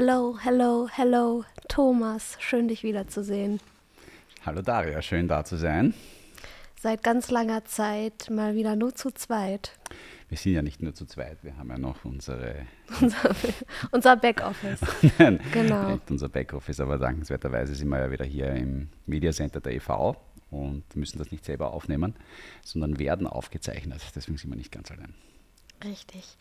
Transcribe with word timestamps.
Hello, 0.00 0.38
hello, 0.40 0.86
hello, 0.92 1.44
Thomas, 1.66 2.36
schön 2.38 2.68
dich 2.68 2.84
wiederzusehen. 2.84 3.58
Hallo 4.46 4.62
Daria, 4.62 5.02
schön 5.02 5.26
da 5.26 5.44
zu 5.44 5.56
sein. 5.56 5.92
Seit 6.80 7.02
ganz 7.02 7.32
langer 7.32 7.64
Zeit 7.64 8.30
mal 8.30 8.54
wieder 8.54 8.76
nur 8.76 8.94
zu 8.94 9.10
zweit. 9.10 9.72
Wir 10.28 10.38
sind 10.38 10.52
ja 10.52 10.62
nicht 10.62 10.80
nur 10.80 10.94
zu 10.94 11.04
zweit, 11.04 11.42
wir 11.42 11.56
haben 11.56 11.70
ja 11.70 11.78
noch 11.78 12.04
unsere 12.04 12.64
unser, 13.90 14.16
Backoffice. 14.16 14.78
genau. 15.52 15.90
Nicht 15.90 16.08
unser 16.12 16.28
Backoffice, 16.28 16.78
aber 16.78 16.96
dankenswerterweise 16.96 17.74
sind 17.74 17.88
wir 17.88 17.98
ja 17.98 18.08
wieder 18.12 18.24
hier 18.24 18.52
im 18.52 18.90
Media 19.06 19.32
Center 19.32 19.60
der 19.60 19.74
EV 19.74 20.14
und 20.52 20.84
müssen 20.94 21.18
das 21.18 21.32
nicht 21.32 21.44
selber 21.44 21.72
aufnehmen, 21.72 22.14
sondern 22.64 23.00
werden 23.00 23.26
aufgezeichnet. 23.26 24.00
Deswegen 24.14 24.38
sind 24.38 24.50
wir 24.50 24.56
nicht 24.56 24.70
ganz 24.70 24.92
allein. 24.92 25.12
Richtig. 25.84 26.36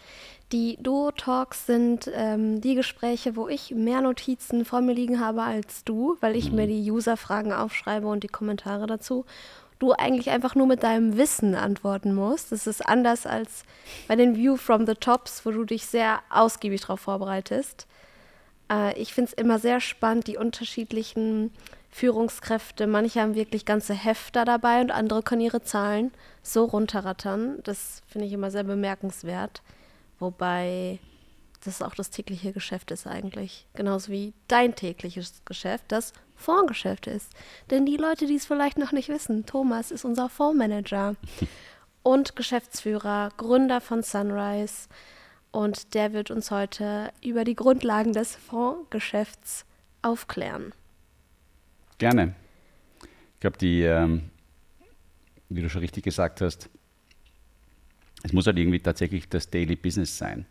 Die 0.51 0.77
Duo-Talks 0.81 1.65
sind 1.65 2.09
ähm, 2.13 2.61
die 2.61 2.75
Gespräche, 2.75 3.35
wo 3.35 3.47
ich 3.47 3.71
mehr 3.71 4.01
Notizen 4.01 4.65
vor 4.65 4.81
mir 4.81 4.93
liegen 4.93 5.19
habe 5.19 5.43
als 5.43 5.83
du, 5.83 6.17
weil 6.21 6.35
ich 6.35 6.49
mhm. 6.49 6.55
mir 6.55 6.67
die 6.67 6.91
User-Fragen 6.91 7.53
aufschreibe 7.53 8.07
und 8.07 8.23
die 8.23 8.29
Kommentare 8.29 8.87
dazu. 8.87 9.25
Du 9.79 9.91
eigentlich 9.91 10.31
einfach 10.31 10.55
nur 10.55 10.65
mit 10.65 10.81
deinem 10.81 11.17
Wissen 11.17 11.53
antworten 11.53 12.15
musst. 12.15 12.51
Das 12.51 12.65
ist 12.65 12.87
anders 12.87 13.27
als 13.27 13.63
bei 14.07 14.15
den 14.15 14.35
View 14.35 14.57
from 14.57 14.87
the 14.87 14.95
Tops, 14.95 15.45
wo 15.45 15.51
du 15.51 15.65
dich 15.65 15.85
sehr 15.85 16.19
ausgiebig 16.31 16.81
darauf 16.81 17.01
vorbereitest. 17.01 17.85
Äh, 18.71 18.99
ich 18.99 19.13
finde 19.13 19.31
es 19.31 19.37
immer 19.37 19.59
sehr 19.59 19.79
spannend, 19.79 20.27
die 20.27 20.37
unterschiedlichen 20.37 21.51
Führungskräfte, 21.89 22.85
manche 22.85 23.21
haben 23.21 23.35
wirklich 23.35 23.65
ganze 23.65 23.93
Hefter 23.93 24.45
dabei 24.45 24.81
und 24.81 24.91
andere 24.91 25.23
können 25.23 25.41
ihre 25.41 25.61
Zahlen 25.61 26.11
so 26.43 26.65
runterrattern. 26.65 27.59
Das 27.63 28.01
finde 28.07 28.27
ich 28.27 28.33
immer 28.33 28.51
sehr 28.51 28.63
bemerkenswert. 28.63 29.61
Wobei 30.19 30.99
das 31.63 31.81
auch 31.81 31.95
das 31.95 32.09
tägliche 32.09 32.53
Geschäft 32.53 32.91
ist 32.91 33.07
eigentlich. 33.07 33.67
Genauso 33.73 34.11
wie 34.11 34.33
dein 34.47 34.75
tägliches 34.75 35.41
Geschäft, 35.45 35.85
das 35.89 36.13
Fondsgeschäft 36.35 37.07
ist. 37.07 37.31
Denn 37.69 37.85
die 37.85 37.97
Leute, 37.97 38.25
die 38.25 38.35
es 38.35 38.45
vielleicht 38.45 38.77
noch 38.77 38.91
nicht 38.91 39.09
wissen, 39.09 39.45
Thomas 39.45 39.91
ist 39.91 40.05
unser 40.05 40.29
Fondsmanager 40.29 41.15
und 42.03 42.35
Geschäftsführer, 42.35 43.31
Gründer 43.37 43.81
von 43.81 44.03
Sunrise. 44.03 44.87
Und 45.51 45.93
der 45.93 46.13
wird 46.13 46.29
uns 46.29 46.51
heute 46.51 47.11
über 47.23 47.43
die 47.43 47.55
Grundlagen 47.55 48.13
des 48.13 48.35
Fondsgeschäfts 48.35 49.65
aufklären. 50.01 50.73
Gerne. 51.97 52.35
Ich 53.35 53.39
glaube, 53.39 53.57
die, 53.57 53.81
ähm, 53.81 54.29
wie 55.49 55.61
du 55.61 55.69
schon 55.69 55.81
richtig 55.81 56.03
gesagt 56.03 56.41
hast, 56.41 56.69
es 58.23 58.33
muss 58.33 58.47
halt 58.47 58.57
irgendwie 58.57 58.79
tatsächlich 58.79 59.29
das 59.29 59.49
Daily 59.49 59.75
Business 59.75 60.17
sein. 60.17 60.45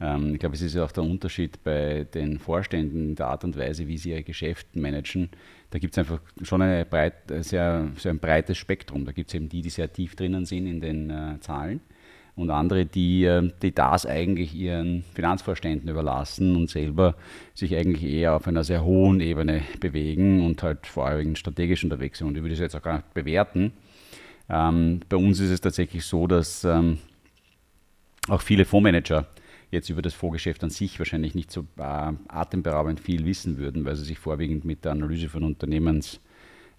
Ähm, 0.00 0.34
ich 0.34 0.40
glaube, 0.40 0.54
es 0.54 0.62
ist 0.62 0.74
ja 0.74 0.84
auch 0.84 0.92
der 0.92 1.04
Unterschied 1.04 1.62
bei 1.62 2.04
den 2.14 2.38
Vorständen 2.38 3.10
in 3.10 3.14
der 3.14 3.28
Art 3.28 3.44
und 3.44 3.56
Weise, 3.56 3.86
wie 3.86 3.98
sie 3.98 4.10
ihr 4.10 4.22
Geschäft 4.22 4.74
managen. 4.74 5.30
Da 5.70 5.78
gibt 5.78 5.94
es 5.94 5.98
einfach 5.98 6.20
schon 6.42 6.62
eine 6.62 6.84
breit, 6.84 7.14
sehr, 7.40 7.90
sehr 7.96 8.12
ein 8.12 8.18
breites 8.18 8.58
Spektrum. 8.58 9.04
Da 9.04 9.12
gibt 9.12 9.28
es 9.28 9.34
eben 9.34 9.48
die, 9.48 9.62
die 9.62 9.70
sehr 9.70 9.92
tief 9.92 10.16
drinnen 10.16 10.46
sind 10.46 10.66
in 10.66 10.80
den 10.80 11.10
äh, 11.10 11.40
Zahlen 11.40 11.80
und 12.40 12.50
andere, 12.50 12.86
die, 12.86 13.24
ähm, 13.24 13.52
die 13.62 13.72
das 13.72 14.06
eigentlich 14.06 14.54
ihren 14.54 15.04
Finanzvorständen 15.14 15.88
überlassen 15.88 16.56
und 16.56 16.70
selber 16.70 17.14
sich 17.54 17.76
eigentlich 17.76 18.04
eher 18.04 18.34
auf 18.34 18.48
einer 18.48 18.64
sehr 18.64 18.84
hohen 18.84 19.20
Ebene 19.20 19.62
bewegen 19.78 20.44
und 20.44 20.62
halt 20.62 20.86
vorwiegend 20.86 21.38
strategisch 21.38 21.84
unterwegs 21.84 22.18
sind. 22.18 22.28
Und 22.28 22.36
ich 22.36 22.42
würde 22.42 22.54
das 22.54 22.60
jetzt 22.60 22.76
auch 22.76 22.82
gar 22.82 22.96
nicht 22.96 23.14
bewerten. 23.14 23.72
Ähm, 24.48 25.00
bei 25.08 25.16
uns 25.16 25.38
ist 25.40 25.50
es 25.50 25.60
tatsächlich 25.60 26.04
so, 26.04 26.26
dass 26.26 26.64
ähm, 26.64 26.98
auch 28.28 28.40
viele 28.40 28.64
Fondsmanager 28.64 29.26
jetzt 29.70 29.90
über 29.90 30.02
das 30.02 30.14
Fondsgeschäft 30.14 30.64
an 30.64 30.70
sich 30.70 30.98
wahrscheinlich 30.98 31.34
nicht 31.34 31.50
so 31.52 31.66
äh, 31.78 32.12
atemberaubend 32.28 33.00
viel 33.00 33.24
wissen 33.26 33.58
würden, 33.58 33.84
weil 33.84 33.96
sie 33.96 34.04
sich 34.04 34.18
vorwiegend 34.18 34.64
mit 34.64 34.84
der 34.84 34.92
Analyse 34.92 35.28
von 35.28 35.44
Unternehmens 35.44 36.16
äh, 36.16 36.29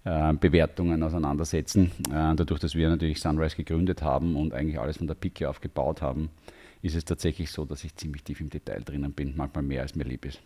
Bewertungen 0.04 1.02
auseinandersetzen. 1.02 1.92
Äh, 2.08 2.34
dadurch, 2.34 2.58
dass 2.58 2.74
wir 2.74 2.88
natürlich 2.88 3.20
Sunrise 3.20 3.56
gegründet 3.56 4.02
haben 4.02 4.34
und 4.34 4.52
eigentlich 4.52 4.80
alles 4.80 4.96
von 4.96 5.06
der 5.06 5.14
Pike 5.14 5.48
auf 5.48 5.60
gebaut 5.60 6.02
haben, 6.02 6.30
ist 6.82 6.96
es 6.96 7.04
tatsächlich 7.04 7.52
so, 7.52 7.64
dass 7.64 7.84
ich 7.84 7.94
ziemlich 7.94 8.24
tief 8.24 8.40
im 8.40 8.50
Detail 8.50 8.82
drinnen 8.84 9.12
bin, 9.12 9.34
manchmal 9.36 9.62
mehr 9.62 9.82
als 9.82 9.94
mir 9.94 10.04
lieb 10.04 10.24
ist. 10.24 10.40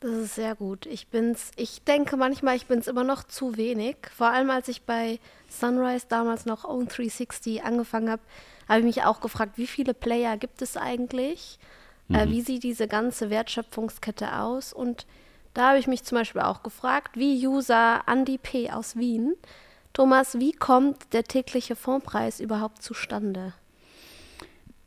Das 0.00 0.12
ist 0.12 0.34
sehr 0.34 0.54
gut. 0.54 0.86
Ich 0.86 1.08
bin's, 1.08 1.50
ich 1.56 1.82
denke 1.82 2.16
manchmal, 2.16 2.56
ich 2.56 2.66
bin 2.66 2.78
es 2.78 2.88
immer 2.88 3.04
noch 3.04 3.24
zu 3.24 3.56
wenig. 3.56 3.96
Vor 4.14 4.28
allem 4.28 4.50
als 4.50 4.68
ich 4.68 4.82
bei 4.82 5.18
Sunrise 5.48 6.06
damals 6.08 6.46
noch 6.46 6.64
Own 6.64 6.88
360 6.88 7.64
angefangen 7.64 8.10
habe, 8.10 8.22
habe 8.68 8.80
ich 8.80 8.84
mich 8.84 9.02
auch 9.04 9.20
gefragt, 9.20 9.56
wie 9.56 9.66
viele 9.66 9.94
Player 9.94 10.36
gibt 10.36 10.62
es 10.62 10.76
eigentlich? 10.76 11.58
Äh, 12.10 12.12
mhm. 12.12 12.18
Äh, 12.18 12.30
wie 12.30 12.40
sieht 12.42 12.62
diese 12.62 12.86
ganze 12.86 13.30
Wertschöpfungskette 13.30 14.40
aus? 14.40 14.72
Und 14.72 15.06
da 15.54 15.68
habe 15.70 15.78
ich 15.78 15.86
mich 15.86 16.02
zum 16.04 16.18
Beispiel 16.18 16.42
auch 16.42 16.62
gefragt, 16.62 17.16
wie 17.16 17.46
User 17.46 18.02
Andy 18.06 18.38
P. 18.38 18.70
aus 18.70 18.96
Wien. 18.96 19.34
Thomas, 19.92 20.38
wie 20.40 20.52
kommt 20.52 21.12
der 21.12 21.22
tägliche 21.24 21.76
Fondpreis 21.76 22.40
überhaupt 22.40 22.82
zustande? 22.82 23.54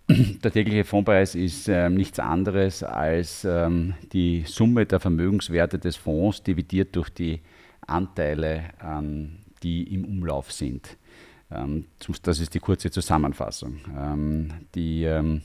Der 0.10 0.52
tägliche 0.52 0.86
Fondpreis 0.86 1.36
ist 1.36 1.68
ähm, 1.68 1.96
nichts 1.96 2.20
anderes 2.20 2.84
als 2.84 3.46
ähm, 3.46 3.94
die 4.14 4.44
Summe 4.46 4.86
der 4.86 5.00
Vermögenswerte 5.00 5.80
des 5.80 5.96
Fonds 5.96 6.44
dividiert 6.44 6.96
durch 6.96 7.10
die 7.10 7.42
Anteile, 7.86 8.66
ähm, 8.82 9.40
die 9.64 9.94
im 9.94 10.06
Umlauf 10.06 10.52
sind. 10.52 10.98
Ähm, 11.52 11.86
das 12.24 12.40
ist 12.40 12.54
die 12.54 12.60
kurze 12.60 12.92
Zusammenfassung. 12.92 13.80
Ähm, 13.98 14.54
die, 14.76 15.04
ähm, 15.04 15.42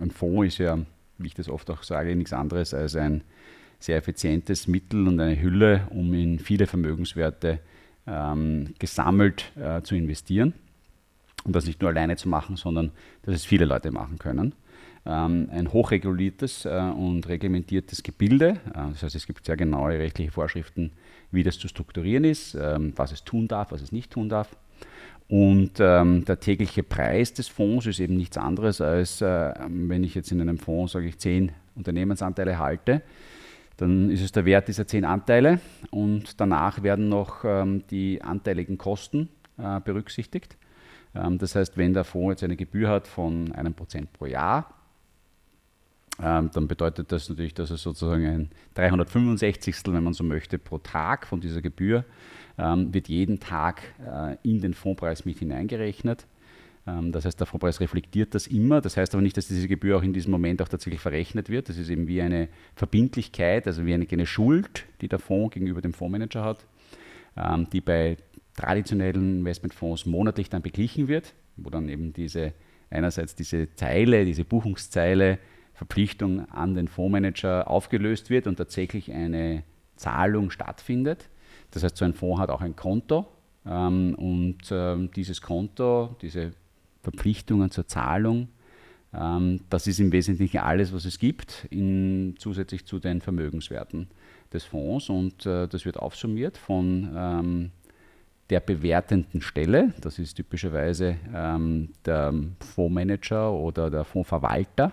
ein 0.00 0.10
Fonds 0.10 0.54
ist 0.54 0.58
ja, 0.58 0.78
wie 1.18 1.26
ich 1.26 1.34
das 1.34 1.48
oft 1.48 1.70
auch 1.70 1.82
sage, 1.82 2.14
nichts 2.14 2.32
anderes 2.32 2.74
als 2.74 2.96
ein 2.96 3.22
sehr 3.84 3.98
effizientes 3.98 4.66
Mittel 4.66 5.06
und 5.06 5.20
eine 5.20 5.40
Hülle, 5.40 5.86
um 5.90 6.14
in 6.14 6.38
viele 6.38 6.66
Vermögenswerte 6.66 7.60
ähm, 8.06 8.74
gesammelt 8.78 9.52
äh, 9.56 9.82
zu 9.82 9.94
investieren. 9.94 10.54
Und 11.44 11.54
das 11.54 11.66
nicht 11.66 11.82
nur 11.82 11.90
alleine 11.90 12.16
zu 12.16 12.28
machen, 12.28 12.56
sondern 12.56 12.92
dass 13.22 13.34
es 13.34 13.44
viele 13.44 13.66
Leute 13.66 13.90
machen 13.90 14.18
können. 14.18 14.54
Ähm, 15.04 15.50
ein 15.52 15.70
hochreguliertes 15.70 16.64
äh, 16.64 16.70
und 16.70 17.28
reglementiertes 17.28 18.02
Gebilde. 18.02 18.60
Äh, 18.70 18.92
das 18.92 19.02
heißt, 19.02 19.14
es 19.14 19.26
gibt 19.26 19.44
sehr 19.44 19.58
genaue 19.58 19.98
rechtliche 19.98 20.30
Vorschriften, 20.30 20.92
wie 21.30 21.42
das 21.42 21.58
zu 21.58 21.68
strukturieren 21.68 22.24
ist, 22.24 22.54
ähm, 22.54 22.94
was 22.96 23.12
es 23.12 23.24
tun 23.24 23.48
darf, 23.48 23.70
was 23.70 23.82
es 23.82 23.92
nicht 23.92 24.10
tun 24.12 24.30
darf. 24.30 24.56
Und 25.28 25.72
ähm, 25.78 26.24
der 26.24 26.40
tägliche 26.40 26.82
Preis 26.82 27.34
des 27.34 27.48
Fonds 27.48 27.86
ist 27.86 28.00
eben 28.00 28.16
nichts 28.16 28.38
anderes 28.38 28.80
als, 28.80 29.20
äh, 29.20 29.52
wenn 29.68 30.04
ich 30.04 30.14
jetzt 30.14 30.32
in 30.32 30.40
einem 30.40 30.58
Fonds, 30.58 30.92
sage 30.92 31.06
ich, 31.06 31.18
zehn 31.18 31.52
Unternehmensanteile 31.74 32.58
halte, 32.58 33.02
dann 33.76 34.10
ist 34.10 34.22
es 34.22 34.32
der 34.32 34.44
Wert 34.44 34.68
dieser 34.68 34.86
zehn 34.86 35.04
Anteile 35.04 35.60
und 35.90 36.40
danach 36.40 36.82
werden 36.82 37.08
noch 37.08 37.44
ähm, 37.44 37.84
die 37.90 38.22
anteiligen 38.22 38.78
Kosten 38.78 39.28
äh, 39.58 39.80
berücksichtigt. 39.80 40.56
Ähm, 41.14 41.38
das 41.38 41.54
heißt, 41.54 41.76
wenn 41.76 41.92
der 41.92 42.04
Fonds 42.04 42.32
jetzt 42.32 42.44
eine 42.44 42.56
Gebühr 42.56 42.88
hat 42.88 43.08
von 43.08 43.52
einem 43.52 43.74
Prozent 43.74 44.12
pro 44.12 44.26
Jahr, 44.26 44.74
ähm, 46.22 46.50
dann 46.52 46.68
bedeutet 46.68 47.10
das 47.10 47.28
natürlich, 47.28 47.54
dass 47.54 47.70
er 47.70 47.76
sozusagen 47.76 48.24
ein 48.24 48.50
365. 48.74 49.74
wenn 49.86 50.04
man 50.04 50.12
so 50.12 50.22
möchte, 50.22 50.58
pro 50.58 50.78
Tag 50.78 51.26
von 51.26 51.40
dieser 51.40 51.60
Gebühr 51.60 52.04
ähm, 52.56 52.94
wird 52.94 53.08
jeden 53.08 53.40
Tag 53.40 53.82
äh, 54.06 54.36
in 54.48 54.60
den 54.60 54.74
Fondspreis 54.74 55.24
mit 55.24 55.38
hineingerechnet. 55.38 56.26
Ähm, 56.86 57.12
das 57.12 57.24
heißt, 57.24 57.38
der 57.40 57.46
Fondspreis 57.46 57.80
reflektiert 57.80 58.34
das 58.34 58.46
immer. 58.46 58.80
Das 58.80 58.96
heißt 58.96 59.14
aber 59.14 59.22
nicht, 59.22 59.36
dass 59.36 59.48
diese 59.48 59.68
Gebühr 59.68 59.98
auch 59.98 60.02
in 60.02 60.12
diesem 60.12 60.30
Moment 60.30 60.60
auch 60.62 60.68
tatsächlich 60.68 61.00
verrechnet 61.00 61.48
wird. 61.48 61.68
Das 61.68 61.76
ist 61.76 61.88
eben 61.88 62.08
wie 62.08 62.20
eine 62.20 62.48
Verbindlichkeit, 62.74 63.66
also 63.66 63.86
wie 63.86 63.94
eine, 63.94 64.26
Schuld, 64.26 64.84
die 65.00 65.08
der 65.08 65.18
Fonds 65.18 65.54
gegenüber 65.54 65.80
dem 65.80 65.92
Fondsmanager 65.92 66.44
hat, 66.44 66.66
ähm, 67.36 67.68
die 67.72 67.80
bei 67.80 68.16
traditionellen 68.56 69.40
Investmentfonds 69.40 70.06
monatlich 70.06 70.48
dann 70.48 70.62
beglichen 70.62 71.08
wird, 71.08 71.34
wo 71.56 71.70
dann 71.70 71.88
eben 71.88 72.12
diese 72.12 72.52
einerseits 72.90 73.34
diese 73.34 73.74
Zeile, 73.74 74.24
diese 74.24 74.44
Buchungszeile 74.44 75.38
Verpflichtung 75.72 76.48
an 76.50 76.76
den 76.76 76.86
Fondsmanager 76.86 77.68
aufgelöst 77.68 78.30
wird 78.30 78.46
und 78.46 78.56
tatsächlich 78.56 79.10
eine 79.10 79.64
Zahlung 79.96 80.50
stattfindet. 80.50 81.28
Das 81.72 81.82
heißt, 81.82 81.96
so 81.96 82.04
ein 82.04 82.14
Fonds 82.14 82.40
hat 82.40 82.50
auch 82.50 82.60
ein 82.60 82.76
Konto 82.76 83.26
ähm, 83.66 84.14
und 84.14 85.16
dieses 85.16 85.40
Konto, 85.40 86.14
diese 86.22 86.52
Verpflichtungen 87.04 87.70
zur 87.70 87.86
Zahlung. 87.86 88.48
Ähm, 89.14 89.60
das 89.70 89.86
ist 89.86 90.00
im 90.00 90.10
Wesentlichen 90.10 90.58
alles, 90.58 90.92
was 90.92 91.04
es 91.04 91.18
gibt, 91.18 91.66
in, 91.70 92.34
zusätzlich 92.38 92.84
zu 92.84 92.98
den 92.98 93.20
Vermögenswerten 93.20 94.08
des 94.52 94.64
Fonds. 94.64 95.08
Und 95.08 95.46
äh, 95.46 95.68
das 95.68 95.84
wird 95.84 95.98
aufsummiert 95.98 96.58
von 96.58 97.10
ähm, 97.16 97.70
der 98.50 98.60
bewertenden 98.60 99.40
Stelle. 99.40 99.94
Das 100.00 100.18
ist 100.18 100.34
typischerweise 100.34 101.16
ähm, 101.32 101.90
der 102.04 102.34
Fondsmanager 102.74 103.52
oder 103.52 103.90
der 103.90 104.04
Fondsverwalter. 104.04 104.92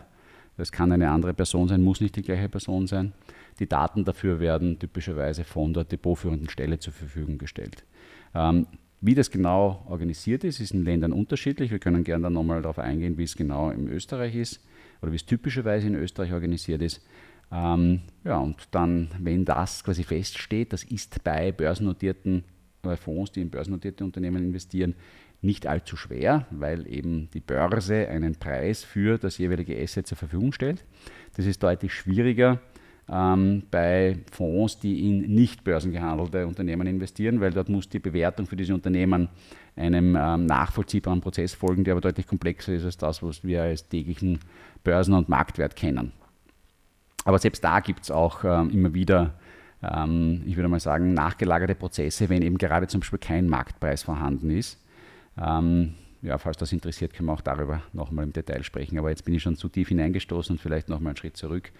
Das 0.57 0.71
kann 0.71 0.91
eine 0.91 1.09
andere 1.09 1.33
Person 1.33 1.67
sein, 1.67 1.81
muss 1.81 2.01
nicht 2.01 2.15
die 2.15 2.21
gleiche 2.21 2.49
Person 2.49 2.85
sein. 2.85 3.13
Die 3.59 3.67
Daten 3.67 4.05
dafür 4.05 4.39
werden 4.39 4.77
typischerweise 4.79 5.43
von 5.43 5.73
der 5.73 5.83
depotführenden 5.83 6.49
Stelle 6.49 6.79
zur 6.79 6.93
Verfügung 6.93 7.37
gestellt. 7.37 7.83
Ähm, 8.33 8.67
wie 9.01 9.15
das 9.15 9.31
genau 9.31 9.83
organisiert 9.89 10.43
ist, 10.43 10.59
ist 10.59 10.73
in 10.73 10.85
Ländern 10.85 11.11
unterschiedlich. 11.11 11.71
Wir 11.71 11.79
können 11.79 12.03
gerne 12.03 12.23
dann 12.23 12.33
nochmal 12.33 12.61
darauf 12.61 12.77
eingehen, 12.77 13.17
wie 13.17 13.23
es 13.23 13.35
genau 13.35 13.71
in 13.71 13.89
Österreich 13.89 14.35
ist 14.35 14.61
oder 15.01 15.11
wie 15.11 15.15
es 15.15 15.25
typischerweise 15.25 15.87
in 15.87 15.95
Österreich 15.95 16.31
organisiert 16.31 16.83
ist. 16.83 17.01
Ähm, 17.51 18.01
ja, 18.23 18.37
und 18.37 18.67
dann, 18.71 19.09
wenn 19.19 19.43
das 19.43 19.83
quasi 19.83 20.03
feststeht, 20.03 20.71
das 20.71 20.83
ist 20.83 21.23
bei 21.23 21.51
börsennotierten 21.51 22.43
Fonds, 22.97 23.31
die 23.31 23.41
in 23.41 23.49
börsennotierte 23.49 24.03
Unternehmen 24.03 24.43
investieren, 24.43 24.95
nicht 25.41 25.65
allzu 25.65 25.97
schwer, 25.97 26.45
weil 26.51 26.87
eben 26.87 27.29
die 27.33 27.39
Börse 27.39 28.07
einen 28.07 28.35
Preis 28.35 28.83
für 28.83 29.17
das 29.17 29.39
jeweilige 29.39 29.79
Asset 29.81 30.05
zur 30.05 30.17
Verfügung 30.17 30.53
stellt. 30.53 30.85
Das 31.35 31.47
ist 31.47 31.63
deutlich 31.63 31.93
schwieriger 31.93 32.59
ähm, 33.09 33.63
bei 33.71 34.17
Fonds, 34.31 34.79
die 34.79 35.09
in 35.09 35.33
nicht 35.33 35.63
börsengehandelte 35.63 36.47
Unternehmen 36.47 36.87
investieren, 36.87 37.41
weil 37.41 37.51
dort 37.51 37.69
muss 37.69 37.89
die 37.89 37.99
Bewertung 37.99 38.45
für 38.45 38.55
diese 38.55 38.73
Unternehmen 38.73 39.29
einem 39.75 40.17
ähm, 40.19 40.45
nachvollziehbaren 40.45 41.21
Prozess 41.21 41.53
folgen, 41.53 41.83
der 41.83 41.93
aber 41.93 42.01
deutlich 42.01 42.27
komplexer 42.27 42.73
ist 42.73 42.85
als 42.85 42.97
das, 42.97 43.23
was 43.23 43.43
wir 43.43 43.63
als 43.63 43.87
täglichen 43.87 44.39
Börsen- 44.83 45.13
und 45.13 45.29
Marktwert 45.29 45.75
kennen. 45.75 46.11
Aber 47.23 47.39
selbst 47.39 47.63
da 47.63 47.79
gibt 47.79 48.03
es 48.03 48.11
auch 48.11 48.43
ähm, 48.43 48.69
immer 48.71 48.93
wieder, 48.93 49.35
ähm, 49.83 50.41
ich 50.45 50.55
würde 50.55 50.69
mal 50.69 50.79
sagen, 50.79 51.13
nachgelagerte 51.13 51.75
Prozesse, 51.75 52.29
wenn 52.29 52.41
eben 52.41 52.57
gerade 52.57 52.87
zum 52.87 53.01
Beispiel 53.01 53.19
kein 53.19 53.47
Marktpreis 53.47 54.03
vorhanden 54.03 54.49
ist. 54.49 54.79
Ähm, 55.39 55.95
ja, 56.21 56.37
falls 56.37 56.57
das 56.57 56.71
interessiert, 56.71 57.13
können 57.13 57.27
wir 57.27 57.33
auch 57.33 57.41
darüber 57.41 57.81
nochmal 57.93 58.25
im 58.25 58.33
Detail 58.33 58.63
sprechen. 58.63 58.99
Aber 58.99 59.09
jetzt 59.09 59.25
bin 59.25 59.33
ich 59.33 59.41
schon 59.41 59.57
zu 59.57 59.69
tief 59.69 59.87
hineingestoßen 59.89 60.55
und 60.55 60.59
vielleicht 60.59 60.87
nochmal 60.89 61.11
einen 61.11 61.17
Schritt 61.17 61.35
zurück 61.35 61.71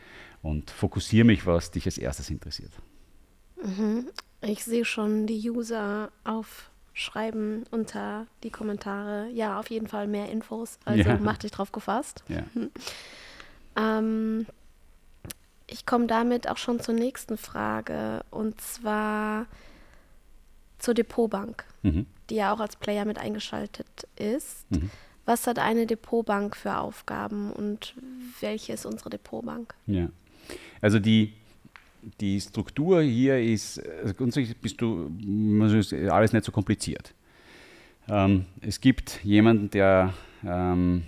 und 0.41 0.71
fokussiere 0.71 1.25
mich, 1.25 1.45
was 1.45 1.71
dich 1.71 1.85
als 1.85 1.97
erstes 1.97 2.29
interessiert. 2.29 2.71
Mhm. 3.63 4.07
Ich 4.41 4.63
sehe 4.63 4.85
schon 4.85 5.27
die 5.27 5.49
User 5.49 6.11
aufschreiben 6.23 7.65
unter 7.69 8.25
die 8.43 8.49
Kommentare. 8.49 9.29
Ja, 9.31 9.59
auf 9.59 9.69
jeden 9.69 9.87
Fall 9.87 10.07
mehr 10.07 10.29
Infos. 10.29 10.79
Also 10.85 11.09
ja. 11.09 11.19
mach 11.21 11.37
dich 11.37 11.51
drauf 11.51 11.71
gefasst. 11.71 12.23
Ja. 12.27 12.43
ähm, 13.99 14.47
ich 15.67 15.85
komme 15.85 16.07
damit 16.07 16.49
auch 16.49 16.57
schon 16.57 16.79
zur 16.79 16.95
nächsten 16.95 17.37
Frage 17.37 18.25
und 18.31 18.59
zwar 18.59 19.45
zur 20.81 20.93
Depotbank, 20.93 21.65
mhm. 21.83 22.05
die 22.29 22.35
ja 22.35 22.53
auch 22.53 22.59
als 22.59 22.75
Player 22.75 23.05
mit 23.05 23.17
eingeschaltet 23.17 24.07
ist. 24.17 24.69
Mhm. 24.71 24.89
Was 25.25 25.47
hat 25.47 25.59
eine 25.59 25.85
Depotbank 25.85 26.55
für 26.55 26.77
Aufgaben 26.77 27.51
und 27.51 27.95
welche 28.39 28.73
ist 28.73 28.85
unsere 28.85 29.09
Depotbank? 29.09 29.75
Ja, 29.85 30.09
also 30.81 30.99
die, 30.99 31.33
die 32.19 32.41
Struktur 32.41 33.01
hier 33.01 33.39
ist, 33.39 33.81
also 34.01 34.13
grundsätzlich 34.15 34.57
bist 34.57 34.81
du, 34.81 35.11
ist 35.71 35.93
alles 35.93 36.33
nicht 36.33 36.45
so 36.45 36.51
kompliziert. 36.51 37.13
Ähm, 38.09 38.45
es 38.61 38.81
gibt 38.81 39.23
jemanden, 39.23 39.69
der 39.69 40.13
ähm, 40.43 41.03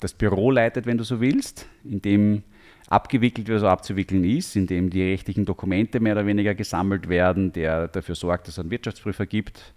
das 0.00 0.14
Büro 0.14 0.50
leitet, 0.50 0.86
wenn 0.86 0.96
du 0.96 1.04
so 1.04 1.20
willst, 1.20 1.66
in 1.84 2.00
dem 2.00 2.42
abgewickelt, 2.88 3.48
wie 3.48 3.58
so 3.58 3.68
abzuwickeln 3.68 4.24
ist, 4.24 4.56
indem 4.56 4.90
die 4.90 5.02
rechtlichen 5.02 5.44
Dokumente 5.44 6.00
mehr 6.00 6.12
oder 6.12 6.26
weniger 6.26 6.54
gesammelt 6.54 7.08
werden, 7.08 7.52
der 7.52 7.88
dafür 7.88 8.14
sorgt, 8.14 8.46
dass 8.46 8.54
es 8.54 8.58
einen 8.58 8.70
Wirtschaftsprüfer 8.70 9.26
gibt. 9.26 9.74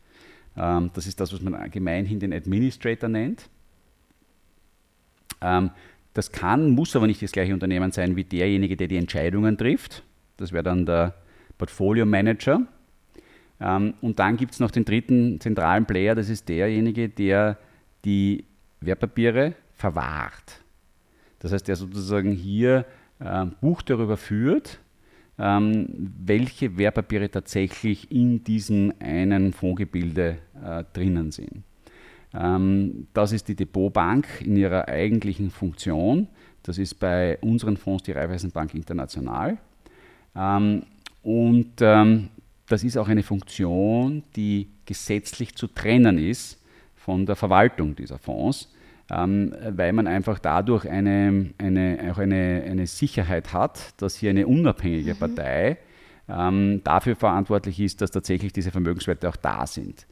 Ähm, 0.56 0.92
das 0.94 1.08
ist 1.08 1.20
das, 1.20 1.34
was 1.34 1.42
man 1.42 1.70
gemeinhin 1.72 2.20
den 2.20 2.34
Administrator 2.34 3.10
nennt. 3.10 3.50
Ähm, 5.42 5.72
das 6.14 6.32
kann, 6.32 6.72
muss 6.72 6.96
aber 6.96 7.08
nicht 7.08 7.22
das 7.22 7.32
gleiche 7.32 7.54
Unternehmen 7.54 7.92
sein 7.92 8.16
wie 8.16 8.24
derjenige, 8.24 8.76
der 8.76 8.88
die 8.88 8.98
Entscheidungen 8.98 9.58
trifft. 9.58 10.04
Das 10.38 10.52
wäre 10.52 10.64
dann 10.64 10.86
der 10.86 11.16
Portfolio 11.58 12.06
Manager. 12.06 12.62
Ähm, 13.60 13.94
und 14.02 14.20
dann 14.20 14.38
gibt 14.38 14.54
es 14.54 14.60
noch 14.60 14.72
den 14.72 14.86
dritten 14.86 15.40
zentralen 15.40 15.86
Player, 15.86 16.16
das 16.16 16.30
ist 16.30 16.48
derjenige, 16.50 17.10
der 17.10 17.58
die 18.06 18.46
Wertpapiere 18.82 19.54
verwahrt. 19.76 20.59
Das 21.40 21.52
heißt, 21.52 21.68
der 21.68 21.76
sozusagen 21.76 22.32
hier 22.32 22.86
äh, 23.20 23.46
Buch 23.62 23.82
darüber 23.82 24.18
führt, 24.18 24.80
ähm, 25.38 25.88
welche 26.26 26.78
Wertpapiere 26.78 27.30
tatsächlich 27.32 28.12
in 28.12 28.44
diesem 28.44 28.94
einen 29.00 29.54
Fondsgebilde 29.54 30.38
äh, 30.64 30.84
drinnen 30.94 31.32
sind. 31.32 31.64
Ähm, 32.34 33.08
das 33.14 33.32
ist 33.32 33.48
die 33.48 33.56
Depotbank 33.56 34.28
in 34.42 34.58
ihrer 34.58 34.88
eigentlichen 34.88 35.50
Funktion. 35.50 36.28
Das 36.64 36.78
ist 36.78 36.96
bei 36.96 37.38
unseren 37.40 37.78
Fonds 37.78 38.04
die 38.04 38.12
Raiffeisenbank 38.12 38.74
International. 38.76 39.58
Ähm, 40.36 40.84
und 41.24 41.74
ähm, 41.80 42.30
das 42.68 42.84
ist 42.84 42.98
auch 42.98 43.08
eine 43.08 43.24
Funktion, 43.24 44.24
die 44.36 44.68
gesetzlich 44.86 45.56
zu 45.56 45.68
trennen 45.68 46.18
ist 46.18 46.62
von 46.96 47.26
der 47.26 47.36
Verwaltung 47.36 47.96
dieser 47.96 48.20
Fonds 48.20 48.70
ähm, 49.12 49.54
weil 49.70 49.94
man 49.94 50.08
einfach 50.08 50.40
dadurch 50.40 50.88
eine, 50.88 51.52
eine, 51.58 52.12
auch 52.12 52.18
eine, 52.18 52.64
eine 52.66 52.88
Sicherheit 52.88 53.54
hat, 53.54 54.02
dass 54.02 54.16
hier 54.16 54.30
eine 54.30 54.48
unabhängige 54.48 55.14
mhm. 55.16 55.20
Partei 55.20 55.78
ähm, 56.28 56.82
dafür 56.84 57.16
verantwortlich 57.16 57.80
ist, 57.80 58.02
dass 58.02 58.12
tatsächlich 58.12 58.54
diese 58.54 58.72
Vermögenswerte 58.72 59.28
auch 59.28 59.36
da 59.36 59.66
sind. 59.66 60.06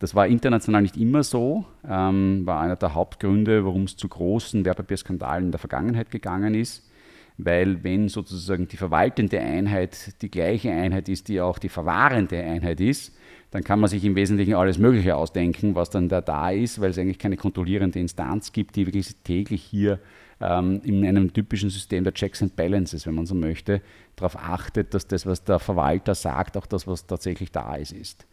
Das 0.00 0.16
war 0.16 0.26
international 0.26 0.82
nicht 0.82 0.96
immer 0.96 1.22
so, 1.22 1.64
ähm, 1.88 2.42
war 2.44 2.60
einer 2.60 2.74
der 2.74 2.94
Hauptgründe, 2.94 3.64
warum 3.64 3.84
es 3.84 3.96
zu 3.96 4.08
großen 4.08 4.64
Wertpapierskandalen 4.64 5.44
in 5.44 5.50
der 5.52 5.60
Vergangenheit 5.60 6.10
gegangen 6.10 6.54
ist, 6.54 6.90
weil 7.38 7.84
wenn 7.84 8.08
sozusagen 8.08 8.66
die 8.66 8.76
verwaltende 8.76 9.38
Einheit 9.40 10.20
die 10.20 10.30
gleiche 10.30 10.72
Einheit 10.72 11.08
ist, 11.08 11.28
die 11.28 11.40
auch 11.40 11.58
die 11.58 11.68
verwahrende 11.68 12.42
Einheit 12.42 12.80
ist, 12.80 13.16
dann 13.52 13.62
kann 13.62 13.78
man 13.78 13.88
sich 13.88 14.02
im 14.04 14.16
Wesentlichen 14.16 14.54
alles 14.54 14.78
Mögliche 14.78 15.14
ausdenken, 15.14 15.74
was 15.74 15.90
dann 15.90 16.08
da 16.08 16.22
da 16.22 16.50
ist, 16.50 16.80
weil 16.80 16.90
es 16.90 16.98
eigentlich 16.98 17.18
keine 17.18 17.36
kontrollierende 17.36 18.00
Instanz 18.00 18.52
gibt, 18.52 18.76
die 18.76 18.86
wirklich 18.86 19.14
täglich 19.24 19.62
hier 19.62 20.00
ähm, 20.40 20.80
in 20.84 21.06
einem 21.06 21.34
typischen 21.34 21.68
System 21.68 22.02
der 22.02 22.14
Checks 22.14 22.42
and 22.42 22.56
Balances, 22.56 23.06
wenn 23.06 23.14
man 23.14 23.26
so 23.26 23.34
möchte, 23.34 23.82
darauf 24.16 24.36
achtet, 24.36 24.94
dass 24.94 25.06
das, 25.06 25.26
was 25.26 25.44
der 25.44 25.58
Verwalter 25.58 26.14
sagt, 26.14 26.56
auch 26.56 26.66
das, 26.66 26.86
was 26.86 27.06
tatsächlich 27.06 27.52
da 27.52 27.76
ist, 27.76 27.92
ist. 27.92 28.26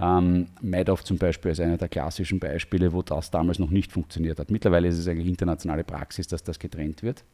Ähm, 0.00 0.46
Madoff 0.60 1.02
zum 1.02 1.18
Beispiel 1.18 1.50
ist 1.50 1.60
einer 1.60 1.76
der 1.76 1.88
klassischen 1.88 2.38
Beispiele, 2.38 2.92
wo 2.92 3.02
das 3.02 3.32
damals 3.32 3.58
noch 3.58 3.70
nicht 3.70 3.90
funktioniert 3.90 4.38
hat. 4.38 4.52
Mittlerweile 4.52 4.86
ist 4.86 4.98
es 4.98 5.08
eigentlich 5.08 5.26
internationale 5.26 5.82
Praxis, 5.82 6.28
dass 6.28 6.44
das 6.44 6.60
getrennt 6.60 7.02
wird. 7.02 7.24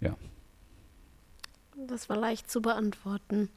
Ja. 0.00 0.16
Das 1.86 2.08
war 2.08 2.16
leicht 2.16 2.50
zu 2.50 2.62
beantworten. 2.62 3.50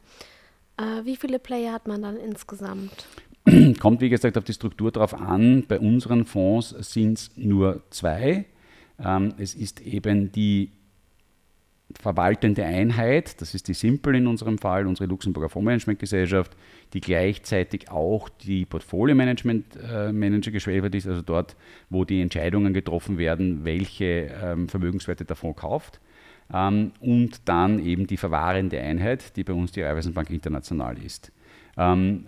Äh, 0.78 1.06
wie 1.06 1.16
viele 1.16 1.40
Player 1.40 1.74
hat 1.74 1.88
man 1.88 2.02
dann 2.02 2.18
insgesamt? 2.18 3.08
Kommt, 3.80 4.02
wie 4.02 4.10
gesagt, 4.10 4.38
auf 4.38 4.44
die 4.44 4.54
Struktur 4.54 4.92
drauf 4.92 5.14
an. 5.14 5.66
Bei 5.68 5.80
unseren 5.80 6.26
Fonds 6.26 6.70
sind 6.70 7.18
es 7.18 7.32
nur 7.36 7.84
zwei. 7.90 8.46
Ähm, 9.00 9.34
es 9.38 9.56
ist 9.56 9.82
eben 9.82 10.32
die 10.32 10.72
verwaltende 12.00 12.66
Einheit, 12.66 13.42
das 13.42 13.56
ist 13.56 13.68
die 13.68 13.74
Simple 13.74 14.18
in 14.18 14.28
unserem 14.28 14.58
Fall, 14.58 14.88
unsere 14.88 15.10
Luxemburger 15.10 15.50
Fondsmanagementgesellschaft, 15.50 16.56
die 16.94 17.00
gleichzeitig 17.00 17.90
auch 17.90 18.30
die 18.30 18.66
Portfolio-Management-Manager 18.66 20.52
äh, 20.52 20.98
ist, 20.98 21.08
also 21.08 21.22
dort, 21.22 21.56
wo 21.90 22.04
die 22.04 22.22
Entscheidungen 22.22 22.74
getroffen 22.74 23.18
werden, 23.18 23.64
welche 23.64 24.32
ähm, 24.44 24.68
Vermögenswerte 24.68 25.26
der 25.26 25.36
Fonds 25.36 25.62
kauft. 25.62 26.00
Ähm, 26.54 26.92
und 27.00 27.48
dann 27.48 27.80
eben 27.80 28.08
die 28.08 28.18
verwahrende 28.18 28.80
Einheit, 28.80 29.36
die 29.36 29.44
bei 29.44 29.54
uns 29.54 29.72
die 29.72 29.82
Raiffeisenbank 29.82 30.30
International 30.30 30.98
ist. 30.98 31.32
Ähm, 31.78 32.28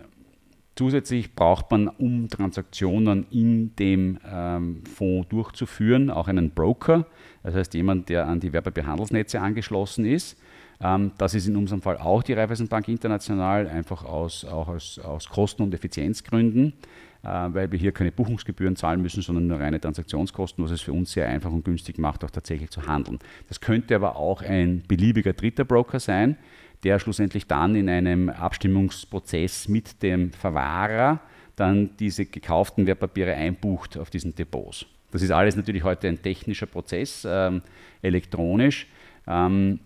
zusätzlich 0.76 1.34
braucht 1.34 1.70
man, 1.70 1.88
um 1.88 2.28
Transaktionen 2.28 3.26
in 3.30 3.74
dem 3.76 4.18
ähm, 4.30 4.82
Fonds 4.84 5.28
durchzuführen, 5.28 6.10
auch 6.10 6.28
einen 6.28 6.50
Broker, 6.50 7.06
das 7.42 7.54
heißt 7.54 7.74
jemand, 7.74 8.08
der 8.08 8.26
an 8.26 8.40
die 8.40 8.52
Wertpapierhandelsnetze 8.52 9.40
angeschlossen 9.40 10.04
ist. 10.04 10.38
Ähm, 10.82 11.12
das 11.18 11.34
ist 11.34 11.46
in 11.46 11.56
unserem 11.56 11.82
Fall 11.82 11.98
auch 11.98 12.22
die 12.22 12.32
Raiffeisenbank 12.32 12.88
International, 12.88 13.68
einfach 13.68 14.04
aus, 14.04 14.44
auch 14.44 14.68
aus, 14.68 14.98
aus 14.98 15.28
Kosten- 15.28 15.62
und 15.62 15.74
Effizienzgründen. 15.74 16.74
Äh, 17.22 17.28
weil 17.28 17.70
wir 17.70 17.78
hier 17.78 17.92
keine 17.92 18.12
Buchungsgebühren 18.12 18.76
zahlen 18.76 19.02
müssen, 19.02 19.22
sondern 19.22 19.46
nur 19.46 19.60
reine 19.60 19.78
Transaktionskosten, 19.78 20.64
was 20.64 20.70
es 20.70 20.80
für 20.80 20.92
uns 20.92 21.12
sehr 21.12 21.28
einfach 21.28 21.52
und 21.52 21.64
günstig 21.64 21.98
macht, 21.98 22.24
auch 22.24 22.30
tatsächlich 22.30 22.70
zu 22.70 22.86
handeln. 22.86 23.18
Das 23.48 23.60
könnte 23.60 23.94
aber 23.94 24.16
auch 24.16 24.40
ein 24.40 24.82
beliebiger 24.88 25.34
dritter 25.34 25.64
Broker 25.64 26.00
sein, 26.00 26.38
der 26.82 26.98
schlussendlich 26.98 27.46
dann 27.46 27.74
in 27.74 27.90
einem 27.90 28.30
Abstimmungsprozess 28.30 29.68
mit 29.68 30.02
dem 30.02 30.32
Verwahrer 30.32 31.20
dann 31.56 31.90
diese 31.98 32.24
gekauften 32.24 32.86
Wertpapiere 32.86 33.34
einbucht 33.34 33.98
auf 33.98 34.08
diesen 34.08 34.34
Depots. 34.34 34.86
Das 35.10 35.20
ist 35.20 35.30
alles 35.30 35.56
natürlich 35.56 35.84
heute 35.84 36.08
ein 36.08 36.22
technischer 36.22 36.66
Prozess, 36.66 37.26
ähm, 37.28 37.60
elektronisch. 38.00 38.86
Ähm, 39.26 39.80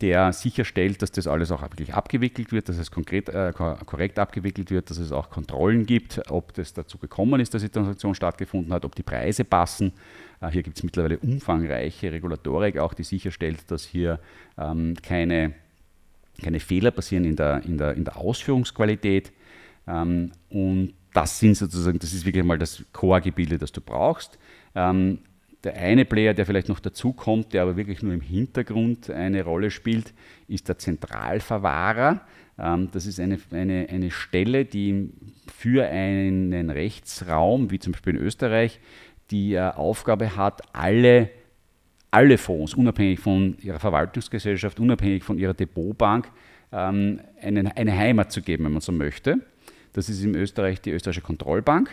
der 0.00 0.32
sicherstellt, 0.32 1.02
dass 1.02 1.10
das 1.10 1.26
alles 1.26 1.50
auch 1.50 1.62
wirklich 1.62 1.94
abgewickelt 1.94 2.52
wird, 2.52 2.68
dass 2.68 2.78
es 2.78 2.90
konkret, 2.90 3.28
äh, 3.28 3.52
korrekt 3.52 4.18
abgewickelt 4.18 4.70
wird, 4.70 4.90
dass 4.90 4.98
es 4.98 5.10
auch 5.10 5.30
Kontrollen 5.30 5.86
gibt, 5.86 6.20
ob 6.30 6.54
das 6.54 6.72
dazu 6.72 6.98
gekommen 6.98 7.40
ist, 7.40 7.54
dass 7.54 7.62
die 7.62 7.68
Transaktion 7.68 8.14
stattgefunden 8.14 8.72
hat, 8.72 8.84
ob 8.84 8.94
die 8.94 9.02
Preise 9.02 9.44
passen. 9.44 9.92
Äh, 10.40 10.50
hier 10.50 10.62
gibt 10.62 10.76
es 10.76 10.84
mittlerweile 10.84 11.18
umfangreiche 11.18 12.12
Regulatorik 12.12 12.78
auch, 12.78 12.94
die 12.94 13.04
sicherstellt, 13.04 13.70
dass 13.70 13.84
hier 13.84 14.20
ähm, 14.56 14.94
keine, 15.02 15.54
keine 16.42 16.60
Fehler 16.60 16.92
passieren 16.92 17.24
in 17.24 17.36
der, 17.36 17.62
in 17.64 17.76
der, 17.76 17.94
in 17.94 18.04
der 18.04 18.16
Ausführungsqualität. 18.16 19.32
Ähm, 19.88 20.32
und 20.50 20.94
das 21.12 21.40
sind 21.40 21.56
sozusagen, 21.56 21.98
das 21.98 22.12
ist 22.12 22.24
wirklich 22.24 22.44
mal 22.44 22.58
das 22.58 22.84
Core-Gebilde, 22.92 23.58
das 23.58 23.72
du 23.72 23.80
brauchst. 23.80 24.38
Ähm, 24.74 25.18
der 25.64 25.76
eine 25.76 26.04
Player, 26.04 26.34
der 26.34 26.46
vielleicht 26.46 26.68
noch 26.68 26.80
dazukommt, 26.80 27.52
der 27.52 27.62
aber 27.62 27.76
wirklich 27.76 28.02
nur 28.02 28.14
im 28.14 28.20
Hintergrund 28.20 29.10
eine 29.10 29.44
Rolle 29.44 29.70
spielt, 29.70 30.14
ist 30.48 30.68
der 30.68 30.78
Zentralverwahrer. 30.78 32.22
Ähm, 32.58 32.88
das 32.92 33.06
ist 33.06 33.20
eine, 33.20 33.38
eine, 33.50 33.86
eine 33.90 34.10
Stelle, 34.10 34.64
die 34.64 35.10
für 35.54 35.86
einen 35.86 36.70
Rechtsraum, 36.70 37.70
wie 37.70 37.78
zum 37.78 37.92
Beispiel 37.92 38.16
in 38.16 38.22
Österreich, 38.22 38.80
die 39.30 39.54
äh, 39.54 39.60
Aufgabe 39.60 40.36
hat, 40.36 40.62
alle, 40.72 41.30
alle 42.10 42.38
Fonds, 42.38 42.74
unabhängig 42.74 43.20
von 43.20 43.56
ihrer 43.60 43.78
Verwaltungsgesellschaft, 43.78 44.80
unabhängig 44.80 45.24
von 45.24 45.38
ihrer 45.38 45.54
Depotbank, 45.54 46.30
ähm, 46.72 47.20
eine, 47.40 47.76
eine 47.76 47.96
Heimat 47.96 48.32
zu 48.32 48.42
geben, 48.42 48.64
wenn 48.64 48.72
man 48.72 48.80
so 48.80 48.92
möchte. 48.92 49.40
Das 49.92 50.08
ist 50.08 50.22
in 50.22 50.34
Österreich 50.34 50.80
die 50.80 50.90
österreichische 50.90 51.24
Kontrollbank. 51.24 51.90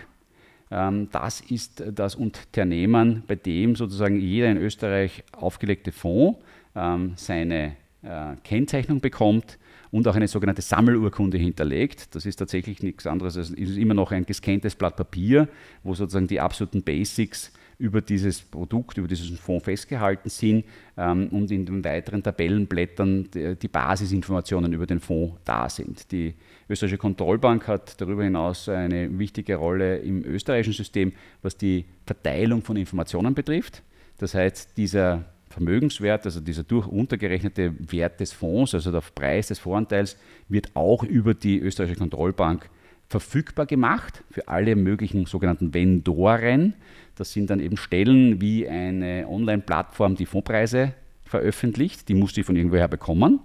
Ähm, 0.71 1.09
das 1.11 1.41
ist 1.41 1.83
das 1.93 2.15
Unternehmen, 2.15 3.23
bei 3.27 3.35
dem 3.35 3.75
sozusagen 3.75 4.19
jeder 4.19 4.49
in 4.51 4.57
Österreich 4.57 5.23
aufgelegte 5.31 5.91
Fonds 5.91 6.39
ähm, 6.75 7.13
seine 7.15 7.75
äh, 8.03 8.35
Kennzeichnung 8.43 8.99
bekommt 9.01 9.57
und 9.91 10.07
auch 10.07 10.15
eine 10.15 10.27
sogenannte 10.27 10.61
Sammelurkunde 10.61 11.37
hinterlegt. 11.37 12.13
Das 12.15 12.25
ist 12.25 12.37
tatsächlich 12.37 12.83
nichts 12.83 13.07
anderes 13.07 13.37
als 13.37 13.51
immer 13.51 13.93
noch 13.93 14.11
ein 14.11 14.25
gescanntes 14.25 14.75
Blatt 14.75 14.95
Papier, 14.95 15.47
wo 15.83 15.93
sozusagen 15.93 16.27
die 16.27 16.39
absoluten 16.39 16.83
Basics 16.83 17.51
über 17.79 18.01
dieses 18.01 18.41
Produkt, 18.41 18.97
über 18.97 19.07
diesen 19.07 19.37
Fonds 19.37 19.65
festgehalten 19.65 20.29
sind 20.29 20.65
ähm, 20.97 21.27
und 21.29 21.51
in 21.51 21.65
den 21.65 21.83
weiteren 21.83 22.23
Tabellenblättern 22.23 23.29
die, 23.31 23.55
die, 23.55 23.67
Basisinformationen 23.67 24.73
über 24.73 24.87
den 24.87 24.99
Fonds 24.99 25.35
da 25.45 25.69
sind. 25.69 26.11
Die 26.11 26.33
österreichische 26.69 26.97
Kontrollbank 26.97 27.67
hat 27.67 28.01
darüber 28.01 28.23
hinaus 28.23 28.67
eine 28.67 29.19
wichtige 29.19 29.57
Rolle 29.57 29.97
im 29.97 30.23
österreichischen 30.25 30.73
System, 30.73 31.13
was 31.43 31.55
die 31.55 31.85
Verteilung 32.05 32.63
von 32.63 32.77
Informationen 32.77 33.35
betrifft. 33.35 33.83
Das 34.17 34.33
heißt, 34.33 34.75
dieser 34.75 35.25
Vermögenswert, 35.49 36.25
also 36.25 36.39
dieser 36.39 36.63
durch 36.63 36.87
untergerechnete 36.87 37.73
Wert 37.91 38.19
des 38.19 38.33
Fonds, 38.33 38.73
also 38.73 38.91
der 38.91 39.01
Preis 39.01 39.47
des 39.47 39.59
Voranteils, 39.59 40.17
wird 40.49 40.71
auch 40.75 41.03
über 41.03 41.35
die 41.35 41.59
österreichische 41.59 41.99
Kontrollbank 41.99 42.69
verfügbar 43.09 43.65
gemacht 43.65 44.23
für 44.29 44.47
alle 44.47 44.75
möglichen 44.75 45.25
sogenannten 45.25 45.73
Vendoren. 45.73 46.73
Das 47.17 47.33
sind 47.33 47.49
dann 47.49 47.59
eben 47.59 47.77
Stellen 47.77 48.39
wie 48.41 48.67
eine 48.67 49.27
Online-Plattform, 49.27 50.15
die 50.15 50.25
Fondspreise 50.25 50.93
veröffentlicht. 51.23 52.07
Die 52.09 52.13
muss 52.13 52.35
sie 52.35 52.43
von 52.43 52.55
irgendwoher 52.55 52.87
bekommen. 52.87 53.39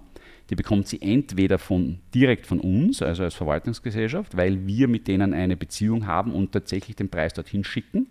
Die 0.49 0.55
bekommt 0.55 0.87
sie 0.87 1.01
entweder 1.01 1.57
von, 1.57 1.99
direkt 2.13 2.45
von 2.45 2.59
uns, 2.59 3.01
also 3.01 3.23
als 3.23 3.33
Verwaltungsgesellschaft, 3.33 4.35
weil 4.37 4.67
wir 4.67 4.87
mit 4.87 5.07
denen 5.07 5.33
eine 5.33 5.55
Beziehung 5.55 6.05
haben 6.05 6.33
und 6.33 6.51
tatsächlich 6.51 6.95
den 6.95 7.09
Preis 7.09 7.33
dorthin 7.33 7.63
schicken. 7.63 8.07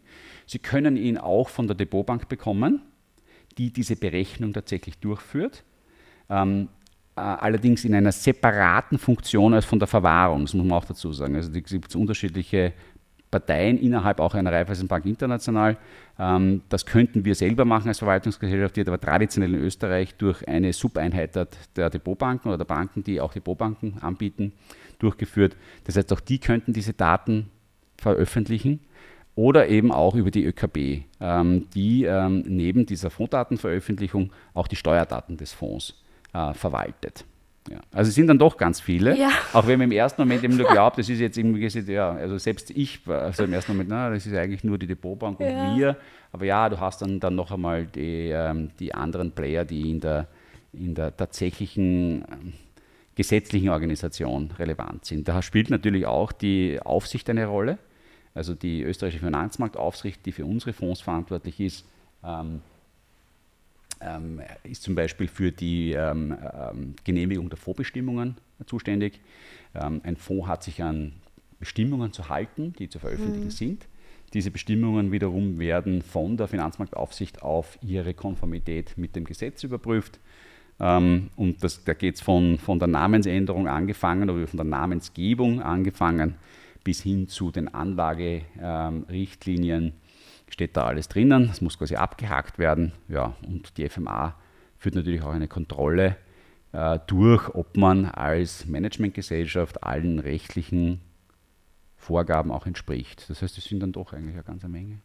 Sie 0.47 0.59
können 0.59 0.97
ihn 0.97 1.19
auch 1.19 1.49
von 1.49 1.67
der 1.67 1.77
Depotbank 1.77 2.29
bekommen, 2.29 2.83
die 3.59 3.73
diese 3.73 3.97
Berechnung 3.97 4.53
tatsächlich 4.53 4.99
durchführt. 4.99 5.63
Ähm, 6.31 6.69
äh, 7.15 7.21
allerdings 7.21 7.85
in 7.85 7.95
einer 7.95 8.13
separaten 8.13 8.99
Funktion 8.99 9.53
als 9.53 9.67
von 9.67 9.79
der 9.79 9.89
Verwahrung, 9.89 10.43
das 10.43 10.55
muss 10.55 10.67
man 10.67 10.79
auch 10.79 10.87
dazu 10.87 11.13
sagen. 11.13 11.37
Also 11.37 11.53
es 11.53 11.65
gibt 11.65 11.95
unterschiedliche 11.95 12.73
Parteien 13.33 13.79
innerhalb 13.79 14.21
auch 14.21 14.35
einer 14.35 14.53
Raiffeisenbank 14.53 15.07
international. 15.07 15.77
Ähm, 16.19 16.63
das 16.69 16.87
könnten 16.87 17.25
wir 17.25 17.35
selber 17.35 17.65
machen 17.65 17.89
als 17.89 17.99
Verwaltungsgesellschaft, 17.99 18.77
wird 18.77 18.87
aber 18.87 19.01
traditionell 19.01 19.55
in 19.55 19.61
Österreich 19.61 20.15
durch 20.15 20.47
eine 20.47 20.73
Subeinheit 20.73 21.35
der 21.35 21.91
Depotbanken 21.91 22.49
oder 22.49 22.59
der 22.59 22.67
Banken, 22.67 23.03
die 23.03 23.21
auch 23.21 23.33
Depotbanken 23.33 23.99
anbieten, 24.01 24.53
durchgeführt. 25.01 25.57
Das 25.85 25.97
heißt, 25.97 26.13
auch 26.13 26.21
die 26.21 26.39
könnten 26.39 26.73
diese 26.73 26.93
Daten 26.93 27.51
veröffentlichen 27.97 28.81
oder 29.35 29.69
eben 29.69 29.91
auch 29.91 30.15
über 30.15 30.31
die 30.31 30.45
ÖKB, 30.45 31.05
ähm, 31.21 31.69
die 31.75 32.05
ähm, 32.05 32.45
neben 32.47 32.87
dieser 32.87 33.11
Fonddatenveröffentlichung 33.11 34.31
auch 34.55 34.69
die 34.69 34.77
Steuerdaten 34.77 35.39
des 35.39 35.53
Fonds 35.53 35.95
äh, 36.35 36.53
verwaltet. 36.53 37.25
Ja. 37.71 37.79
Also 37.93 38.09
es 38.09 38.15
sind 38.15 38.27
dann 38.27 38.39
doch 38.39 38.57
ganz 38.57 38.81
viele, 38.81 39.17
ja. 39.17 39.31
auch 39.53 39.67
wenn 39.67 39.79
man 39.79 39.91
im 39.91 39.97
ersten 39.97 40.21
Moment 40.23 40.43
eben 40.43 40.57
nur 40.57 40.69
glaubt, 40.69 40.99
das 40.99 41.09
ist 41.09 41.21
jetzt 41.21 41.39
irgendwie 41.39 41.61
gesagt, 41.61 41.89
ja, 41.89 42.11
also 42.11 42.37
selbst 42.37 42.71
ich, 42.71 43.01
also 43.07 43.45
im 43.45 43.53
ersten 43.53 43.73
Moment, 43.73 43.89
na, 43.89 44.11
das 44.11 44.27
ist 44.27 44.35
eigentlich 44.35 44.65
nur 44.65 44.79
die 44.79 44.89
Depotbank 44.89 45.39
und 45.39 45.47
ja. 45.47 45.77
wir, 45.77 45.97
aber 46.33 46.45
ja, 46.45 46.69
du 46.69 46.81
hast 46.81 47.03
dann, 47.03 47.21
dann 47.21 47.37
noch 47.37 47.53
einmal 47.53 47.87
die, 47.87 48.31
ähm, 48.31 48.71
die 48.81 48.93
anderen 48.93 49.31
Player, 49.31 49.65
die 49.65 49.91
in 49.91 50.01
der, 50.01 50.27
in 50.73 50.95
der 50.95 51.17
tatsächlichen 51.17 52.25
ähm, 52.33 52.53
gesetzlichen 53.15 53.69
Organisation 53.69 54.51
relevant 54.59 55.05
sind. 55.05 55.29
Da 55.29 55.43
spielt 55.43 55.71
natürlich 55.71 56.07
auch 56.07 56.33
die 56.33 56.81
Aufsicht 56.83 57.31
eine 57.31 57.47
Rolle, 57.47 57.79
also 58.35 58.55
die 58.55 58.83
österreichische 58.83 59.25
Finanzmarktaufsicht, 59.25 60.25
die 60.27 60.33
für 60.33 60.47
unsere 60.47 60.73
Fonds 60.73 61.01
verantwortlich 61.01 61.61
ist, 61.61 61.87
ähm, 62.25 62.61
ähm, 64.03 64.41
ist 64.65 64.83
zum 64.83 64.95
Beispiel 64.95 65.29
für 65.29 65.53
die 65.53 65.93
ähm, 65.93 66.37
ähm, 66.55 66.95
Genehmigung 67.05 67.49
der 67.49 67.59
Fondsbestimmungen 67.59 68.37
zuständig. 68.67 69.21
Ähm, 69.75 70.01
ein 70.05 70.17
Fonds 70.17 70.49
hat 70.49 70.63
sich 70.63 70.83
an 70.83 71.13
Bestimmungen 71.59 72.13
zu 72.13 72.29
halten, 72.29 72.75
die 72.79 72.89
zu 72.89 72.99
veröffentlichen 72.99 73.45
mhm. 73.45 73.51
sind. 73.51 73.87
Diese 74.35 74.51
Bestimmungen 74.51 75.13
wiederum 75.13 75.59
werden 75.59 76.03
von 76.03 76.37
der 76.37 76.49
Finanzmarktaufsicht 76.49 77.43
auf 77.43 77.79
ihre 77.83 78.15
Konformität 78.15 78.95
mit 78.97 79.15
dem 79.15 79.25
Gesetz 79.25 79.63
überprüft. 79.63 80.19
Ähm, 80.81 81.31
und 81.37 81.63
das, 81.63 81.85
da 81.85 81.95
geht 81.95 82.17
es 82.17 82.21
von, 82.21 82.59
von 82.59 82.79
der 82.79 82.89
Namensänderung 82.89 83.69
angefangen 83.69 84.29
oder 84.31 84.47
von 84.47 84.57
der 84.57 84.67
Namensgebung 84.67 85.63
angefangen 85.63 86.35
bis 86.83 87.03
hin 87.03 87.29
zu 87.29 87.53
den 87.53 87.73
Anlagerichtlinien 87.73 89.93
steht 90.53 90.77
da 90.77 90.85
alles 90.85 91.09
drinnen. 91.09 91.49
Es 91.51 91.61
muss 91.61 91.79
quasi 91.79 91.97
abgehakt 91.97 92.59
werden. 92.59 92.93
Ja, 93.09 93.35
und 93.47 93.77
die 93.79 93.89
FMA 93.89 94.37
führt 94.77 94.95
natürlich 94.95 95.23
auch 95.23 95.33
eine 95.33 95.49
Kontrolle 95.49 96.17
äh, 96.73 96.99
durch, 97.07 97.49
ob 97.55 97.77
man 97.77 98.07
als 98.07 98.67
Managementgesellschaft 98.67 99.83
allen 99.83 100.19
rechtlichen 100.19 101.01
Vorgaben 101.97 102.51
auch 102.51 102.67
entspricht. 102.67 103.31
Das 103.31 103.43
heißt, 103.43 103.57
es 103.57 103.65
sind 103.65 103.81
dann 103.81 103.93
doch 103.93 104.13
eigentlich 104.13 104.35
eine 104.35 104.43
ganze 104.43 104.69
Menge. 104.69 104.99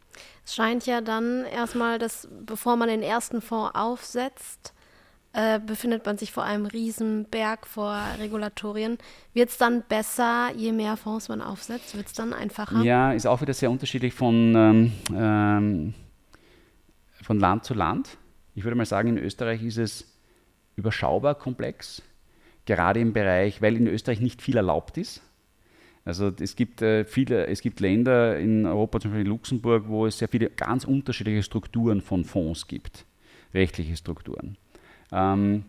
Es 0.44 0.54
scheint 0.54 0.84
ja 0.84 1.00
dann 1.00 1.44
erstmal, 1.44 1.98
dass 1.98 2.28
bevor 2.44 2.76
man 2.76 2.88
den 2.88 3.02
ersten 3.02 3.40
Fonds 3.40 3.74
aufsetzt, 3.74 4.74
äh, 5.32 5.60
befindet 5.60 6.06
man 6.06 6.16
sich 6.16 6.32
vor 6.32 6.44
einem 6.44 6.66
riesen 6.66 7.24
Berg 7.24 7.66
vor 7.66 8.00
Regulatorien. 8.18 8.98
Wird 9.34 9.50
es 9.50 9.58
dann 9.58 9.82
besser, 9.82 10.50
je 10.56 10.72
mehr 10.72 10.96
Fonds 10.96 11.28
man 11.28 11.42
aufsetzt? 11.42 11.96
Wird 11.96 12.06
es 12.06 12.12
dann 12.14 12.32
einfacher? 12.32 12.82
Ja, 12.82 13.12
ist 13.12 13.26
auch 13.26 13.40
wieder 13.40 13.54
sehr 13.54 13.70
unterschiedlich 13.70 14.14
von, 14.14 14.54
ähm, 14.56 14.92
ähm, 15.14 15.94
von 17.22 17.38
Land 17.38 17.64
zu 17.64 17.74
Land. 17.74 18.16
Ich 18.54 18.64
würde 18.64 18.76
mal 18.76 18.86
sagen, 18.86 19.10
in 19.10 19.18
Österreich 19.18 19.62
ist 19.62 19.76
es 19.76 20.18
überschaubar 20.76 21.34
komplex, 21.34 22.02
gerade 22.64 23.00
im 23.00 23.12
Bereich, 23.12 23.60
weil 23.60 23.76
in 23.76 23.86
Österreich 23.86 24.20
nicht 24.20 24.40
viel 24.40 24.56
erlaubt 24.56 24.96
ist. 24.96 25.22
Also 26.04 26.32
es 26.40 26.56
gibt 26.56 26.80
äh, 26.80 27.04
viele, 27.04 27.48
es 27.48 27.60
gibt 27.60 27.80
Länder 27.80 28.38
in 28.38 28.64
Europa, 28.64 28.98
zum 28.98 29.10
Beispiel 29.10 29.26
in 29.26 29.30
Luxemburg, 29.30 29.84
wo 29.88 30.06
es 30.06 30.18
sehr 30.18 30.28
viele 30.28 30.48
ganz 30.48 30.84
unterschiedliche 30.84 31.42
Strukturen 31.42 32.00
von 32.00 32.24
Fonds 32.24 32.66
gibt, 32.66 33.04
rechtliche 33.52 33.94
Strukturen. 33.94 34.56
Ähm, 35.12 35.64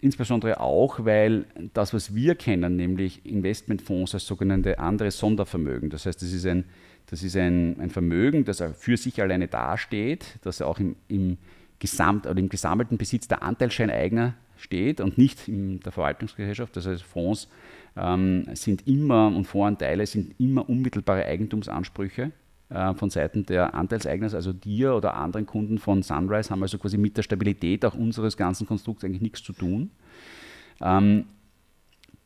insbesondere 0.00 0.60
auch, 0.60 1.04
weil 1.04 1.46
das, 1.74 1.94
was 1.94 2.14
wir 2.14 2.34
kennen, 2.34 2.76
nämlich 2.76 3.24
Investmentfonds 3.24 4.14
als 4.14 4.26
sogenannte 4.26 4.78
andere 4.78 5.10
Sondervermögen, 5.10 5.90
das 5.90 6.06
heißt, 6.06 6.20
das 6.20 6.32
ist 6.32 6.46
ein, 6.46 6.64
das 7.06 7.22
ist 7.22 7.36
ein, 7.36 7.78
ein 7.80 7.90
Vermögen, 7.90 8.44
das 8.44 8.62
für 8.76 8.96
sich 8.96 9.20
alleine 9.22 9.48
dasteht, 9.48 10.38
das 10.42 10.60
auch 10.60 10.78
im, 10.78 10.96
im, 11.08 11.38
Gesamt, 11.78 12.26
oder 12.26 12.38
im 12.38 12.48
gesammelten 12.48 12.96
Besitz 12.96 13.28
der 13.28 13.42
Anteilscheineigner 13.42 14.34
steht 14.56 15.00
und 15.00 15.18
nicht 15.18 15.46
in 15.46 15.80
der 15.80 15.92
Verwaltungsgesellschaft. 15.92 16.74
Das 16.74 16.86
heißt, 16.86 17.02
Fonds 17.02 17.48
ähm, 17.96 18.46
sind 18.54 18.86
immer 18.86 19.26
und 19.26 19.44
Voranteile 19.46 20.06
sind 20.06 20.40
immer 20.40 20.68
unmittelbare 20.68 21.26
Eigentumsansprüche 21.26 22.32
von 22.68 23.10
Seiten 23.10 23.46
der 23.46 23.74
Anteilseigner, 23.74 24.32
also 24.34 24.52
dir 24.52 24.94
oder 24.94 25.14
anderen 25.14 25.46
Kunden 25.46 25.78
von 25.78 26.02
Sunrise, 26.02 26.50
haben 26.50 26.62
also 26.62 26.78
quasi 26.78 26.98
mit 26.98 27.16
der 27.16 27.22
Stabilität 27.22 27.84
auch 27.84 27.94
unseres 27.94 28.36
ganzen 28.36 28.66
Konstrukts 28.66 29.04
eigentlich 29.04 29.22
nichts 29.22 29.42
zu 29.44 29.52
tun. 29.52 29.90
Ähm, 30.80 31.26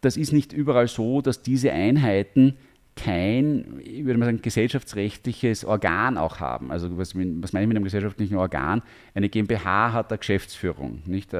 das 0.00 0.16
ist 0.16 0.32
nicht 0.32 0.52
überall 0.52 0.88
so, 0.88 1.20
dass 1.20 1.42
diese 1.42 1.72
Einheiten 1.72 2.54
kein, 2.96 3.80
ich 3.82 4.04
würde 4.04 4.18
mal 4.18 4.26
sagen, 4.26 4.42
gesellschaftsrechtliches 4.42 5.64
Organ 5.64 6.18
auch 6.18 6.40
haben. 6.40 6.70
Also 6.70 6.98
was, 6.98 7.14
was 7.14 7.52
meine 7.52 7.64
ich 7.64 7.68
mit 7.68 7.76
einem 7.76 7.84
gesellschaftlichen 7.84 8.36
Organ? 8.36 8.82
Eine 9.14 9.28
GmbH 9.28 9.92
hat 9.92 10.10
eine 10.10 10.18
Geschäftsführung, 10.18 11.02
nicht? 11.06 11.32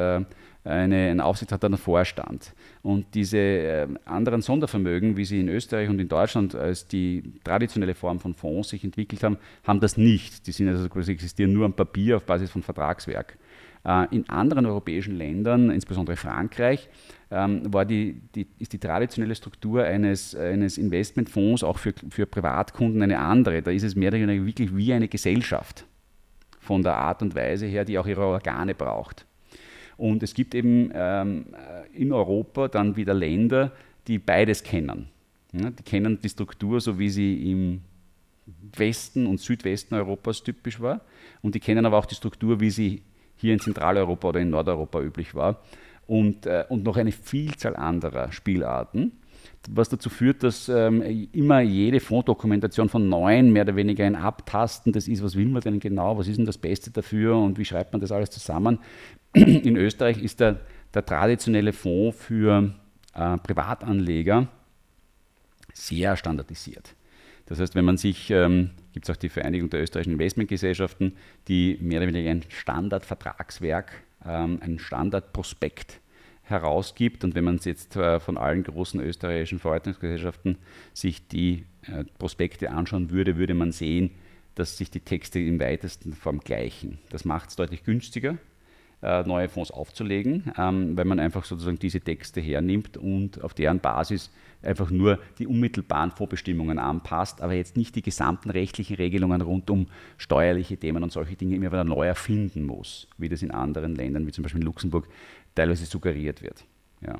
Eine, 0.62 1.11
eine 1.11 1.25
Aufsicht 1.25 1.52
hat 1.52 1.64
einen 1.64 1.79
Vorstand. 1.79 2.52
Und 2.83 3.07
diese 3.14 3.38
äh, 3.38 3.88
anderen 4.05 4.43
Sondervermögen, 4.43 5.17
wie 5.17 5.25
sie 5.25 5.40
in 5.40 5.49
Österreich 5.49 5.88
und 5.88 5.99
in 5.99 6.09
Deutschland 6.09 6.55
als 6.55 6.87
die 6.87 7.33
traditionelle 7.45 7.95
Form 7.95 8.21
von 8.21 8.35
Fonds 8.35 8.69
sich 8.69 8.85
entwickelt 8.85 9.23
haben, 9.23 9.38
haben 9.64 9.81
das 9.81 9.97
nicht. 9.97 10.47
Die 10.47 10.52
sind 10.52 10.69
also 10.69 10.88
quasi 10.88 11.12
existieren 11.12 11.52
nur 11.55 11.64
am 11.64 11.73
Papier 11.73 12.19
auf 12.19 12.25
Basis 12.25 12.50
von 12.50 12.62
Vertragswerk. 12.62 13.38
Äh, 13.85 14.14
in 14.14 14.29
anderen 14.29 14.67
europäischen 14.67 15.17
Ländern, 15.17 15.71
insbesondere 15.71 16.17
Frankreich, 16.17 16.90
ähm, 17.31 17.73
war 17.73 17.87
die, 17.87 18.21
die, 18.35 18.47
ist 18.59 18.75
die 18.75 18.79
traditionelle 18.79 19.35
Struktur 19.35 19.85
eines, 19.85 20.35
eines 20.35 20.76
Investmentfonds 20.76 21.64
auch 21.64 21.79
für, 21.79 21.95
für 22.11 22.26
Privatkunden 22.26 23.00
eine 23.02 23.19
andere. 23.19 23.62
Da 23.62 23.71
ist 23.71 23.85
es 23.85 23.97
mehr 23.97 24.09
oder 24.09 24.19
weniger 24.19 24.45
wirklich 24.45 24.76
wie 24.76 24.93
eine 24.93 25.09
Gesellschaft. 25.09 25.87
von 26.61 26.83
der 26.83 26.95
Art 26.95 27.23
und 27.23 27.35
Weise 27.35 27.67
her, 27.67 27.85
die 27.85 27.99
auch 27.99 28.07
ihre 28.07 28.25
Organe 28.25 28.75
braucht. 28.75 29.26
Und 30.00 30.23
es 30.23 30.33
gibt 30.33 30.54
eben 30.54 30.90
ähm, 30.95 31.45
in 31.92 32.11
Europa 32.11 32.69
dann 32.69 32.97
wieder 32.97 33.12
Länder, 33.12 33.71
die 34.07 34.19
beides 34.19 34.62
kennen. 34.62 35.09
Ja, 35.52 35.69
die 35.69 35.83
kennen 35.83 36.19
die 36.23 36.28
Struktur, 36.30 36.80
so 36.80 36.99
wie 36.99 37.11
sie 37.11 37.50
im 37.50 37.83
Westen 38.75 39.26
und 39.26 39.40
Südwesten 39.40 39.95
Europas 39.95 40.42
typisch 40.42 40.80
war. 40.80 41.02
Und 41.42 41.54
die 41.54 41.61
kennen 41.61 41.85
aber 41.85 41.99
auch 41.99 42.07
die 42.07 42.14
Struktur, 42.14 42.61
wie 42.61 42.71
sie 42.71 43.02
hier 43.37 43.52
in 43.52 43.61
Zentraleuropa 43.61 44.28
oder 44.28 44.40
in 44.40 44.49
Nordeuropa 44.49 45.02
üblich 45.02 45.35
war. 45.35 45.61
Und, 46.07 46.47
äh, 46.47 46.64
und 46.71 46.83
noch 46.83 46.97
eine 46.97 47.12
Vielzahl 47.12 47.76
anderer 47.76 48.33
Spielarten, 48.33 49.12
was 49.69 49.90
dazu 49.90 50.09
führt, 50.09 50.42
dass 50.42 50.71
ähm, 50.71 51.28
immer 51.33 51.61
jede 51.61 52.00
Fonddokumentation 52.00 52.88
von 52.88 53.09
neuen 53.09 53.52
mehr 53.52 53.64
oder 53.64 53.76
weniger 53.76 54.07
ein 54.07 54.16
Abtasten 54.16 54.92
das 54.92 55.09
ist, 55.09 55.23
was 55.23 55.37
will 55.37 55.49
man 55.49 55.61
denn 55.61 55.78
genau, 55.78 56.16
was 56.16 56.26
ist 56.26 56.38
denn 56.38 56.47
das 56.47 56.57
Beste 56.59 56.90
dafür 56.90 57.37
und 57.37 57.59
wie 57.59 57.66
schreibt 57.66 57.92
man 57.92 58.00
das 58.00 58.12
alles 58.12 58.30
zusammen. 58.30 58.78
In 59.35 59.77
Österreich 59.77 60.23
ist 60.23 60.41
der, 60.41 60.61
der 60.93 61.05
traditionelle 61.05 61.73
Fonds 61.73 62.19
für 62.19 62.75
äh, 63.15 63.39
Privatanleger 63.39 64.49
sehr 65.73 66.17
standardisiert. 66.17 66.95
Das 67.47 67.59
heißt, 67.59 67.75
wenn 67.75 67.85
man 67.85 67.97
sich, 67.97 68.31
ähm, 68.31 68.71
gibt 68.93 69.09
es 69.09 69.15
auch 69.15 69.19
die 69.19 69.29
Vereinigung 69.29 69.71
der 69.71 69.83
österreichischen 69.83 70.13
Investmentgesellschaften, 70.13 71.17
die 71.49 71.79
mehr 71.81 71.99
oder 71.99 72.09
weniger 72.09 72.31
ein 72.31 72.45
Standardvertragswerk, 72.49 73.93
ähm, 74.25 74.59
ein 74.63 74.79
Standardprospekt 74.79 76.01
herausgibt. 76.43 77.25
Und 77.25 77.35
wenn 77.35 77.45
man 77.45 77.59
jetzt 77.59 77.97
äh, 77.97 78.21
von 78.21 78.37
allen 78.37 78.63
großen 78.63 79.01
österreichischen 79.01 79.59
Verwaltungsgesellschaften 79.59 80.59
sich 80.93 81.27
die 81.29 81.65
äh, 81.83 82.05
Prospekte 82.19 82.71
anschauen 82.71 83.11
würde, 83.11 83.37
würde 83.37 83.55
man 83.55 83.73
sehen, 83.73 84.11
dass 84.55 84.77
sich 84.77 84.91
die 84.91 85.01
Texte 85.01 85.39
im 85.39 85.59
weitesten 85.61 86.13
Form 86.13 86.41
gleichen. 86.41 86.99
Das 87.09 87.25
macht 87.25 87.51
es 87.51 87.57
deutlich 87.57 87.85
günstiger, 87.85 88.37
äh, 89.02 89.23
neue 89.23 89.49
Fonds 89.49 89.71
aufzulegen, 89.71 90.52
ähm, 90.59 90.97
weil 90.97 91.04
man 91.04 91.21
einfach 91.21 91.45
sozusagen 91.45 91.78
diese 91.78 92.00
Texte 92.00 92.40
hernimmt 92.40 92.97
und 92.97 93.42
auf 93.42 93.54
deren 93.54 93.80
Basis 93.80 94.30
einfach 94.62 94.90
nur 94.90 95.19
die 95.38 95.47
unmittelbaren 95.47 96.11
Vorbestimmungen 96.11 96.78
anpasst, 96.78 97.40
aber 97.40 97.54
jetzt 97.54 97.76
nicht 97.76 97.97
die 97.97 98.02
gesamten 98.02 98.50
rechtlichen 98.50 98.97
Regelungen 98.97 99.40
rund 99.40 99.71
um 99.71 99.87
steuerliche 100.19 100.76
Themen 100.76 101.02
und 101.02 101.12
solche 101.12 101.37
Dinge 101.37 101.57
immer 101.57 101.73
wieder 101.73 101.85
neu 101.85 102.07
erfinden 102.07 102.66
muss, 102.66 103.09
wie 103.16 103.28
das 103.28 103.42
in 103.42 103.50
anderen 103.50 103.95
Ländern, 103.95 104.26
wie 104.26 104.33
zum 104.33 104.42
Beispiel 104.42 104.61
in 104.61 104.66
Luxemburg, 104.66 105.09
teilweise 105.54 105.87
suggeriert 105.87 106.42
wird. 106.42 106.64
Ja. 107.00 107.16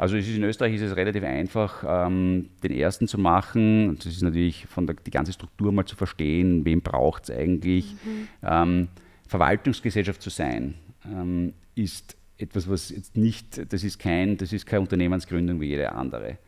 Also 0.00 0.16
ist, 0.16 0.34
in 0.34 0.44
Österreich 0.44 0.74
ist 0.74 0.80
es 0.80 0.96
relativ 0.96 1.24
einfach, 1.24 1.84
ähm, 1.86 2.48
den 2.62 2.72
ersten 2.72 3.06
zu 3.06 3.18
machen. 3.18 3.96
Das 3.96 4.06
ist 4.06 4.22
natürlich 4.22 4.64
von 4.66 4.86
der 4.86 4.96
die 4.96 5.10
ganze 5.10 5.34
Struktur 5.34 5.72
mal 5.72 5.84
zu 5.84 5.94
verstehen, 5.94 6.64
wem 6.64 6.80
braucht 6.80 7.24
es 7.24 7.30
eigentlich. 7.30 7.96
Mhm. 8.02 8.28
Ähm, 8.42 8.88
Verwaltungsgesellschaft 9.28 10.22
zu 10.22 10.30
sein, 10.30 10.74
ähm, 11.04 11.54
ist 11.74 12.16
etwas, 12.38 12.68
was 12.68 12.90
jetzt 12.90 13.16
nicht, 13.16 13.72
das 13.72 13.84
ist 13.84 13.98
kein, 13.98 14.36
das 14.36 14.52
ist 14.52 14.66
keine 14.66 14.80
Unternehmensgründung 14.82 15.60
wie 15.60 15.68
jede 15.68 15.92
andere. 15.92 16.38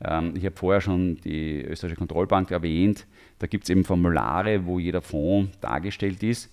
Ähm, 0.00 0.34
ich 0.36 0.44
habe 0.44 0.56
vorher 0.56 0.80
schon 0.80 1.16
die 1.22 1.62
österreichische 1.62 1.98
Kontrollbank 1.98 2.50
erwähnt. 2.50 3.06
Da 3.38 3.46
gibt 3.46 3.64
es 3.64 3.70
eben 3.70 3.84
Formulare, 3.84 4.66
wo 4.66 4.78
jeder 4.78 5.02
Fonds 5.02 5.58
dargestellt 5.60 6.22
ist. 6.22 6.52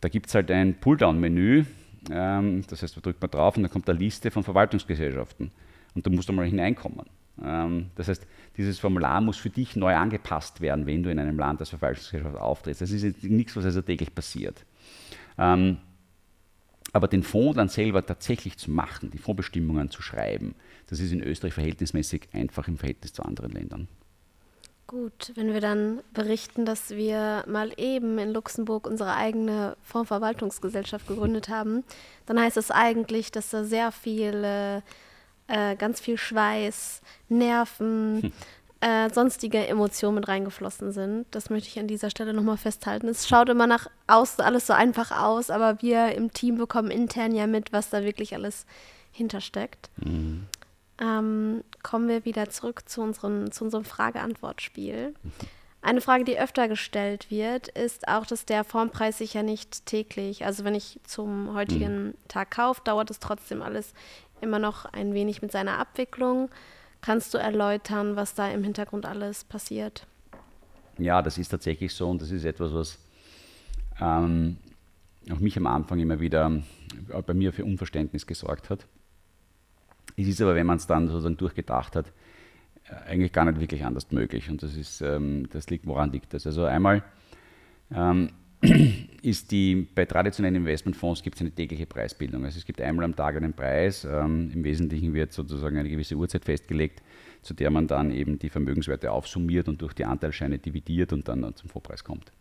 Da 0.00 0.08
gibt 0.08 0.26
es 0.26 0.34
halt 0.34 0.50
ein 0.50 0.74
Pulldown-Menü. 0.74 1.64
Ähm, 2.10 2.64
das 2.68 2.82
heißt, 2.82 2.96
da 2.96 3.00
drückt 3.00 3.20
man 3.20 3.30
drauf 3.30 3.56
und 3.56 3.62
dann 3.62 3.72
kommt 3.72 3.88
eine 3.88 3.98
Liste 3.98 4.30
von 4.30 4.42
Verwaltungsgesellschaften. 4.42 5.50
Und 5.94 6.06
da 6.06 6.10
musst 6.10 6.28
du 6.28 6.32
mal 6.32 6.46
hineinkommen. 6.46 7.06
Ähm, 7.42 7.86
das 7.94 8.08
heißt, 8.08 8.26
dieses 8.56 8.78
Formular 8.78 9.20
muss 9.20 9.36
für 9.36 9.50
dich 9.50 9.76
neu 9.76 9.94
angepasst 9.94 10.60
werden, 10.60 10.86
wenn 10.86 11.02
du 11.02 11.10
in 11.10 11.18
einem 11.18 11.38
Land 11.38 11.60
als 11.60 11.70
Verwaltungsgesellschaft 11.70 12.36
auftrittst. 12.36 12.82
Das 12.82 12.90
ist 12.90 13.22
nichts, 13.24 13.56
was 13.56 13.64
also 13.64 13.82
täglich 13.82 14.14
passiert. 14.14 14.64
Aber 16.94 17.08
den 17.08 17.24
Fonds 17.24 17.56
dann 17.56 17.68
selber 17.68 18.06
tatsächlich 18.06 18.56
zu 18.56 18.70
machen, 18.70 19.10
die 19.10 19.18
Fondsbestimmungen 19.18 19.90
zu 19.90 20.00
schreiben, 20.00 20.54
das 20.86 21.00
ist 21.00 21.10
in 21.10 21.20
Österreich 21.20 21.52
verhältnismäßig 21.52 22.28
einfach 22.32 22.68
im 22.68 22.78
Verhältnis 22.78 23.12
zu 23.12 23.24
anderen 23.24 23.50
Ländern. 23.50 23.88
Gut, 24.86 25.32
wenn 25.34 25.52
wir 25.52 25.60
dann 25.60 26.02
berichten, 26.12 26.64
dass 26.64 26.90
wir 26.90 27.44
mal 27.48 27.72
eben 27.78 28.16
in 28.18 28.32
Luxemburg 28.32 28.86
unsere 28.86 29.16
eigene 29.16 29.76
Fondsverwaltungsgesellschaft 29.82 31.08
gegründet 31.08 31.48
haben, 31.48 31.82
dann 32.26 32.38
heißt 32.38 32.58
es 32.58 32.70
eigentlich, 32.70 33.32
dass 33.32 33.50
da 33.50 33.64
sehr 33.64 33.90
viel, 33.90 34.44
äh, 35.48 35.76
ganz 35.76 36.00
viel 36.00 36.16
Schweiß, 36.16 37.02
Nerven, 37.28 38.22
hm. 38.22 38.32
Äh, 38.84 39.10
sonstige 39.10 39.66
Emotionen 39.66 40.16
mit 40.16 40.28
reingeflossen 40.28 40.92
sind. 40.92 41.26
Das 41.30 41.50
möchte 41.50 41.68
ich 41.68 41.78
an 41.78 41.86
dieser 41.88 42.10
Stelle 42.10 42.34
nochmal 42.34 42.56
festhalten. 42.56 43.08
Es 43.08 43.28
schaut 43.28 43.48
immer 43.48 43.66
nach 43.66 43.88
außen 44.06 44.44
alles 44.44 44.66
so 44.66 44.72
einfach 44.72 45.10
aus, 45.10 45.50
aber 45.50 45.80
wir 45.82 46.14
im 46.14 46.32
Team 46.32 46.56
bekommen 46.56 46.90
intern 46.90 47.34
ja 47.34 47.46
mit, 47.46 47.72
was 47.72 47.90
da 47.90 48.02
wirklich 48.02 48.34
alles 48.34 48.66
hintersteckt. 49.12 49.90
Mhm 49.96 50.46
ähm, 51.00 51.64
kommen 51.82 52.08
wir 52.08 52.24
wieder 52.24 52.50
zurück 52.50 52.88
zu, 52.88 53.02
unseren, 53.02 53.50
zu 53.52 53.64
unserem 53.64 53.84
Frage-Antwort-Spiel. 53.84 55.14
Eine 55.82 56.00
Frage, 56.00 56.24
die 56.24 56.38
öfter 56.38 56.68
gestellt 56.68 57.30
wird, 57.30 57.68
ist 57.68 58.08
auch, 58.08 58.26
dass 58.26 58.46
der 58.46 58.64
Formpreis 58.64 59.18
sich 59.18 59.34
ja 59.34 59.42
nicht 59.42 59.86
täglich, 59.86 60.46
also 60.46 60.64
wenn 60.64 60.74
ich 60.74 61.00
zum 61.04 61.54
heutigen 61.54 62.06
mhm. 62.06 62.14
Tag 62.28 62.52
kaufe, 62.52 62.80
dauert 62.84 63.10
es 63.10 63.18
trotzdem 63.18 63.60
alles 63.60 63.92
immer 64.40 64.58
noch 64.58 64.86
ein 64.86 65.14
wenig 65.14 65.42
mit 65.42 65.52
seiner 65.52 65.78
Abwicklung. 65.78 66.48
Kannst 67.04 67.34
du 67.34 67.38
erläutern, 67.38 68.16
was 68.16 68.32
da 68.32 68.48
im 68.48 68.64
Hintergrund 68.64 69.04
alles 69.04 69.44
passiert? 69.44 70.06
Ja, 70.96 71.20
das 71.20 71.36
ist 71.36 71.48
tatsächlich 71.48 71.92
so 71.92 72.08
und 72.08 72.22
das 72.22 72.30
ist 72.30 72.46
etwas, 72.46 72.72
was 72.72 72.98
ähm, 74.00 74.56
auch 75.30 75.38
mich 75.38 75.58
am 75.58 75.66
Anfang 75.66 75.98
immer 75.98 76.18
wieder 76.18 76.62
äh, 77.10 77.20
bei 77.20 77.34
mir 77.34 77.52
für 77.52 77.62
Unverständnis 77.62 78.26
gesorgt 78.26 78.70
hat. 78.70 78.86
Es 80.16 80.26
ist 80.26 80.40
aber, 80.40 80.54
wenn 80.54 80.66
man 80.66 80.78
es 80.78 80.86
dann 80.86 81.08
sozusagen 81.08 81.36
durchgedacht 81.36 81.94
hat, 81.94 82.06
äh, 82.88 83.10
eigentlich 83.10 83.34
gar 83.34 83.44
nicht 83.44 83.60
wirklich 83.60 83.84
anders 83.84 84.10
möglich. 84.10 84.48
Und 84.48 84.62
das 84.62 84.74
ist, 84.74 85.02
ähm, 85.02 85.46
das 85.50 85.68
liegt, 85.68 85.86
woran 85.86 86.10
liegt 86.10 86.32
das? 86.32 86.46
Also 86.46 86.64
einmal 86.64 87.02
ähm, 87.94 88.30
ist 89.22 89.50
die, 89.50 89.86
bei 89.94 90.04
traditionellen 90.04 90.56
Investmentfonds 90.56 91.22
gibt 91.22 91.36
es 91.36 91.40
eine 91.40 91.50
tägliche 91.50 91.86
Preisbildung. 91.86 92.44
Also 92.44 92.58
es 92.58 92.64
gibt 92.64 92.80
einmal 92.80 93.04
am 93.04 93.16
Tag 93.16 93.36
einen 93.36 93.52
Preis. 93.52 94.04
Ähm, 94.04 94.50
Im 94.52 94.64
Wesentlichen 94.64 95.14
wird 95.14 95.32
sozusagen 95.32 95.78
eine 95.78 95.88
gewisse 95.88 96.14
Uhrzeit 96.14 96.44
festgelegt, 96.44 97.02
zu 97.42 97.54
der 97.54 97.70
man 97.70 97.86
dann 97.86 98.10
eben 98.10 98.38
die 98.38 98.50
Vermögenswerte 98.50 99.10
aufsummiert 99.10 99.68
und 99.68 99.80
durch 99.80 99.94
die 99.94 100.04
Anteilsscheine 100.04 100.58
dividiert 100.58 101.12
und 101.12 101.28
dann 101.28 101.54
zum 101.56 101.70
Vorpreis 101.70 102.04
kommt. 102.04 102.32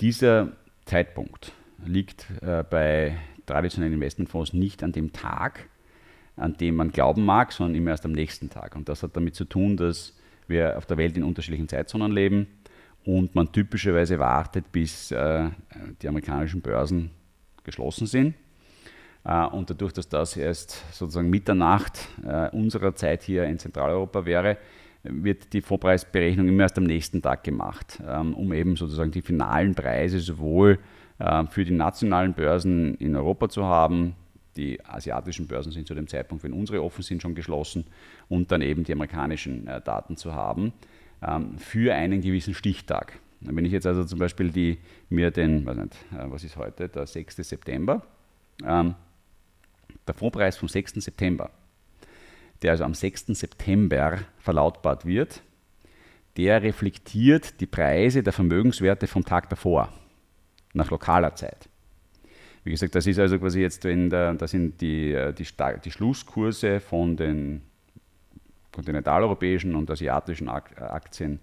Dieser 0.00 0.52
Zeitpunkt 0.84 1.52
liegt 1.84 2.26
äh, 2.42 2.64
bei 2.68 3.16
traditionellen 3.46 3.94
Investmentfonds 3.94 4.52
nicht 4.52 4.82
an 4.82 4.92
dem 4.92 5.12
Tag, 5.12 5.68
an 6.36 6.56
dem 6.56 6.76
man 6.76 6.92
glauben 6.92 7.24
mag, 7.24 7.52
sondern 7.52 7.74
immer 7.74 7.90
erst 7.90 8.04
am 8.04 8.12
nächsten 8.12 8.50
Tag. 8.50 8.76
Und 8.76 8.88
das 8.88 9.02
hat 9.02 9.16
damit 9.16 9.34
zu 9.34 9.44
tun, 9.44 9.76
dass 9.76 10.14
wir 10.46 10.76
auf 10.78 10.86
der 10.86 10.96
Welt 10.96 11.16
in 11.16 11.24
unterschiedlichen 11.24 11.68
Zeitzonen 11.68 12.12
leben 12.12 12.46
und 13.08 13.34
man 13.34 13.50
typischerweise 13.50 14.18
wartet, 14.18 14.70
bis 14.70 15.10
äh, 15.12 15.48
die 16.02 16.08
amerikanischen 16.08 16.60
Börsen 16.60 17.10
geschlossen 17.64 18.06
sind. 18.06 18.34
Äh, 19.24 19.46
und 19.46 19.70
dadurch, 19.70 19.94
dass 19.94 20.10
das 20.10 20.36
erst 20.36 20.84
sozusagen 20.92 21.30
Mitternacht 21.30 22.06
äh, 22.22 22.50
unserer 22.50 22.94
Zeit 22.94 23.22
hier 23.22 23.44
in 23.44 23.58
Zentraleuropa 23.58 24.26
wäre, 24.26 24.58
wird 25.04 25.54
die 25.54 25.62
Vorpreisberechnung 25.62 26.48
immer 26.48 26.64
erst 26.64 26.76
am 26.76 26.84
nächsten 26.84 27.22
Tag 27.22 27.44
gemacht, 27.44 27.98
ähm, 28.06 28.34
um 28.34 28.52
eben 28.52 28.76
sozusagen 28.76 29.10
die 29.10 29.22
finalen 29.22 29.74
Preise 29.74 30.20
sowohl 30.20 30.78
für 31.50 31.64
die 31.64 31.72
nationalen 31.72 32.32
Börsen 32.32 32.94
in 32.94 33.16
Europa 33.16 33.48
zu 33.48 33.64
haben, 33.64 34.14
die 34.56 34.80
asiatischen 34.84 35.48
Börsen 35.48 35.72
sind 35.72 35.88
zu 35.88 35.94
dem 35.96 36.06
Zeitpunkt, 36.06 36.44
wenn 36.44 36.52
unsere 36.52 36.80
offen 36.80 37.02
sind, 37.02 37.20
schon 37.20 37.34
geschlossen 37.34 37.86
und 38.28 38.52
dann 38.52 38.62
eben 38.62 38.84
die 38.84 38.92
amerikanischen 38.92 39.64
Daten 39.64 40.16
zu 40.16 40.36
haben 40.36 40.72
für 41.58 41.94
einen 41.94 42.20
gewissen 42.20 42.54
Stichtag. 42.54 43.18
Wenn 43.40 43.64
ich 43.64 43.72
jetzt 43.72 43.86
also 43.86 44.04
zum 44.04 44.18
Beispiel 44.18 44.50
die, 44.50 44.78
mir 45.08 45.30
den, 45.30 45.64
weiß 45.64 45.76
nicht, 45.76 45.94
äh, 46.12 46.30
was 46.30 46.44
ist 46.44 46.56
heute, 46.56 46.88
der 46.88 47.06
6. 47.06 47.36
September, 47.36 48.02
ähm, 48.64 48.94
der 50.06 50.14
Fondspreis 50.14 50.56
vom 50.56 50.68
6. 50.68 50.94
September, 50.94 51.50
der 52.62 52.72
also 52.72 52.84
am 52.84 52.94
6. 52.94 53.26
September 53.28 54.18
verlautbart 54.38 55.06
wird, 55.06 55.42
der 56.36 56.62
reflektiert 56.62 57.60
die 57.60 57.66
Preise 57.66 58.22
der 58.22 58.32
Vermögenswerte 58.32 59.06
vom 59.06 59.24
Tag 59.24 59.48
davor, 59.50 59.92
nach 60.72 60.90
lokaler 60.90 61.34
Zeit. 61.34 61.68
Wie 62.64 62.70
gesagt, 62.70 62.94
das 62.94 63.06
ist 63.06 63.18
also 63.18 63.38
quasi 63.38 63.60
jetzt, 63.60 63.84
wenn 63.84 64.10
der, 64.10 64.34
das 64.34 64.50
sind 64.50 64.80
die, 64.80 65.12
äh, 65.12 65.32
die, 65.32 65.46
die 65.84 65.90
Schlusskurse 65.90 66.80
von 66.80 67.16
den 67.16 67.62
kontinentaleuropäischen 68.72 69.74
und 69.74 69.90
asiatischen 69.90 70.48
Aktien 70.48 71.40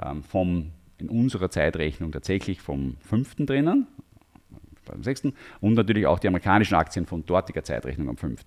ähm, 0.00 0.22
vom, 0.22 0.72
in 0.98 1.08
unserer 1.08 1.50
Zeitrechnung 1.50 2.12
tatsächlich 2.12 2.60
vom 2.60 2.96
5. 3.00 3.36
drinnen, 3.46 3.86
beim 4.84 5.02
6. 5.02 5.28
und 5.60 5.74
natürlich 5.74 6.06
auch 6.06 6.18
die 6.18 6.28
amerikanischen 6.28 6.74
Aktien 6.74 7.06
von 7.06 7.24
dortiger 7.24 7.62
Zeitrechnung 7.62 8.08
am 8.08 8.16
5. 8.16 8.44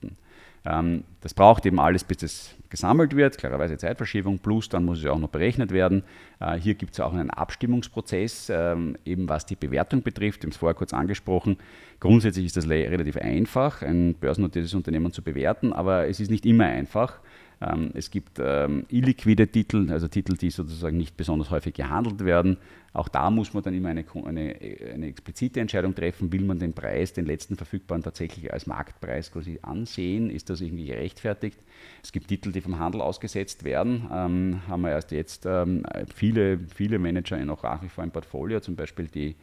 Ähm, 0.65 1.03
das 1.21 1.33
braucht 1.33 1.65
eben 1.65 1.79
alles, 1.79 2.03
bis 2.03 2.17
das 2.17 2.55
gesammelt 2.69 3.15
wird, 3.15 3.37
klarerweise 3.37 3.77
Zeitverschiebung, 3.77 4.39
plus 4.39 4.67
dann 4.67 4.83
muss 4.83 4.99
es 4.99 5.05
auch 5.05 5.19
noch 5.19 5.29
berechnet 5.29 5.71
werden. 5.71 6.03
Äh, 6.39 6.57
hier 6.57 6.73
gibt 6.73 6.93
es 6.93 6.99
auch 6.99 7.13
einen 7.13 7.29
Abstimmungsprozess, 7.29 8.49
ähm, 8.49 8.97
eben 9.05 9.29
was 9.29 9.45
die 9.45 9.55
Bewertung 9.55 10.01
betrifft, 10.01 10.39
ich 10.39 10.43
habe 10.45 10.51
es 10.51 10.57
vorher 10.57 10.75
kurz 10.75 10.93
angesprochen. 10.93 11.57
Grundsätzlich 11.99 12.47
ist 12.47 12.57
das 12.57 12.67
relativ 12.67 13.17
einfach, 13.17 13.81
ein 13.81 14.15
börsennotiertes 14.15 14.73
Unternehmen 14.73 15.11
zu 15.11 15.21
bewerten, 15.21 15.71
aber 15.71 16.07
es 16.07 16.19
ist 16.19 16.31
nicht 16.31 16.45
immer 16.45 16.65
einfach. 16.65 17.19
Ähm, 17.61 17.91
es 17.93 18.11
gibt 18.11 18.39
ähm, 18.39 18.85
illiquide 18.89 19.47
Titel, 19.47 19.89
also 19.91 20.07
Titel, 20.07 20.35
die 20.35 20.49
sozusagen 20.49 20.97
nicht 20.97 21.15
besonders 21.17 21.49
häufig 21.51 21.73
gehandelt 21.73 22.23
werden. 22.25 22.57
Auch 22.93 23.09
da 23.09 23.29
muss 23.29 23.53
man 23.53 23.61
dann 23.63 23.73
immer 23.73 23.89
eine, 23.89 24.05
eine, 24.25 24.55
eine, 24.93 25.07
explizite 25.07 25.59
Entscheidung 25.59 25.93
treffen, 25.95 26.31
will 26.31 26.43
man 26.43 26.59
den 26.59 26.73
Preis, 26.73 27.11
den 27.11 27.25
letzten 27.25 27.57
verfügbaren 27.57 28.03
tatsächlich 28.03 28.53
als 28.53 28.67
Marktpreis 28.67 29.31
quasi 29.31 29.59
ansehen, 29.61 30.29
ist 30.29 30.49
das 30.49 30.61
irgendwie 30.61 30.85
gerechtfertigt. 30.85 31.59
Es 32.01 32.13
gibt 32.13 32.29
Titel, 32.29 32.53
die 32.53 32.61
vom 32.61 32.79
Handel 32.79 33.01
ausgesetzt 33.01 33.65
werden, 33.65 34.07
ähm, 34.11 34.61
haben 34.67 34.81
wir 34.81 34.91
erst 34.91 35.11
jetzt 35.11 35.45
ähm, 35.45 35.83
viele, 36.13 36.59
viele 36.73 36.99
Manager 36.99 37.37
noch 37.43 37.63
nach 37.63 37.83
wie 37.83 37.89
vor 37.89 38.03
im 38.03 38.11
Portfolio, 38.11 38.61
zum 38.61 38.77
Beispiel 38.77 39.07
die, 39.07 39.35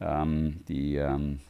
ähm, 0.00 0.60
die 0.68 0.94
ähm, 0.96 1.40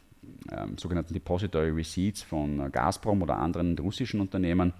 sogenannten 0.77 1.13
Depository 1.13 1.71
Receipts 1.71 2.23
von 2.23 2.73
Gazprom 2.73 3.23
oder 3.23 3.37
anderen 3.37 3.79
russischen 3.79 4.21
Unternehmen 4.21 4.73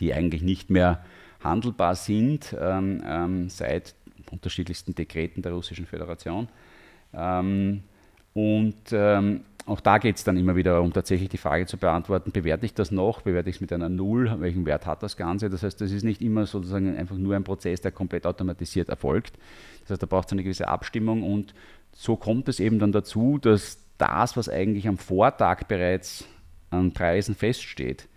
die 0.00 0.14
eigentlich 0.14 0.42
nicht 0.42 0.70
mehr 0.70 1.04
handelbar 1.42 1.94
sind 1.94 2.56
ähm, 2.58 3.02
ähm, 3.06 3.48
seit 3.48 3.94
unterschiedlichsten 4.30 4.94
Dekreten 4.94 5.42
der 5.42 5.52
Russischen 5.52 5.86
Föderation. 5.86 6.48
Ähm, 7.12 7.82
und 8.32 8.74
ähm, 8.92 9.42
auch 9.66 9.80
da 9.80 9.98
geht 9.98 10.16
es 10.16 10.24
dann 10.24 10.36
immer 10.36 10.56
wieder 10.56 10.82
um 10.82 10.92
tatsächlich 10.92 11.30
die 11.30 11.38
Frage 11.38 11.66
zu 11.66 11.78
beantworten, 11.78 12.32
bewerte 12.32 12.66
ich 12.66 12.74
das 12.74 12.90
noch, 12.90 13.22
bewerte 13.22 13.48
ich 13.48 13.56
es 13.56 13.60
mit 13.60 13.72
einer 13.72 13.88
Null, 13.88 14.34
welchen 14.40 14.66
Wert 14.66 14.86
hat 14.86 15.02
das 15.02 15.16
Ganze? 15.16 15.48
Das 15.48 15.62
heißt, 15.62 15.80
das 15.80 15.90
ist 15.90 16.04
nicht 16.04 16.20
immer 16.20 16.44
sozusagen 16.46 16.96
einfach 16.96 17.16
nur 17.16 17.34
ein 17.34 17.44
Prozess, 17.44 17.80
der 17.80 17.92
komplett 17.92 18.26
automatisiert 18.26 18.90
erfolgt. 18.90 19.38
Das 19.82 19.90
heißt, 19.90 20.02
da 20.02 20.06
braucht 20.06 20.28
es 20.28 20.32
eine 20.32 20.42
gewisse 20.42 20.68
Abstimmung 20.68 21.22
und 21.22 21.54
so 21.92 22.16
kommt 22.16 22.48
es 22.48 22.60
eben 22.60 22.78
dann 22.78 22.92
dazu, 22.92 23.38
dass 23.38 23.78
das, 23.96 24.36
was 24.36 24.48
eigentlich 24.48 24.88
am 24.88 24.98
Vortag 24.98 25.64
bereits 25.64 26.26
an 26.70 26.92
Preisen 26.92 27.34
feststeht, 27.34 28.08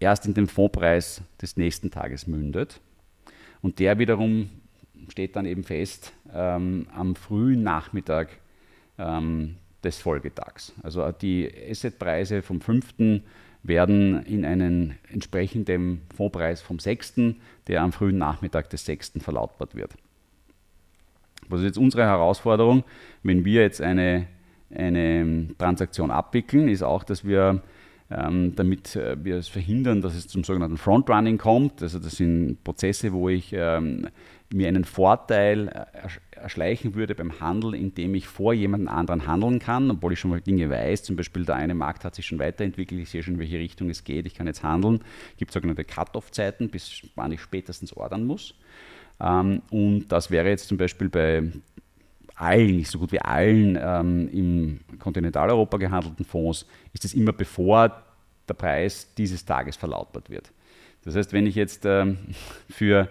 erst 0.00 0.26
in 0.26 0.34
den 0.34 0.46
Fondpreis 0.46 1.22
des 1.40 1.56
nächsten 1.56 1.90
Tages 1.90 2.26
mündet. 2.26 2.80
Und 3.62 3.78
der 3.78 3.98
wiederum 3.98 4.50
steht 5.08 5.36
dann 5.36 5.46
eben 5.46 5.64
fest 5.64 6.12
ähm, 6.34 6.86
am 6.94 7.14
frühen 7.14 7.62
Nachmittag 7.62 8.28
ähm, 8.98 9.56
des 9.84 9.98
Folgetags. 9.98 10.72
Also 10.82 11.10
die 11.12 11.50
Assetpreise 11.70 12.42
vom 12.42 12.60
5. 12.60 13.22
werden 13.62 14.24
in 14.24 14.44
einen 14.44 14.98
entsprechenden 15.10 16.02
Fondpreis 16.14 16.62
vom 16.62 16.78
6., 16.78 17.14
der 17.66 17.82
am 17.82 17.92
frühen 17.92 18.18
Nachmittag 18.18 18.70
des 18.70 18.84
6. 18.86 19.12
verlautbart 19.18 19.74
wird. 19.74 19.94
Was 21.48 21.60
ist 21.60 21.66
jetzt 21.66 21.78
unsere 21.78 22.04
Herausforderung, 22.04 22.84
wenn 23.22 23.44
wir 23.44 23.62
jetzt 23.62 23.80
eine, 23.80 24.26
eine 24.72 25.48
Transaktion 25.58 26.10
abwickeln, 26.10 26.68
ist 26.68 26.82
auch, 26.82 27.02
dass 27.02 27.24
wir 27.24 27.62
ähm, 28.10 28.54
damit 28.56 28.96
äh, 28.96 29.16
wir 29.22 29.36
es 29.36 29.48
verhindern, 29.48 30.02
dass 30.02 30.14
es 30.14 30.26
zum 30.26 30.42
sogenannten 30.42 30.78
Frontrunning 30.78 31.38
kommt. 31.38 31.82
Also 31.82 31.98
das 31.98 32.16
sind 32.16 32.62
Prozesse, 32.64 33.12
wo 33.12 33.28
ich 33.28 33.52
ähm, 33.52 34.08
mir 34.52 34.68
einen 34.68 34.84
Vorteil 34.84 35.68
äh, 35.68 36.36
erschleichen 36.36 36.94
würde 36.94 37.14
beim 37.14 37.38
Handel, 37.40 37.74
indem 37.74 38.14
ich 38.14 38.26
vor 38.26 38.52
jemand 38.52 38.88
anderen 38.88 39.26
handeln 39.26 39.60
kann, 39.60 39.90
obwohl 39.90 40.12
ich 40.12 40.20
schon 40.20 40.30
mal 40.30 40.40
Dinge 40.40 40.68
weiß. 40.68 41.04
Zum 41.04 41.14
Beispiel 41.14 41.44
der 41.44 41.54
eine 41.54 41.74
Markt 41.74 42.04
hat 42.04 42.16
sich 42.16 42.26
schon 42.26 42.40
weiterentwickelt, 42.40 43.00
ich 43.00 43.10
sehe 43.10 43.22
schon, 43.22 43.34
in 43.34 43.40
welche 43.40 43.58
Richtung 43.58 43.90
es 43.90 44.02
geht, 44.02 44.26
ich 44.26 44.34
kann 44.34 44.48
jetzt 44.48 44.64
handeln. 44.64 45.00
Es 45.32 45.38
gibt 45.38 45.52
sogenannte 45.52 45.84
Cut-off-Zeiten, 45.84 46.68
bis 46.68 47.02
wann 47.14 47.30
ich 47.30 47.40
spätestens 47.40 47.92
ordern 47.92 48.26
muss. 48.26 48.54
Ähm, 49.20 49.62
und 49.70 50.08
das 50.08 50.30
wäre 50.30 50.48
jetzt 50.48 50.66
zum 50.66 50.78
Beispiel 50.78 51.08
bei 51.08 51.44
allen, 52.40 52.76
nicht 52.76 52.90
so 52.90 52.98
gut 52.98 53.12
wie 53.12 53.20
allen 53.20 53.78
ähm, 53.80 54.28
im 54.32 54.98
Kontinentaleuropa 54.98 55.76
gehandelten 55.76 56.24
Fonds, 56.24 56.66
ist 56.92 57.04
es 57.04 57.14
immer 57.14 57.32
bevor 57.32 58.02
der 58.48 58.54
Preis 58.54 59.14
dieses 59.16 59.44
Tages 59.44 59.76
verlautbart 59.76 60.30
wird. 60.30 60.52
Das 61.04 61.16
heißt, 61.16 61.32
wenn 61.32 61.46
ich 61.46 61.54
jetzt 61.54 61.84
ähm, 61.84 62.18
für, 62.68 63.08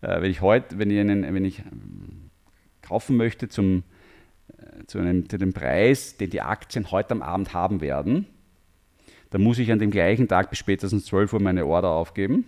äh, 0.00 0.20
wenn 0.20 0.30
ich 0.30 0.40
heute, 0.40 0.78
wenn 0.78 0.90
ich, 0.90 0.98
einen, 0.98 1.22
wenn 1.34 1.44
ich 1.44 1.60
ähm, 1.60 2.30
kaufen 2.82 3.16
möchte 3.16 3.48
zum, 3.48 3.82
äh, 4.48 4.86
zu, 4.86 4.98
einem, 4.98 5.28
zu 5.28 5.38
dem 5.38 5.52
Preis, 5.52 6.16
den 6.16 6.30
die 6.30 6.40
Aktien 6.40 6.90
heute 6.90 7.12
am 7.12 7.22
Abend 7.22 7.54
haben 7.54 7.80
werden, 7.80 8.26
dann 9.30 9.42
muss 9.42 9.58
ich 9.58 9.70
an 9.70 9.78
dem 9.78 9.90
gleichen 9.90 10.26
Tag 10.26 10.50
bis 10.50 10.58
spätestens 10.58 11.04
12 11.06 11.34
Uhr 11.34 11.40
meine 11.40 11.64
Order 11.66 11.90
aufgeben 11.90 12.46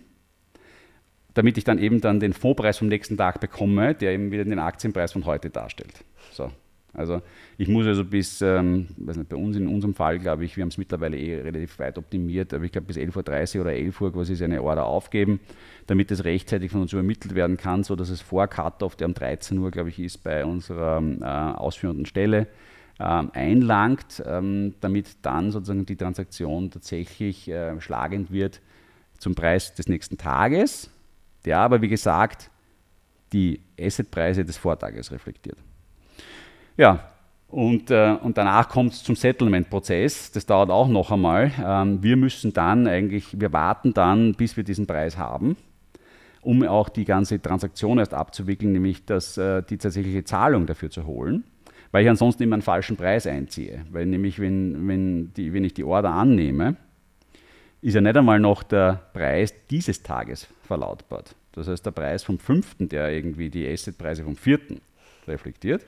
damit 1.33 1.57
ich 1.57 1.63
dann 1.63 1.79
eben 1.79 2.01
dann 2.01 2.19
den 2.19 2.33
Fondspreis 2.33 2.77
vom 2.77 2.87
nächsten 2.87 3.17
Tag 3.17 3.39
bekomme, 3.39 3.95
der 3.95 4.13
eben 4.13 4.31
wieder 4.31 4.45
den 4.45 4.59
Aktienpreis 4.59 5.13
von 5.13 5.25
heute 5.25 5.49
darstellt. 5.49 6.03
So. 6.31 6.51
Also 6.95 7.21
ich 7.57 7.67
muss 7.67 7.87
also 7.87 8.05
bis, 8.05 8.41
ähm, 8.41 8.87
nicht, 8.97 9.29
bei 9.29 9.35
uns 9.35 9.57
in 9.57 9.67
unserem 9.67 9.95
Fall, 9.95 10.19
glaube 10.19 10.45
ich, 10.45 10.55
wir 10.55 10.61
haben 10.61 10.69
es 10.69 10.77
mittlerweile 10.77 11.17
eh 11.17 11.41
relativ 11.41 11.79
weit 11.79 11.97
optimiert, 11.97 12.53
aber 12.53 12.65
ich 12.65 12.71
glaube 12.71 12.87
bis 12.87 12.97
11.30 12.97 13.55
Uhr 13.55 13.61
oder 13.61 13.73
11 13.73 14.01
Uhr 14.01 14.13
quasi 14.13 14.35
seine 14.35 14.61
Order 14.61 14.85
aufgeben, 14.85 15.39
damit 15.87 16.11
es 16.11 16.23
rechtzeitig 16.23 16.71
von 16.71 16.81
uns 16.81 16.93
übermittelt 16.93 17.33
werden 17.33 17.57
kann, 17.57 17.83
sodass 17.83 18.09
es 18.09 18.21
vor 18.21 18.47
Cut-Off, 18.47 18.95
der 18.95 19.07
um 19.07 19.15
13 19.15 19.57
Uhr, 19.57 19.71
glaube 19.71 19.89
ich, 19.89 19.99
ist, 19.99 20.23
bei 20.23 20.45
unserer 20.45 21.01
äh, 21.01 21.57
ausführenden 21.57 22.05
Stelle, 22.05 22.47
ähm, 22.99 23.31
einlangt, 23.33 24.21
ähm, 24.27 24.75
damit 24.79 25.17
dann 25.23 25.49
sozusagen 25.49 25.87
die 25.87 25.95
Transaktion 25.95 26.69
tatsächlich 26.69 27.49
äh, 27.49 27.81
schlagend 27.81 28.31
wird 28.31 28.61
zum 29.17 29.33
Preis 29.33 29.73
des 29.73 29.87
nächsten 29.87 30.19
Tages 30.19 30.92
der 31.45 31.59
aber, 31.59 31.81
wie 31.81 31.89
gesagt, 31.89 32.49
die 33.31 33.59
Assetpreise 33.79 34.45
des 34.45 34.57
Vortages 34.57 35.11
reflektiert. 35.11 35.57
Ja, 36.77 37.13
und, 37.53 37.91
äh, 37.91 38.17
und 38.23 38.35
danach 38.37 38.67
kommt 38.67 38.93
es 38.93 39.03
zum 39.03 39.15
Settlement-Prozess. 39.15 40.31
Das 40.31 40.45
dauert 40.47 40.71
auch 40.71 40.87
noch 40.87 41.11
einmal. 41.11 41.51
Ähm, 41.63 42.01
wir 42.01 42.17
müssen 42.17 42.51
dann 42.51 42.87
eigentlich, 42.87 43.39
wir 43.39 43.53
warten 43.53 43.93
dann, 43.93 44.33
bis 44.33 44.57
wir 44.57 44.63
diesen 44.63 44.87
Preis 44.87 45.19
haben, 45.19 45.55
um 46.41 46.63
auch 46.63 46.89
die 46.89 47.05
ganze 47.05 47.39
Transaktion 47.39 47.99
erst 47.99 48.15
abzuwickeln, 48.15 48.71
nämlich 48.71 49.05
das, 49.05 49.37
äh, 49.37 49.61
die 49.61 49.77
tatsächliche 49.77 50.23
Zahlung 50.23 50.65
dafür 50.65 50.89
zu 50.89 51.05
holen, 51.05 51.43
weil 51.91 52.03
ich 52.03 52.09
ansonsten 52.09 52.41
immer 52.41 52.55
einen 52.55 52.63
falschen 52.63 52.97
Preis 52.97 53.27
einziehe. 53.27 53.85
Weil 53.91 54.07
nämlich, 54.07 54.39
wenn, 54.39 54.87
wenn, 54.87 55.33
die, 55.35 55.53
wenn 55.53 55.63
ich 55.63 55.75
die 55.75 55.83
Order 55.83 56.09
annehme, 56.09 56.75
ist 57.83 57.95
ja 57.95 58.01
nicht 58.01 58.15
einmal 58.15 58.39
noch 58.39 58.63
der 58.63 59.01
Preis 59.13 59.53
dieses 59.69 60.01
Tages 60.01 60.47
verlautbart. 60.63 61.35
Das 61.51 61.67
heißt, 61.67 61.85
der 61.85 61.91
Preis 61.91 62.23
vom 62.23 62.39
fünften, 62.39 62.87
der 62.87 63.11
irgendwie 63.11 63.49
die 63.49 63.67
Assetpreise 63.67 64.23
vom 64.23 64.37
vierten 64.37 64.81
reflektiert, 65.27 65.85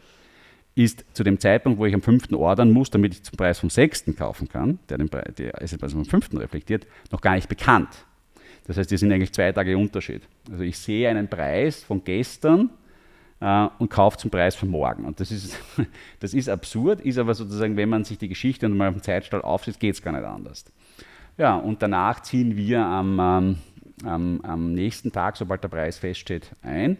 ist 0.75 1.05
zu 1.13 1.23
dem 1.23 1.39
Zeitpunkt, 1.39 1.79
wo 1.79 1.85
ich 1.85 1.93
am 1.93 2.01
fünften 2.01 2.35
ordern 2.35 2.71
muss, 2.71 2.91
damit 2.91 3.13
ich 3.13 3.23
zum 3.23 3.37
Preis 3.37 3.59
vom 3.59 3.69
sechsten 3.69 4.13
kaufen 4.13 4.49
kann, 4.49 4.77
der 4.89 4.97
den 4.97 5.07
Preis, 5.07 5.33
die 5.37 5.55
Assetpreise 5.55 5.95
vom 5.95 6.05
fünften 6.05 6.37
reflektiert, 6.37 6.85
noch 7.11 7.21
gar 7.21 7.35
nicht 7.35 7.47
bekannt. 7.47 8.05
Das 8.67 8.77
heißt, 8.77 8.91
die 8.91 8.97
sind 8.97 9.13
eigentlich 9.13 9.31
zwei 9.31 9.53
Tage 9.53 9.77
Unterschied. 9.77 10.23
Also 10.51 10.63
ich 10.63 10.77
sehe 10.77 11.07
einen 11.07 11.29
Preis 11.29 11.81
von 11.81 12.03
gestern 12.03 12.71
äh, 13.39 13.67
und 13.79 13.89
kaufe 13.89 14.17
zum 14.17 14.29
Preis 14.29 14.55
von 14.55 14.67
morgen. 14.69 15.05
Und 15.05 15.21
das 15.21 15.31
ist, 15.31 15.57
das 16.19 16.33
ist 16.33 16.49
absurd, 16.49 16.99
ist 17.01 17.17
aber 17.17 17.35
sozusagen, 17.35 17.77
wenn 17.77 17.87
man 17.87 18.03
sich 18.03 18.17
die 18.17 18.27
Geschichte 18.27 18.65
und 18.65 18.75
mal 18.75 18.89
auf 18.89 18.95
dem 18.95 19.03
Zeitstall 19.03 19.41
aufsetzt, 19.43 19.79
geht 19.79 19.95
es 19.95 20.01
gar 20.01 20.11
nicht 20.11 20.25
anders. 20.25 20.65
Ja, 21.37 21.57
und 21.57 21.81
danach 21.81 22.21
ziehen 22.21 22.55
wir 22.55 22.79
am, 22.79 23.19
ähm, 23.19 23.57
am, 24.03 24.41
am, 24.41 24.73
nächsten 24.73 25.11
Tag, 25.11 25.35
sobald 25.35 25.63
der 25.63 25.67
Preis 25.69 25.97
feststeht, 25.97 26.51
ein. 26.61 26.97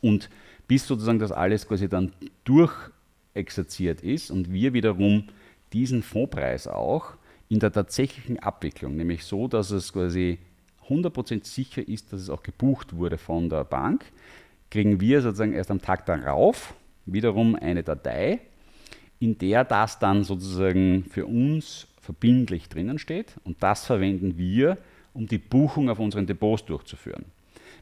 Und 0.00 0.30
bis 0.66 0.86
sozusagen 0.86 1.18
das 1.18 1.32
alles 1.32 1.68
quasi 1.68 1.88
dann 1.88 2.12
durchexerziert 2.44 4.02
ist 4.02 4.30
und 4.30 4.52
wir 4.52 4.72
wiederum 4.72 5.24
diesen 5.72 6.02
Fondspreis 6.02 6.66
auch 6.66 7.14
in 7.48 7.58
der 7.58 7.72
tatsächlichen 7.72 8.38
Abwicklung, 8.38 8.96
nämlich 8.96 9.24
so, 9.24 9.48
dass 9.48 9.70
es 9.70 9.92
quasi 9.92 10.38
100% 10.88 11.44
sicher 11.46 11.86
ist, 11.86 12.12
dass 12.12 12.20
es 12.20 12.30
auch 12.30 12.42
gebucht 12.42 12.96
wurde 12.96 13.18
von 13.18 13.48
der 13.48 13.64
Bank, 13.64 14.04
kriegen 14.70 15.00
wir 15.00 15.20
sozusagen 15.22 15.52
erst 15.52 15.70
am 15.70 15.80
Tag 15.80 16.06
darauf 16.06 16.74
wiederum 17.06 17.54
eine 17.54 17.82
Datei, 17.82 18.40
in 19.18 19.36
der 19.38 19.64
das 19.64 19.98
dann 19.98 20.24
sozusagen 20.24 21.04
für 21.10 21.26
uns 21.26 21.86
verbindlich 22.08 22.70
drinnen 22.70 22.98
steht 22.98 23.36
und 23.44 23.62
das 23.62 23.84
verwenden 23.84 24.38
wir, 24.38 24.78
um 25.12 25.26
die 25.26 25.36
Buchung 25.36 25.90
auf 25.90 25.98
unseren 25.98 26.26
Depots 26.26 26.64
durchzuführen. 26.64 27.26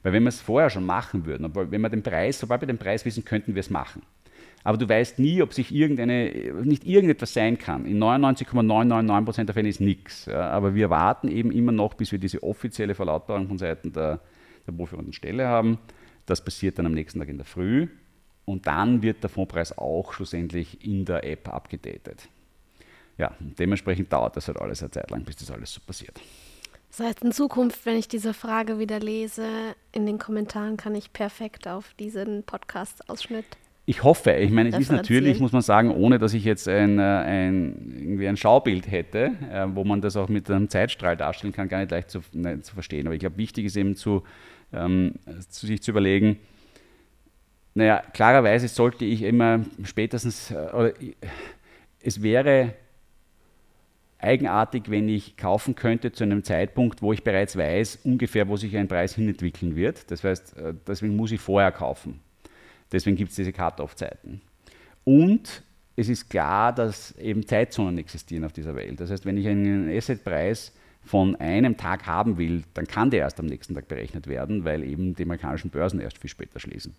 Weil 0.02 0.14
wenn 0.14 0.24
wir 0.24 0.30
es 0.30 0.40
vorher 0.40 0.68
schon 0.68 0.84
machen 0.84 1.26
würden, 1.26 1.48
wenn 1.54 1.80
wir 1.80 1.88
den 1.88 2.02
Preis, 2.02 2.40
sobald 2.40 2.60
wir 2.60 2.66
den 2.66 2.76
Preis 2.76 3.04
wissen, 3.04 3.24
könnten 3.24 3.54
wir 3.54 3.60
es 3.60 3.70
machen. 3.70 4.02
Aber 4.64 4.78
du 4.78 4.88
weißt 4.88 5.20
nie, 5.20 5.42
ob 5.42 5.54
sich 5.54 5.72
irgendeine, 5.72 6.32
nicht 6.64 6.84
irgendetwas 6.84 7.34
sein 7.34 7.56
kann. 7.56 7.86
In 7.86 8.02
99,999% 8.02 9.44
der 9.44 9.54
Fälle 9.54 9.68
ist 9.68 9.80
nichts. 9.80 10.26
Ja, 10.26 10.50
aber 10.50 10.74
wir 10.74 10.90
warten 10.90 11.28
eben 11.28 11.52
immer 11.52 11.70
noch, 11.70 11.94
bis 11.94 12.10
wir 12.10 12.18
diese 12.18 12.42
offizielle 12.42 12.96
Verlautbarung 12.96 13.46
von 13.46 13.58
Seiten 13.58 13.92
der, 13.92 14.18
der 14.66 14.72
buchführenden 14.72 15.12
Stelle 15.12 15.46
haben. 15.46 15.78
Das 16.26 16.44
passiert 16.44 16.80
dann 16.80 16.86
am 16.86 16.94
nächsten 16.94 17.20
Tag 17.20 17.28
in 17.28 17.36
der 17.36 17.46
Früh. 17.46 17.86
Und 18.44 18.66
dann 18.66 19.02
wird 19.02 19.22
der 19.22 19.30
Fondpreis 19.30 19.78
auch 19.78 20.12
schlussendlich 20.12 20.84
in 20.84 21.04
der 21.04 21.22
App 21.22 21.48
abgedatet 21.48 22.28
ja, 23.18 23.35
dementsprechend 23.40 24.12
dauert 24.12 24.37
das 24.37 24.48
halt 24.48 24.61
alles 24.61 24.83
eine 24.83 24.90
Zeit 24.90 25.11
lang, 25.11 25.24
bis 25.24 25.37
das 25.37 25.50
alles 25.50 25.72
so 25.72 25.81
passiert. 25.87 26.20
Das 26.90 27.07
heißt, 27.07 27.24
in 27.24 27.33
Zukunft, 27.33 27.85
wenn 27.85 27.96
ich 27.96 28.09
diese 28.09 28.33
Frage 28.33 28.79
wieder 28.79 29.00
lese, 29.00 29.46
in 29.92 30.07
den 30.07 30.18
Kommentaren 30.18 30.76
kann 30.76 30.94
ich 30.94 31.12
perfekt 31.12 31.68
auf 31.68 31.92
diesen 31.98 32.42
Podcast-Ausschnitt. 32.44 33.44
Ich 33.88 34.02
hoffe, 34.02 34.33
ich 34.33 34.50
meine, 34.50 34.70
es 34.70 34.79
ist 34.79 34.90
natürlich, 34.90 35.38
muss 35.38 35.52
man 35.52 35.62
sagen, 35.62 35.92
ohne 35.92 36.18
dass 36.18 36.35
ich 36.35 36.44
jetzt 36.44 36.66
ein, 36.66 36.98
äh, 36.98 37.02
ein, 37.02 37.94
irgendwie 37.96 38.26
ein 38.26 38.37
Schaubild 38.37 38.90
hätte, 38.90 39.33
äh, 39.52 39.66
wo 39.68 39.85
man 39.85 40.00
das 40.00 40.16
auch 40.16 40.29
mit 40.29 40.50
einem 40.50 40.68
Zeitstrahl 40.68 41.16
darstellen 41.16 41.52
kann, 41.52 41.68
gar 41.68 41.79
nicht 41.79 41.92
leicht 41.92 42.11
zu, 42.11 42.20
ne, 42.33 42.61
zu 42.62 42.74
verstehen. 42.74 43.07
Aber 43.07 43.14
ich 43.14 43.20
glaube, 43.20 43.37
wichtig 43.37 43.66
ist 43.66 43.76
eben 43.76 43.94
zu, 43.94 44.24
ähm, 44.72 45.14
zu 45.48 45.66
sich 45.66 45.83
zu 45.83 45.92
überlegen, 45.92 46.38
naja, 47.74 48.02
klarerweise 48.12 48.66
sollte 48.68 49.05
ich 49.05 49.22
immer 49.22 49.61
spätestens, 49.85 50.50
äh, 50.50 50.55
oder 50.72 50.92
es 52.02 52.22
wäre 52.22 52.74
eigenartig, 54.26 54.90
wenn 54.90 55.08
ich 55.08 55.36
kaufen 55.36 55.74
könnte 55.74 56.12
zu 56.12 56.24
einem 56.24 56.44
Zeitpunkt, 56.44 57.00
wo 57.00 57.12
ich 57.12 57.24
bereits 57.24 57.56
weiß, 57.56 58.00
ungefähr, 58.04 58.48
wo 58.48 58.56
sich 58.56 58.76
ein 58.76 58.88
Preis 58.88 59.14
hinentwickeln 59.14 59.76
wird. 59.76 60.10
Das 60.10 60.24
heißt, 60.24 60.56
äh, 60.58 60.74
deswegen 60.86 61.16
muss 61.16 61.32
ich 61.32 61.40
vorher 61.40 61.72
kaufen. 61.72 62.20
Deswegen 62.92 63.16
gibt 63.16 63.30
es 63.30 63.36
diese 63.36 63.52
Cut-Off-Zeiten. 63.52 64.40
Und 65.04 65.62
es 65.96 66.08
ist 66.08 66.28
klar, 66.28 66.74
dass 66.74 67.16
eben 67.16 67.46
Zeitzonen 67.46 67.98
existieren 67.98 68.44
auf 68.44 68.52
dieser 68.52 68.74
Welt. 68.74 69.00
Das 69.00 69.10
heißt, 69.10 69.24
wenn 69.24 69.38
ich 69.38 69.48
einen 69.48 69.88
Assetpreis 69.88 70.72
von 71.02 71.36
einem 71.36 71.76
Tag 71.76 72.06
haben 72.06 72.36
will, 72.36 72.64
dann 72.74 72.86
kann 72.86 73.10
der 73.10 73.20
erst 73.20 73.40
am 73.40 73.46
nächsten 73.46 73.74
Tag 73.74 73.88
berechnet 73.88 74.26
werden, 74.26 74.64
weil 74.64 74.82
eben 74.82 75.14
die 75.14 75.22
amerikanischen 75.22 75.70
Börsen 75.70 76.00
erst 76.00 76.18
viel 76.18 76.30
später 76.30 76.58
schließen. 76.58 76.94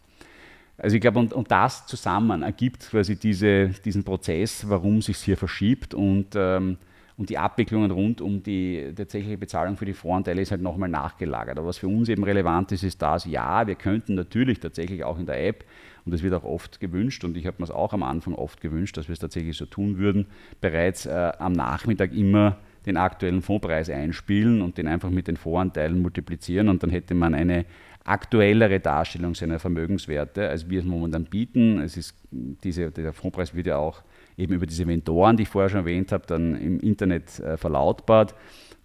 Also 0.77 0.95
ich 0.95 1.01
glaube, 1.01 1.19
und, 1.19 1.33
und, 1.33 1.51
das 1.51 1.87
zusammen 1.87 2.43
ergibt 2.43 2.89
quasi 2.89 3.15
diese, 3.15 3.69
diesen 3.83 4.03
Prozess, 4.03 4.69
warum 4.69 5.01
sich 5.01 5.17
hier 5.17 5.35
verschiebt 5.35 5.93
und 5.93 6.27
ähm, 6.35 6.77
und 7.17 7.32
die 7.32 7.38
Abwicklungen 7.39 7.89
rund 7.89 8.21
um 8.21 8.43
die 8.43 8.93
tatsächliche 8.95 9.38
Bezahlung 9.38 9.75
für 9.75 9.86
die 9.86 9.93
Voranteile 9.93 10.41
ist 10.41 10.51
halt 10.51 10.62
nochmal 10.62 10.88
nachgelagert. 10.88 11.58
Aber 11.58 11.67
was 11.67 11.80
für 11.80 11.88
uns 11.88 12.10
eben 12.10 12.23
relevant 12.23 12.71
ist, 12.71 12.84
ist 12.84 13.01
das, 13.01 13.25
ja, 13.25 13.65
wir 13.65 13.75
könnten 13.75 14.13
natürlich 14.13 14.60
tatsächlich 14.60 15.03
auch 15.03 15.17
in 15.17 15.25
der 15.25 15.43
App, 15.45 15.65
und 16.06 16.13
das 16.13 16.23
wird 16.23 16.36
auch 16.36 16.43
oft 16.43 16.80
gewünscht, 16.80 17.23
und 17.23 17.36
ich 17.36 17.47
habe 17.47 17.58
mir 17.58 17.65
es 17.65 17.71
auch 17.71 17.91
am 17.91 18.03
Anfang 18.03 18.36
oft 18.36 18.62
gewünscht, 18.62 18.95
dass 18.97 19.08
wir 19.10 19.13
es 19.13 19.19
tatsächlich 19.19 19.58
so 19.58 19.65
tun 19.65 19.97
würden, 19.97 20.27
bereits 20.62 21.06
äh, 21.08 21.32
am 21.39 21.53
Nachmittag 21.53 22.13
immer 22.13 22.58
den 22.86 22.97
aktuellen 22.97 23.41
Fondspreis 23.41 23.89
einspielen 23.89 24.62
und 24.62 24.77
den 24.77 24.88
einfach 24.88 25.10
mit 25.10 25.27
den 25.27 25.38
Voranteilen 25.38 26.01
multiplizieren 26.01 26.69
und 26.69 26.84
dann 26.84 26.91
hätte 26.91 27.15
man 27.15 27.34
eine 27.34 27.65
aktuellere 28.06 28.80
Darstellung 28.80 29.36
seiner 29.36 29.60
Vermögenswerte, 29.60 30.47
als 30.47 30.69
wir 30.69 30.80
es 30.80 30.86
momentan 30.86 31.25
bieten. 31.25 31.82
Es 31.82 31.97
ist 31.97 32.15
diese, 32.32 32.89
der 32.91 33.12
Fondspreis 33.12 33.53
wird 33.53 33.67
ja 33.67 33.77
auch 33.77 34.03
eben 34.38 34.54
über 34.54 34.65
diese 34.65 34.86
Mentoren, 34.86 35.36
die 35.38 35.43
ich 35.43 35.50
vorher 35.50 35.69
schon 35.69 35.80
erwähnt 35.80 36.12
habe, 36.12 36.26
dann 36.28 36.56
im 36.56 36.80
Internet 36.80 37.39
äh, 37.39 37.58
verlautbart. 37.58 38.36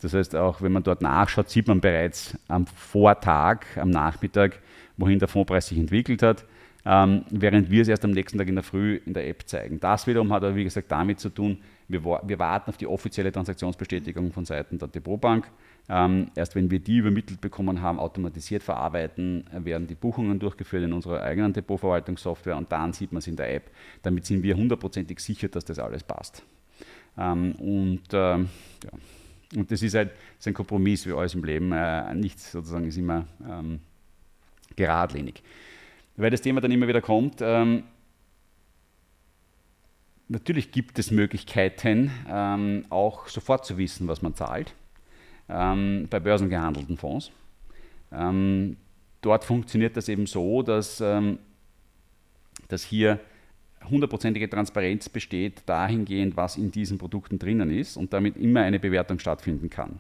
Das 0.01 0.15
heißt, 0.15 0.35
auch 0.35 0.62
wenn 0.62 0.73
man 0.73 0.83
dort 0.83 1.03
nachschaut, 1.03 1.49
sieht 1.49 1.69
man 1.69 1.81
bereits 1.81 2.37
am 2.49 2.67
Vortag, 2.67 3.65
am 3.77 3.91
Nachmittag, 3.91 4.59
wohin 4.97 5.19
der 5.19 5.29
Fondspreis 5.29 5.69
sich 5.69 5.79
entwickelt 5.79 6.23
hat, 6.23 6.45
ähm, 6.85 7.25
während 7.31 7.71
wir 7.71 7.83
es 7.83 7.88
erst 7.88 8.05
am 8.05 8.11
nächsten 8.11 8.38
Tag 8.38 8.49
in 8.49 8.57
der 8.57 8.65
Früh 8.65 9.01
in 9.07 9.15
der 9.15 9.29
App 9.29 9.47
zeigen. 9.47 9.79
Das 9.79 10.07
wiederum 10.07 10.33
hat 10.33 10.43
aber, 10.43 10.57
wie 10.57 10.65
gesagt, 10.65 10.91
damit 10.91 11.21
zu 11.21 11.29
tun, 11.29 11.59
wir, 11.92 12.05
wir 12.05 12.38
warten 12.38 12.70
auf 12.70 12.76
die 12.76 12.87
offizielle 12.87 13.31
Transaktionsbestätigung 13.31 14.33
von 14.33 14.44
Seiten 14.44 14.78
der 14.78 14.88
Depotbank. 14.88 15.50
Ähm, 15.88 16.31
erst 16.35 16.55
wenn 16.55 16.70
wir 16.70 16.78
die 16.78 16.96
übermittelt 16.96 17.40
bekommen 17.40 17.83
haben, 17.83 17.98
automatisiert 17.98 18.62
verarbeiten, 18.62 19.44
werden 19.52 19.87
die 19.87 19.94
Buchungen 19.94 20.38
durchgeführt 20.38 20.85
in 20.85 20.92
unserer 20.92 21.22
eigenen 21.22 21.52
Depotverwaltungssoftware 21.52 22.57
und 22.57 22.70
dann 22.72 22.92
sieht 22.92 23.12
man 23.12 23.18
es 23.18 23.26
in 23.26 23.37
der 23.37 23.55
App. 23.55 23.70
Damit 24.02 24.26
sind 24.26 24.42
wir 24.42 24.57
hundertprozentig 24.57 25.20
sicher, 25.20 25.48
dass 25.48 25.64
das 25.64 25.78
alles 25.78 26.02
passt. 26.02 26.42
Ähm, 27.18 27.52
und, 27.57 28.02
ähm, 28.12 28.48
ja. 28.85 29.59
und 29.59 29.70
das 29.70 29.83
ist 29.83 29.94
halt 29.94 30.11
das 30.11 30.46
ist 30.46 30.48
ein 30.48 30.55
Kompromiss 30.55 31.07
wie 31.07 31.12
alles 31.12 31.35
im 31.35 31.44
Leben. 31.44 31.72
Äh, 31.72 32.14
nichts 32.14 32.52
sozusagen 32.52 32.87
ist 32.87 32.96
immer 32.96 33.26
ähm, 33.48 33.81
geradlinig. 34.76 35.42
Weil 36.16 36.31
das 36.31 36.42
Thema 36.42 36.61
dann 36.61 36.70
immer 36.70 36.88
wieder 36.88 37.00
kommt, 37.00 37.37
ähm, 37.40 37.85
natürlich 40.29 40.73
gibt 40.73 40.99
es 40.99 41.11
Möglichkeiten, 41.11 42.11
ähm, 42.29 42.85
auch 42.91 43.29
sofort 43.29 43.65
zu 43.65 43.79
wissen, 43.79 44.09
was 44.09 44.23
man 44.23 44.35
zahlt 44.35 44.75
ähm, 45.49 46.07
bei 46.11 46.21
börsengehandelten 46.21 46.97
Fonds. 46.97 47.31
Ähm, 48.13 48.77
dort 49.21 49.45
funktioniert 49.45 49.97
das 49.97 50.09
eben 50.09 50.27
so, 50.27 50.63
dass, 50.63 51.01
ähm, 51.01 51.39
dass 52.69 52.83
hier 52.83 53.21
hundertprozentige 53.89 54.49
Transparenz 54.49 55.09
besteht 55.09 55.63
dahingehend, 55.67 56.37
was 56.37 56.57
in 56.57 56.71
diesen 56.71 56.99
Produkten 56.99 57.39
drinnen 57.39 57.71
ist 57.71 57.97
und 57.97 58.13
damit 58.13 58.37
immer 58.37 58.61
eine 58.61 58.79
Bewertung 58.79 59.19
stattfinden 59.19 59.71
kann. 59.71 59.99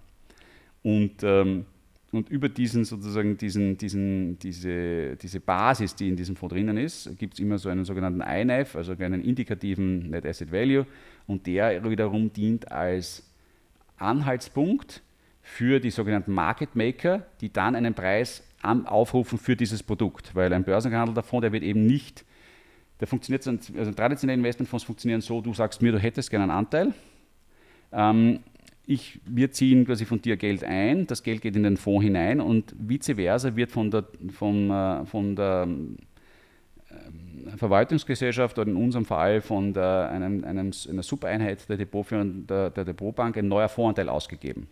Und, 0.82 1.22
ähm, 1.22 1.66
und 2.12 2.28
über 2.28 2.50
diesen 2.50 2.84
sozusagen 2.84 3.38
diesen, 3.38 3.78
diesen, 3.78 4.38
diese, 4.38 5.16
diese 5.16 5.40
Basis, 5.40 5.94
die 5.94 6.08
in 6.08 6.16
diesem 6.16 6.36
Fonds 6.36 6.54
drinnen 6.54 6.76
ist, 6.76 7.18
gibt 7.18 7.34
es 7.34 7.40
immer 7.40 7.56
so 7.56 7.70
einen 7.70 7.86
sogenannten 7.86 8.20
INAV, 8.20 8.76
also 8.76 8.92
einen 8.92 9.24
indikativen 9.24 10.10
Net 10.10 10.26
Asset 10.26 10.52
Value, 10.52 10.86
und 11.26 11.46
der 11.46 11.82
wiederum 11.88 12.30
dient 12.30 12.70
als 12.70 13.26
Anhaltspunkt 13.96 15.02
für 15.40 15.80
die 15.80 15.90
sogenannten 15.90 16.32
Market 16.32 16.76
Maker, 16.76 17.26
die 17.40 17.50
dann 17.50 17.74
einen 17.74 17.94
Preis 17.94 18.42
aufrufen 18.62 19.38
für 19.38 19.56
dieses 19.56 19.82
Produkt. 19.82 20.34
Weil 20.34 20.52
ein 20.52 20.64
börsengehandelter 20.64 21.22
Fonds, 21.22 21.42
der 21.42 21.52
wird 21.52 21.62
eben 21.62 21.86
nicht, 21.86 22.26
der 23.00 23.08
funktioniert, 23.08 23.46
also 23.46 23.92
traditionelle 23.92 24.38
Investmentfonds 24.38 24.84
funktionieren 24.84 25.22
so, 25.22 25.40
du 25.40 25.54
sagst 25.54 25.80
mir, 25.80 25.92
du 25.92 25.98
hättest 25.98 26.30
gerne 26.30 26.44
einen 26.44 26.52
Anteil. 26.52 26.92
Ähm, 27.90 28.40
ich, 28.92 29.20
wir 29.24 29.50
ziehen 29.50 29.84
quasi 29.86 30.04
von 30.04 30.20
dir 30.20 30.36
Geld 30.36 30.64
ein, 30.64 31.06
das 31.06 31.22
Geld 31.22 31.40
geht 31.40 31.56
in 31.56 31.62
den 31.62 31.76
Fonds 31.76 32.04
hinein 32.04 32.40
und 32.40 32.74
vice 32.78 33.14
versa 33.14 33.54
wird 33.56 33.70
von 33.70 33.90
der, 33.90 34.04
von, 34.30 34.70
äh, 34.70 35.06
von 35.06 35.36
der 35.36 35.68
äh, 36.88 37.56
Verwaltungsgesellschaft 37.56 38.58
oder 38.58 38.70
in 38.70 38.76
unserem 38.76 39.04
Fall 39.04 39.40
von 39.40 39.72
der, 39.72 40.10
einem, 40.10 40.44
einem, 40.44 40.70
einer 40.88 41.02
Subeinheit 41.02 41.68
der, 41.68 41.76
der, 41.76 42.70
der 42.70 42.84
Depotbank 42.84 43.36
ein 43.36 43.48
neuer 43.48 43.68
Fondsanteil 43.68 44.08
ausgegeben 44.08 44.68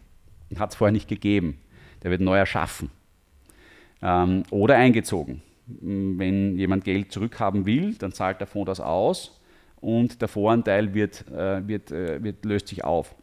hat 0.58 0.70
es 0.70 0.76
vorher 0.76 0.92
nicht 0.92 1.08
gegeben. 1.08 1.58
Der 2.02 2.10
wird 2.10 2.20
neu 2.20 2.36
erschaffen 2.36 2.90
ähm, 4.02 4.42
oder 4.50 4.76
eingezogen. 4.76 5.42
Wenn 5.66 6.56
jemand 6.56 6.84
Geld 6.84 7.12
zurückhaben 7.12 7.66
will, 7.66 7.94
dann 7.94 8.12
zahlt 8.12 8.40
der 8.40 8.48
Fonds 8.48 8.66
das 8.66 8.80
aus 8.80 9.40
und 9.80 10.20
der 10.20 10.28
Voranteil 10.28 10.94
wird, 10.94 11.28
äh, 11.28 11.66
wird, 11.66 11.92
äh, 11.92 12.22
wird, 12.22 12.44
löst 12.44 12.68
sich 12.68 12.82
auf. 12.82 13.14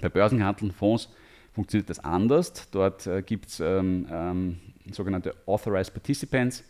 Bei 0.00 0.08
börsengehandelten 0.08 0.72
Fonds 0.72 1.08
funktioniert 1.52 1.90
das 1.90 1.98
anders. 1.98 2.70
Dort 2.70 3.06
äh, 3.06 3.22
gibt 3.22 3.48
es 3.48 3.60
ähm, 3.60 4.06
ähm, 4.10 4.58
sogenannte 4.90 5.34
Authorized 5.46 5.92
Participants, 5.92 6.64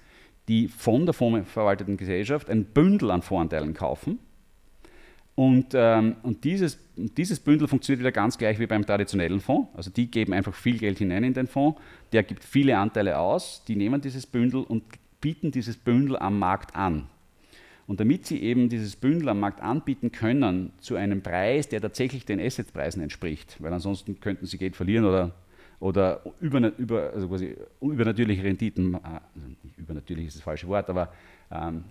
die 0.49 0.69
von 0.69 1.07
der 1.07 1.13
fondsverwalteten 1.13 1.97
Gesellschaft 1.97 2.51
ein 2.51 2.65
Bündel 2.65 3.11
an 3.11 3.23
Voranteilen 3.23 3.75
kaufen 3.75 4.19
und, 5.35 5.69
ähm, 5.73 6.17
und 6.23 6.45
dieses, 6.45 6.79
dieses 6.97 7.41
Bündel 7.41 7.67
funktioniert 7.67 8.01
wieder 8.01 8.13
ganz 8.13 8.37
gleich 8.37 8.59
wie 8.59 8.67
beim 8.67 8.85
traditionellen 8.85 9.41
Fonds. 9.41 9.69
Also 9.75 9.91
die 9.91 10.11
geben 10.11 10.35
einfach 10.35 10.55
viel 10.55 10.79
Geld 10.79 10.99
hinein 10.99 11.25
in 11.25 11.35
den 11.35 11.47
Fonds, 11.47 11.81
der 12.13 12.23
gibt 12.23 12.45
viele 12.45 12.77
Anteile 12.77 13.19
aus, 13.19 13.63
die 13.67 13.77
nehmen 13.77 14.01
dieses 14.01 14.27
Bündel 14.27 14.63
und 14.63 14.85
bieten 15.21 15.51
dieses 15.51 15.77
Bündel 15.77 16.19
am 16.19 16.39
Markt 16.39 16.77
an. 16.77 17.09
Und 17.87 18.01
damit 18.01 18.27
sie 18.27 18.43
eben 18.43 18.69
dieses 18.69 18.97
Bündel 18.97 19.29
am 19.29 19.41
Markt 19.41 19.61
anbieten 19.61 20.13
können 20.13 20.73
zu 20.79 20.97
einem 20.97 21.23
Preis, 21.23 21.69
der 21.69 21.81
tatsächlich 21.81 22.25
den 22.25 22.41
Assetpreisen 22.41 23.03
entspricht, 23.03 23.57
weil 23.61 23.73
ansonsten 23.73 24.21
könnten 24.21 24.47
sie 24.47 24.59
Geld 24.59 24.77
verlieren 24.77 25.05
oder, 25.05 25.35
oder 25.81 26.23
über, 26.41 26.77
über, 26.79 27.13
also 27.13 27.29
quasi 27.29 27.57
übernatürliche 27.81 28.45
Renditen, 28.45 28.95
äh, 28.95 28.99
also 28.99 29.47
übernatürlich 29.77 30.29
ist 30.29 30.37
das 30.37 30.43
falsche 30.43 30.69
Wort, 30.69 30.89
aber 30.89 31.13
ähm, 31.51 31.85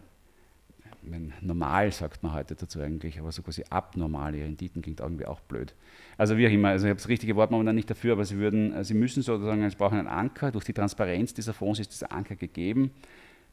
normal 1.42 1.92
sagt 1.92 2.24
man 2.24 2.34
heute 2.34 2.56
dazu 2.56 2.80
eigentlich, 2.80 3.20
aber 3.20 3.32
so 3.32 3.42
quasi 3.42 3.64
abnormale 3.70 4.38
Renditen 4.44 4.82
klingt 4.82 5.00
irgendwie 5.00 5.26
auch 5.26 5.40
blöd. 5.42 5.74
Also 6.18 6.38
wie 6.38 6.48
auch 6.48 6.52
immer, 6.52 6.70
also 6.70 6.86
ich 6.86 6.90
habe 6.90 7.00
das 7.00 7.08
richtige 7.08 7.36
Wort 7.36 7.52
momentan 7.52 7.76
nicht 7.76 7.90
dafür, 7.90 8.14
aber 8.14 8.26
sie 8.26 8.38
würden, 8.38 8.74
äh, 8.74 8.84
sie 8.84 8.94
müssen 8.94 9.24
sozusagen, 9.24 9.68
sie 9.70 9.76
brauchen 9.76 9.98
einen 9.98 10.08
Anker, 10.08 10.52
durch 10.52 10.66
die 10.66 10.74
Transparenz 10.74 11.34
dieser 11.34 11.54
Fonds 11.54 11.80
ist 11.80 11.92
dieser 11.92 12.12
Anker 12.12 12.36
gegeben. 12.36 12.92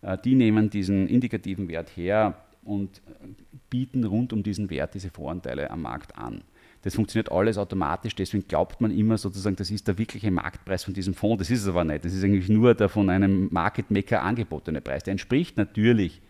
Äh, 0.03 0.19
die 0.25 0.35
nehmen 0.35 0.71
diesen 0.71 1.09
indikativen 1.09 1.69
Wert 1.69 1.91
her 1.97 2.35
und 2.65 2.99
äh, 2.99 3.29
bieten 3.71 4.05
rund 4.05 4.33
um 4.33 4.43
diesen 4.43 4.71
Wert 4.71 4.95
diese 4.95 5.11
Voranteile 5.11 5.71
am 5.71 5.83
Markt 5.83 6.17
an. 6.17 6.43
Das 6.83 6.95
funktioniert 6.95 7.33
alles 7.33 7.59
automatisch, 7.59 8.15
deswegen 8.15 8.47
glaubt 8.47 8.81
man 8.81 8.93
immer 8.93 9.19
sozusagen, 9.19 9.57
das 9.57 9.71
ist 9.71 9.89
der 9.89 9.99
wirkliche 9.99 10.31
Marktpreis 10.31 10.85
von 10.85 10.95
diesem 10.95 11.13
Fonds. 11.13 11.41
Das 11.41 11.51
ist 11.51 11.63
es 11.63 11.69
aber 11.69 11.85
nicht. 11.85 12.05
Das 12.05 12.15
ist 12.15 12.23
eigentlich 12.23 12.49
nur 12.49 12.75
der 12.75 12.89
von 12.89 13.11
einem 13.11 13.49
Market 13.51 13.91
Maker 13.91 14.23
angebotene 14.23 14.81
Preis. 14.81 15.03
Der 15.03 15.13
entspricht 15.13 15.57
natürlich 15.57 16.23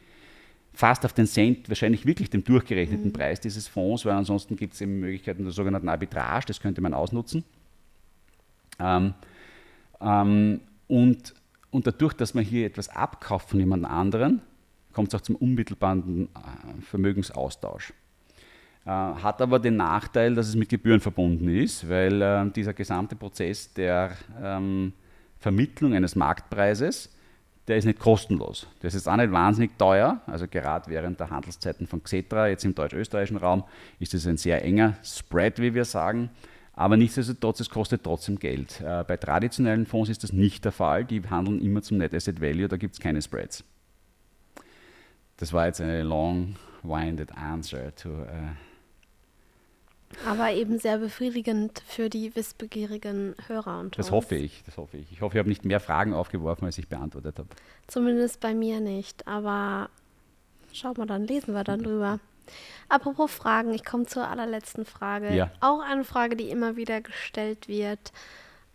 fast 0.72 1.04
auf 1.04 1.12
den 1.12 1.26
Cent 1.26 1.68
wahrscheinlich 1.68 2.06
wirklich 2.06 2.30
dem 2.30 2.44
durchgerechneten 2.44 3.08
mhm. 3.08 3.12
Preis 3.12 3.40
dieses 3.40 3.68
Fonds, 3.68 4.06
weil 4.06 4.12
ansonsten 4.14 4.56
gibt 4.56 4.74
es 4.74 4.80
eben 4.80 5.00
Möglichkeiten 5.00 5.42
der 5.42 5.52
sogenannten 5.52 5.88
Arbitrage, 5.88 6.46
das 6.46 6.60
könnte 6.60 6.80
man 6.80 6.94
ausnutzen. 6.94 7.44
Ähm, 8.78 9.14
ähm, 10.00 10.60
und, 10.86 11.34
und 11.70 11.86
dadurch, 11.86 12.14
dass 12.14 12.34
man 12.34 12.44
hier 12.44 12.66
etwas 12.66 12.88
abkauft 12.88 13.50
von 13.50 13.58
jemand 13.58 13.84
anderen, 13.84 14.40
kommt 14.92 15.08
es 15.08 15.14
auch 15.14 15.20
zum 15.20 15.36
unmittelbaren 15.36 16.28
äh, 16.34 16.82
Vermögensaustausch. 16.82 17.92
hat 18.84 19.42
aber 19.42 19.58
den 19.58 19.76
Nachteil, 19.76 20.34
dass 20.34 20.48
es 20.48 20.56
mit 20.56 20.70
Gebühren 20.70 21.00
verbunden 21.00 21.48
ist, 21.48 21.88
weil 21.88 22.22
äh, 22.22 22.50
dieser 22.50 22.72
gesamte 22.72 23.16
Prozess 23.16 23.72
der 23.74 24.12
ähm, 24.42 24.92
Vermittlung 25.38 25.94
eines 25.94 26.16
Marktpreises, 26.16 27.10
der 27.68 27.76
ist 27.76 27.84
nicht 27.84 27.98
kostenlos. 27.98 28.66
Das 28.80 28.94
ist 28.94 29.06
auch 29.06 29.16
nicht 29.16 29.30
wahnsinnig 29.30 29.76
teuer. 29.78 30.20
Also 30.26 30.48
gerade 30.48 30.90
während 30.90 31.20
der 31.20 31.30
Handelszeiten 31.30 31.86
von 31.86 32.02
Xetra, 32.02 32.48
jetzt 32.48 32.64
im 32.64 32.74
deutsch-österreichischen 32.74 33.36
Raum, 33.36 33.64
ist 33.98 34.14
es 34.14 34.26
ein 34.26 34.38
sehr 34.38 34.64
enger 34.64 34.96
Spread, 35.04 35.60
wie 35.60 35.74
wir 35.74 35.84
sagen. 35.84 36.30
Aber 36.78 36.96
nichtsdestotrotz, 36.96 37.58
es 37.58 37.70
kostet 37.70 38.04
trotzdem 38.04 38.38
Geld. 38.38 38.80
Äh, 38.80 39.02
bei 39.02 39.16
traditionellen 39.16 39.84
Fonds 39.84 40.10
ist 40.10 40.22
das 40.22 40.32
nicht 40.32 40.64
der 40.64 40.70
Fall. 40.70 41.04
Die 41.04 41.20
handeln 41.28 41.60
immer 41.60 41.82
zum 41.82 41.98
Net 41.98 42.14
Asset 42.14 42.40
Value, 42.40 42.68
da 42.68 42.76
gibt 42.76 42.94
es 42.94 43.00
keine 43.00 43.20
Spreads. 43.20 43.64
Das 45.38 45.52
war 45.52 45.66
jetzt 45.66 45.80
eine 45.80 46.04
long-winded 46.04 47.36
answer 47.36 47.92
to. 47.96 48.10
Uh 48.10 48.26
aber 50.24 50.52
eben 50.52 50.78
sehr 50.78 50.98
befriedigend 50.98 51.82
für 51.86 52.08
die 52.08 52.34
wissbegierigen 52.34 53.34
Hörer 53.46 53.80
und 53.80 53.98
Das 53.98 54.06
uns. 54.06 54.12
hoffe 54.12 54.36
ich, 54.36 54.62
das 54.64 54.76
hoffe 54.78 54.96
ich. 54.96 55.12
Ich 55.12 55.20
hoffe, 55.20 55.36
ich 55.36 55.38
habe 55.40 55.50
nicht 55.50 55.66
mehr 55.66 55.80
Fragen 55.80 56.14
aufgeworfen, 56.14 56.64
als 56.64 56.78
ich 56.78 56.88
beantwortet 56.88 57.38
habe. 57.38 57.48
Zumindest 57.88 58.40
bei 58.40 58.54
mir 58.54 58.80
nicht, 58.80 59.26
aber 59.26 59.90
schauen 60.72 60.96
wir 60.96 61.04
dann, 61.06 61.26
lesen 61.26 61.54
wir 61.54 61.62
dann 61.64 61.82
drüber. 61.82 62.20
Apropos 62.88 63.30
Fragen, 63.30 63.72
ich 63.72 63.84
komme 63.84 64.06
zur 64.06 64.28
allerletzten 64.28 64.84
Frage. 64.84 65.34
Ja. 65.34 65.50
Auch 65.60 65.80
eine 65.80 66.04
Frage, 66.04 66.36
die 66.36 66.50
immer 66.50 66.76
wieder 66.76 67.00
gestellt 67.00 67.68
wird. 67.68 68.12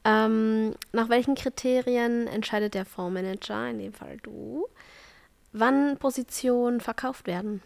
Ähm, 0.05 0.73
nach 0.91 1.09
welchen 1.09 1.35
Kriterien 1.35 2.27
entscheidet 2.27 2.73
der 2.73 2.85
Fondsmanager, 2.85 3.69
in 3.69 3.79
dem 3.79 3.93
Fall 3.93 4.17
du, 4.21 4.67
wann 5.53 5.97
Positionen 5.97 6.81
verkauft 6.81 7.25
werden? 7.25 7.61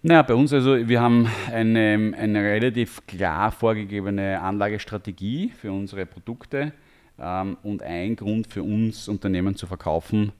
Naja, 0.00 0.22
bei 0.22 0.34
uns 0.34 0.52
also, 0.52 0.86
wir 0.86 1.00
haben 1.00 1.30
eine, 1.50 2.12
eine 2.16 2.42
relativ 2.42 3.06
klar 3.06 3.50
vorgegebene 3.50 4.40
Anlagestrategie 4.40 5.50
für 5.50 5.72
unsere 5.72 6.04
Produkte. 6.04 6.72
Ähm, 7.18 7.56
und 7.62 7.82
ein 7.82 8.16
Grund 8.16 8.46
für 8.46 8.62
uns, 8.62 9.08
Unternehmen 9.08 9.56
zu 9.56 9.66
verkaufen, 9.66 10.32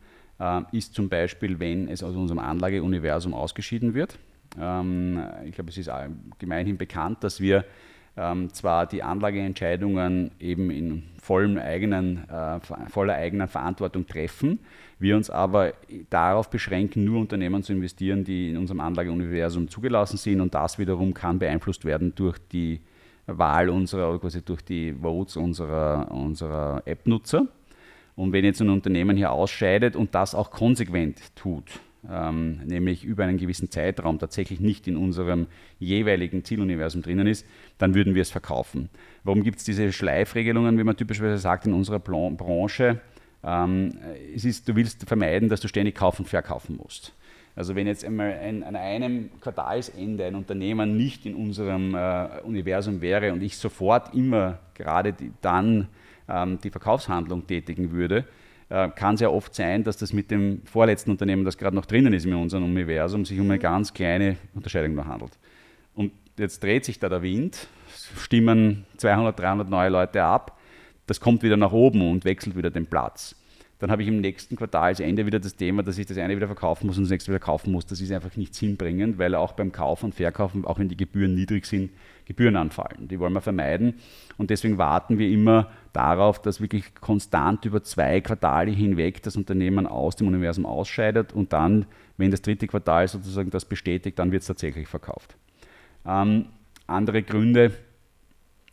ist 0.72 0.94
zum 0.94 1.08
Beispiel, 1.08 1.60
wenn 1.60 1.88
es 1.88 2.02
aus 2.02 2.16
unserem 2.16 2.40
Anlageuniversum 2.40 3.34
ausgeschieden 3.34 3.94
wird. 3.94 4.18
Ähm, 4.60 5.22
ich 5.44 5.52
glaube, 5.52 5.70
es 5.70 5.78
ist 5.78 5.90
gemeinhin 6.38 6.76
bekannt, 6.76 7.22
dass 7.22 7.40
wir 7.40 7.64
ähm, 8.16 8.52
zwar 8.52 8.86
die 8.86 9.02
Anlageentscheidungen 9.02 10.30
eben 10.38 10.70
in 10.70 11.02
vollem 11.20 11.58
eigenen, 11.58 12.28
äh, 12.28 12.60
voller 12.88 13.14
eigener 13.14 13.48
Verantwortung 13.48 14.06
treffen, 14.06 14.60
wir 14.98 15.16
uns 15.16 15.30
aber 15.30 15.74
darauf 16.10 16.48
beschränken, 16.48 17.04
nur 17.04 17.20
Unternehmen 17.20 17.62
zu 17.62 17.72
investieren, 17.72 18.24
die 18.24 18.50
in 18.50 18.56
unserem 18.56 18.80
Anlageuniversum 18.80 19.68
zugelassen 19.68 20.16
sind 20.16 20.40
und 20.40 20.54
das 20.54 20.78
wiederum 20.78 21.12
kann 21.12 21.38
beeinflusst 21.38 21.84
werden 21.84 22.14
durch 22.14 22.38
die 22.52 22.80
Wahl 23.26 23.68
unserer, 23.68 24.10
oder 24.10 24.20
quasi 24.20 24.42
durch 24.42 24.62
die 24.62 24.92
Votes 24.94 25.36
unserer, 25.36 26.10
unserer 26.10 26.82
App-Nutzer. 26.84 27.48
Und 28.16 28.32
wenn 28.32 28.44
jetzt 28.44 28.60
ein 28.60 28.70
Unternehmen 28.70 29.16
hier 29.16 29.32
ausscheidet 29.32 29.96
und 29.96 30.14
das 30.14 30.34
auch 30.34 30.50
konsequent 30.50 31.18
tut, 31.34 31.64
ähm, 32.10 32.60
nämlich 32.64 33.04
über 33.04 33.24
einen 33.24 33.38
gewissen 33.38 33.70
Zeitraum 33.70 34.18
tatsächlich 34.18 34.60
nicht 34.60 34.86
in 34.86 34.96
unserem 34.96 35.46
jeweiligen 35.78 36.44
Zieluniversum 36.44 37.02
drinnen 37.02 37.26
ist, 37.26 37.46
dann 37.78 37.94
würden 37.94 38.14
wir 38.14 38.22
es 38.22 38.30
verkaufen. 38.30 38.88
Warum 39.24 39.42
gibt 39.42 39.58
es 39.58 39.64
diese 39.64 39.92
Schleifregelungen, 39.92 40.78
wie 40.78 40.84
man 40.84 40.96
typischerweise 40.96 41.38
sagt 41.38 41.66
in 41.66 41.72
unserer 41.72 41.98
Branche? 41.98 43.00
Ähm, 43.42 43.98
es 44.34 44.44
ist, 44.44 44.68
du 44.68 44.76
willst 44.76 45.08
vermeiden, 45.08 45.48
dass 45.48 45.60
du 45.60 45.68
ständig 45.68 45.94
kaufen 45.94 46.22
und 46.22 46.28
verkaufen 46.28 46.76
musst. 46.76 47.12
Also 47.56 47.76
wenn 47.76 47.86
jetzt 47.86 48.04
einmal 48.04 48.32
ein, 48.32 48.64
an 48.64 48.74
einem 48.74 49.30
Quartalsende 49.40 50.24
ein 50.24 50.34
Unternehmen 50.34 50.96
nicht 50.96 51.24
in 51.24 51.34
unserem 51.34 51.94
äh, 51.94 52.40
Universum 52.42 53.00
wäre 53.00 53.32
und 53.32 53.42
ich 53.42 53.56
sofort 53.56 54.12
immer 54.14 54.58
gerade 54.74 55.12
die, 55.12 55.30
dann 55.40 55.88
ähm, 56.28 56.58
die 56.62 56.70
Verkaufshandlung 56.70 57.46
tätigen 57.46 57.92
würde, 57.92 58.24
äh, 58.68 58.88
kann 58.90 59.14
es 59.14 59.20
ja 59.20 59.28
oft 59.28 59.54
sein, 59.54 59.84
dass 59.84 59.96
das 59.96 60.12
mit 60.12 60.30
dem 60.30 60.62
vorletzten 60.64 61.10
Unternehmen, 61.10 61.44
das 61.44 61.58
gerade 61.58 61.76
noch 61.76 61.86
drinnen 61.86 62.12
ist 62.12 62.26
in 62.26 62.34
unserem 62.34 62.64
Universum, 62.64 63.24
sich 63.24 63.38
um 63.38 63.50
eine 63.50 63.58
ganz 63.58 63.92
kleine 63.92 64.36
Unterscheidung 64.54 64.94
nur 64.94 65.06
handelt. 65.06 65.32
Und 65.94 66.12
jetzt 66.38 66.62
dreht 66.62 66.84
sich 66.84 66.98
da 66.98 67.08
der 67.08 67.22
Wind, 67.22 67.68
stimmen 68.18 68.86
200, 68.96 69.38
300 69.38 69.68
neue 69.68 69.90
Leute 69.90 70.22
ab, 70.22 70.58
das 71.06 71.20
kommt 71.20 71.42
wieder 71.42 71.56
nach 71.56 71.72
oben 71.72 72.10
und 72.10 72.24
wechselt 72.24 72.56
wieder 72.56 72.70
den 72.70 72.86
Platz. 72.86 73.36
Dann 73.78 73.90
habe 73.90 74.02
ich 74.02 74.08
im 74.08 74.20
nächsten 74.20 74.56
Quartalsende 74.56 75.26
wieder 75.26 75.40
das 75.40 75.56
Thema, 75.56 75.82
dass 75.82 75.98
ich 75.98 76.06
das 76.06 76.16
eine 76.16 76.36
wieder 76.36 76.46
verkaufen 76.46 76.86
muss 76.86 76.96
und 76.96 77.04
das 77.04 77.10
nächste 77.10 77.32
wieder 77.32 77.40
kaufen 77.40 77.72
muss. 77.72 77.86
Das 77.86 78.00
ist 78.00 78.12
einfach 78.12 78.36
nicht 78.36 78.54
sinnbringend, 78.54 79.18
weil 79.18 79.34
auch 79.34 79.52
beim 79.52 79.72
Kauf 79.72 80.02
und 80.04 80.14
Verkaufen, 80.14 80.64
auch 80.64 80.78
wenn 80.78 80.88
die 80.88 80.96
Gebühren 80.96 81.34
niedrig 81.34 81.66
sind, 81.66 81.90
Gebühren 82.24 82.56
anfallen. 82.56 83.08
Die 83.08 83.18
wollen 83.18 83.32
wir 83.32 83.40
vermeiden. 83.40 83.94
Und 84.38 84.50
deswegen 84.50 84.78
warten 84.78 85.18
wir 85.18 85.28
immer 85.28 85.70
darauf, 85.92 86.40
dass 86.40 86.60
wirklich 86.60 86.94
konstant 86.94 87.64
über 87.64 87.82
zwei 87.82 88.20
Quartale 88.20 88.70
hinweg 88.70 89.22
das 89.22 89.36
Unternehmen 89.36 89.86
aus 89.86 90.16
dem 90.16 90.28
Universum 90.28 90.66
ausscheidet 90.66 91.32
und 91.32 91.52
dann, 91.52 91.86
wenn 92.16 92.30
das 92.30 92.42
dritte 92.42 92.66
Quartal 92.66 93.06
sozusagen 93.08 93.50
das 93.50 93.64
bestätigt, 93.64 94.18
dann 94.18 94.32
wird 94.32 94.42
es 94.42 94.48
tatsächlich 94.48 94.88
verkauft. 94.88 95.36
Ähm, 96.06 96.46
andere 96.86 97.22
Gründe, 97.22 97.72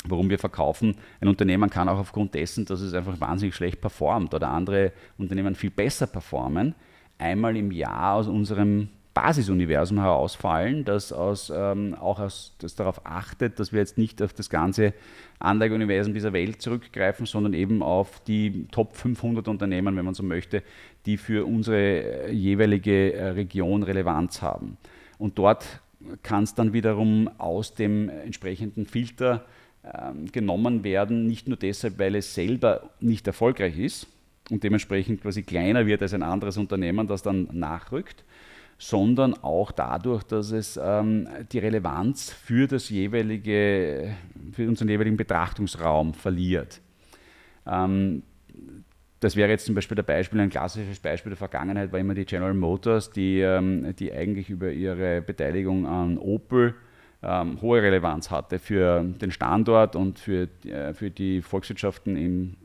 warum 0.06 0.30
wir 0.30 0.40
verkaufen. 0.40 0.96
Ein 1.20 1.28
Unternehmen 1.28 1.70
kann 1.70 1.90
auch 1.90 2.00
aufgrund 2.00 2.34
dessen, 2.34 2.66
dass 2.66 2.82
es 2.82 2.94
einfach 2.94 3.20
wahnsinnig 3.20 3.56
schlecht 3.56 3.82
performt 3.82 4.34
oder 4.34 4.50
andere 4.50 4.92
Unternehmen 5.18 5.56
viel 5.56 5.70
besser 5.70 6.08
performen, 6.08 6.76
einmal 7.18 7.56
im 7.56 7.72
Jahr 7.72 8.16
aus 8.16 8.28
unserem 8.28 8.90
Basisuniversum 9.14 10.00
herausfallen, 10.00 10.86
das 10.86 11.12
aus, 11.12 11.52
ähm, 11.54 11.96
auch 12.00 12.20
aus, 12.20 12.56
das 12.60 12.76
darauf 12.76 13.06
achtet, 13.06 13.60
dass 13.60 13.74
wir 13.74 13.80
jetzt 13.80 13.98
nicht 13.98 14.22
auf 14.22 14.32
das 14.32 14.50
ganze 14.50 14.94
Anlageuniversum 15.40 16.14
dieser 16.14 16.32
Welt 16.32 16.62
zurückgreifen, 16.62 17.26
sondern 17.26 17.54
eben 17.54 17.84
auf 17.84 18.22
die 18.22 18.68
Top 18.72 18.96
500 18.96 19.50
Unternehmen, 19.50 19.98
wenn 19.98 20.06
man 20.06 20.14
so 20.14 20.24
möchte, 20.24 20.64
die 21.06 21.18
für 21.18 21.46
unsere 21.46 22.28
äh, 22.28 22.32
jeweilige 22.32 23.14
äh, 23.14 23.30
Region 23.30 23.84
Relevanz 23.84 24.42
haben. 24.42 24.78
Und 25.18 25.38
dort 25.38 25.82
kann 26.24 26.44
es 26.44 26.56
dann 26.56 26.72
wiederum 26.72 27.30
aus 27.38 27.76
dem 27.76 28.08
entsprechenden 28.08 28.86
Filter 28.86 29.46
genommen 30.32 30.84
werden, 30.84 31.26
nicht 31.26 31.48
nur 31.48 31.58
deshalb, 31.58 31.98
weil 31.98 32.15
es 32.15 32.36
selber 32.36 32.91
nicht 33.00 33.26
erfolgreich 33.26 33.80
ist 33.80 34.08
und 34.50 34.63
dementsprechend 34.63 35.22
quasi 35.22 35.44
kleiner 35.44 35.86
wird 35.86 36.02
als 36.02 36.13
ein 36.13 36.24
anderes 36.24 36.58
Unternehmen, 36.58 37.08
das 37.08 37.24
dann 37.24 37.48
nachrückt, 37.52 38.24
sondern 38.78 39.34
auch 39.44 39.72
dadurch, 39.72 40.24
dass 40.24 40.52
es 40.52 40.80
ähm, 40.82 41.28
die 41.52 41.60
Relevanz 41.60 42.32
für 42.32 42.67
das 42.67 42.89
jeweilige, 42.89 44.15
für 44.52 44.67
unseren 44.67 44.89
jeweiligen 44.89 45.17
Betrachtungsraum 45.17 46.13
verliert. 46.13 46.82
Ähm, 47.65 48.24
das 49.20 49.36
wäre 49.36 49.52
jetzt 49.52 49.67
zum 49.67 49.76
Beispiel 49.76 49.96
der 49.96 50.04
Beispiel, 50.04 50.39
ein 50.39 50.50
klassisches 50.50 51.00
Beispiel 51.00 51.30
der 51.30 51.38
Vergangenheit 51.38 51.91
war 51.91 52.00
immer 52.00 52.15
die 52.15 52.26
General 52.26 52.56
Motors, 52.56 53.12
die, 53.12 53.39
ähm, 53.39 53.96
die 53.98 54.12
eigentlich 54.12 54.50
über 54.50 54.72
ihre 54.72 55.22
Beteiligung 55.22 55.86
an 55.86 56.17
Opel 56.17 56.74
ähm, 57.24 57.62
hohe 57.62 57.82
Relevanz 57.82 58.32
hatte 58.32 58.58
für 58.58 59.04
den 59.04 59.32
Standort 59.32 59.96
und 59.96 60.18
für, 60.18 60.48
äh, 60.66 60.94
für 60.94 61.12
die 61.12 61.42
Volkswirtschaften 61.42 62.16
in 62.16 62.58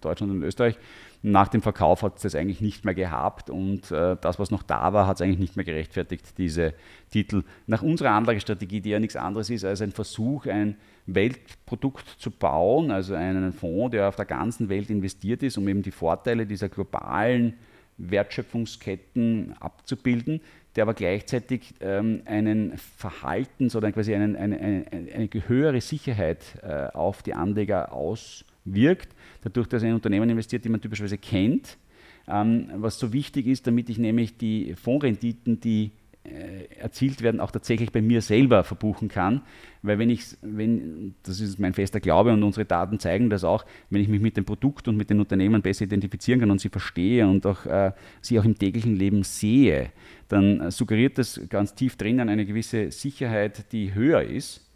Deutschland 0.00 0.32
und 0.32 0.42
Österreich. 0.42 0.78
Nach 1.22 1.48
dem 1.48 1.62
Verkauf 1.62 2.02
hat 2.02 2.16
es 2.16 2.22
das 2.22 2.34
eigentlich 2.34 2.60
nicht 2.60 2.84
mehr 2.84 2.94
gehabt 2.94 3.50
und 3.50 3.90
äh, 3.90 4.16
das, 4.20 4.38
was 4.38 4.50
noch 4.50 4.62
da 4.62 4.92
war, 4.92 5.06
hat 5.06 5.16
es 5.16 5.22
eigentlich 5.22 5.38
nicht 5.38 5.54
mehr 5.54 5.66
gerechtfertigt, 5.66 6.38
diese 6.38 6.74
Titel. 7.10 7.44
Nach 7.66 7.82
unserer 7.82 8.10
Anlagestrategie, 8.12 8.80
die 8.80 8.90
ja 8.90 8.98
nichts 8.98 9.16
anderes 9.16 9.50
ist 9.50 9.64
als 9.64 9.82
ein 9.82 9.92
Versuch, 9.92 10.46
ein 10.46 10.76
Weltprodukt 11.06 12.08
zu 12.08 12.30
bauen, 12.30 12.90
also 12.90 13.14
einen 13.14 13.52
Fonds, 13.52 13.92
der 13.92 14.08
auf 14.08 14.16
der 14.16 14.24
ganzen 14.24 14.68
Welt 14.68 14.90
investiert 14.90 15.42
ist, 15.42 15.58
um 15.58 15.68
eben 15.68 15.82
die 15.82 15.90
Vorteile 15.90 16.46
dieser 16.46 16.68
globalen 16.68 17.54
Wertschöpfungsketten 17.98 19.54
abzubilden, 19.60 20.40
der 20.76 20.82
aber 20.82 20.94
gleichzeitig 20.94 21.74
ähm, 21.80 22.22
einen 22.26 22.74
Verhaltens- 22.76 23.74
oder 23.74 23.90
quasi 23.92 24.14
einen, 24.14 24.36
eine, 24.36 24.58
eine, 24.58 24.86
eine 24.90 25.28
höhere 25.48 25.80
Sicherheit 25.80 26.44
äh, 26.62 26.86
auf 26.92 27.22
die 27.22 27.34
Anleger 27.34 27.92
auswirkt, 27.92 29.08
dadurch, 29.42 29.66
dass 29.66 29.82
ein 29.82 29.94
Unternehmen 29.94 30.30
investiert, 30.30 30.64
die 30.64 30.68
man 30.68 30.80
typischerweise 30.80 31.18
kennt. 31.18 31.76
Ähm, 32.28 32.70
was 32.76 32.98
so 32.98 33.12
wichtig 33.12 33.46
ist, 33.46 33.66
damit 33.66 33.88
ich 33.90 33.98
nämlich 33.98 34.36
die 34.36 34.74
Fondsrenditen, 34.74 35.60
die 35.60 35.90
erzielt 36.78 37.22
werden, 37.22 37.40
auch 37.40 37.50
tatsächlich 37.50 37.92
bei 37.92 38.02
mir 38.02 38.20
selber 38.20 38.62
verbuchen 38.62 39.08
kann. 39.08 39.42
Weil 39.82 39.98
wenn 39.98 40.10
ich, 40.10 40.36
wenn, 40.42 41.14
das 41.22 41.40
ist 41.40 41.58
mein 41.58 41.72
fester 41.72 42.00
Glaube 42.00 42.32
und 42.32 42.42
unsere 42.42 42.66
Daten 42.66 42.98
zeigen 42.98 43.30
das 43.30 43.42
auch, 43.42 43.64
wenn 43.88 44.02
ich 44.02 44.08
mich 44.08 44.20
mit 44.20 44.36
dem 44.36 44.44
Produkt 44.44 44.86
und 44.88 44.96
mit 44.96 45.08
den 45.08 45.20
Unternehmen 45.20 45.62
besser 45.62 45.84
identifizieren 45.84 46.40
kann 46.40 46.50
und 46.50 46.60
sie 46.60 46.68
verstehe 46.68 47.26
und 47.26 47.46
auch 47.46 47.64
äh, 47.64 47.92
sie 48.20 48.38
auch 48.38 48.44
im 48.44 48.58
täglichen 48.58 48.96
Leben 48.96 49.22
sehe, 49.22 49.90
dann 50.28 50.70
suggeriert 50.70 51.16
das 51.16 51.40
ganz 51.48 51.74
tief 51.74 51.96
drinnen 51.96 52.28
eine 52.28 52.44
gewisse 52.44 52.90
Sicherheit, 52.90 53.72
die 53.72 53.94
höher 53.94 54.22
ist 54.22 54.70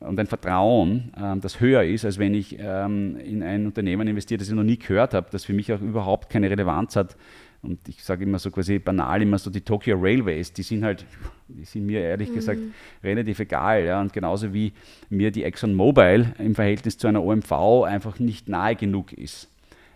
und 0.00 0.18
ein 0.18 0.26
Vertrauen, 0.26 1.12
ähm, 1.16 1.40
das 1.40 1.60
höher 1.60 1.84
ist, 1.84 2.04
als 2.04 2.18
wenn 2.18 2.34
ich 2.34 2.56
ähm, 2.58 3.16
in 3.16 3.42
ein 3.42 3.66
Unternehmen 3.66 4.06
investiere, 4.06 4.38
das 4.38 4.48
ich 4.48 4.54
noch 4.54 4.62
nie 4.62 4.78
gehört 4.78 5.14
habe, 5.14 5.28
das 5.30 5.44
für 5.44 5.52
mich 5.52 5.72
auch 5.72 5.80
überhaupt 5.80 6.30
keine 6.30 6.50
Relevanz 6.50 6.96
hat, 6.96 7.16
und 7.62 7.88
ich 7.88 8.04
sage 8.04 8.22
immer 8.24 8.38
so 8.38 8.50
quasi 8.50 8.78
banal, 8.78 9.20
immer 9.20 9.38
so 9.38 9.50
die 9.50 9.62
Tokyo 9.62 9.98
Railways, 10.00 10.52
die 10.52 10.62
sind 10.62 10.84
halt, 10.84 11.04
die 11.48 11.64
sind 11.64 11.86
mir 11.86 12.00
ehrlich 12.00 12.30
mhm. 12.30 12.34
gesagt 12.34 12.60
relativ 13.02 13.40
egal. 13.40 13.84
Ja? 13.84 14.00
Und 14.00 14.12
genauso 14.12 14.54
wie 14.54 14.72
mir 15.10 15.32
die 15.32 15.42
ExxonMobil 15.42 16.34
im 16.38 16.54
Verhältnis 16.54 16.98
zu 16.98 17.08
einer 17.08 17.22
OMV 17.22 17.84
einfach 17.84 18.20
nicht 18.20 18.48
nahe 18.48 18.76
genug 18.76 19.12
ist. 19.12 19.48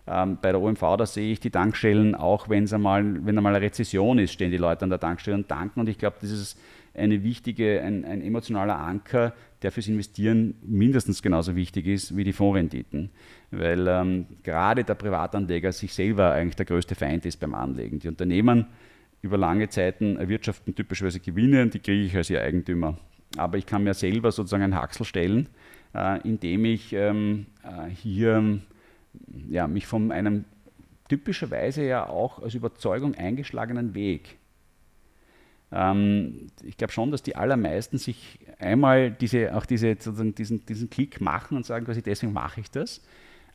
Ähm, 0.09 0.39
bei 0.43 0.51
der 0.51 0.61
OMV, 0.61 0.81
da 0.99 1.07
sehe 1.07 1.33
ich 1.33 1.39
die 1.39 1.51
Tankstellen, 1.51 2.17
auch 2.17 2.49
wenn's 2.49 2.73
einmal, 2.73 3.25
wenn 3.25 3.39
einmal 3.39 3.55
eine 3.55 3.65
Rezession 3.65 4.19
ist, 4.19 4.33
stehen 4.33 4.51
die 4.51 4.57
Leute 4.57 4.83
an 4.83 4.91
der 4.91 4.99
Tankstelle 4.99 5.37
und 5.37 5.49
tanken. 5.49 5.79
Und 5.79 5.89
ich 5.89 5.99
glaube, 5.99 6.17
das 6.21 6.33
ist 6.33 6.59
eine 6.95 7.23
wichtige, 7.23 7.81
ein, 7.81 8.05
ein 8.05 8.23
emotionaler 8.23 8.79
Anker, 8.79 9.35
der 9.63 9.71
fürs 9.71 9.87
Investieren 9.87 10.55
mindestens 10.63 11.23
genauso 11.23 11.55
wichtig 11.55 11.87
ist 11.87 12.17
wie 12.17 12.25
die 12.25 12.33
Fondsrenditen. 12.33 13.11
Weil 13.53 13.87
ähm, 13.87 14.27
gerade 14.43 14.83
der 14.83 14.95
Privatanleger 14.95 15.73
sich 15.73 15.93
selber 15.93 16.33
eigentlich 16.33 16.57
der 16.57 16.67
größte 16.67 16.95
Feind 16.95 17.27
ist 17.27 17.39
beim 17.39 17.55
Anlegen. 17.55 17.99
Die 17.99 18.09
Unternehmen 18.09 18.67
über 19.21 19.37
lange 19.37 19.69
Zeiten 19.69 20.17
erwirtschaften 20.17 20.75
typischerweise 20.75 21.21
Gewinne 21.21 21.69
die 21.69 21.79
kriege 21.79 22.05
ich 22.05 22.17
als 22.17 22.31
ihr 22.31 22.43
Eigentümer. 22.43 22.99
Aber 23.37 23.59
ich 23.59 23.67
kann 23.67 23.85
mir 23.85 23.95
selber 23.95 24.33
sozusagen 24.33 24.63
einen 24.63 24.75
Haxel 24.75 25.07
stellen, 25.07 25.49
äh, 25.95 26.21
indem 26.27 26.65
ich 26.65 26.93
ähm, 26.93 27.47
äh, 27.63 27.89
hier 27.91 28.61
ja, 29.49 29.67
mich 29.69 29.87
von 29.87 30.11
einem 30.11 30.45
typischerweise 31.09 31.85
ja 31.85 32.09
auch 32.09 32.43
als 32.43 32.55
Überzeugung 32.55 33.15
eingeschlagenen 33.15 33.95
Weg 33.95 34.39
ähm, 35.73 36.49
ich 36.63 36.77
glaube 36.77 36.93
schon, 36.93 37.11
dass 37.11 37.23
die 37.23 37.35
allermeisten 37.35 37.99
sich 37.99 38.39
einmal 38.59 39.11
diese, 39.11 39.57
auch 39.57 39.65
diese, 39.65 39.97
sozusagen 39.99 40.35
diesen, 40.35 40.67
diesen 40.67 40.91
Klick 40.91 41.21
machen 41.21 41.57
und 41.57 41.65
sagen, 41.65 41.87
quasi 41.87 42.03
deswegen 42.03 42.33
mache 42.33 42.61
ich 42.61 42.71
das. 42.71 43.01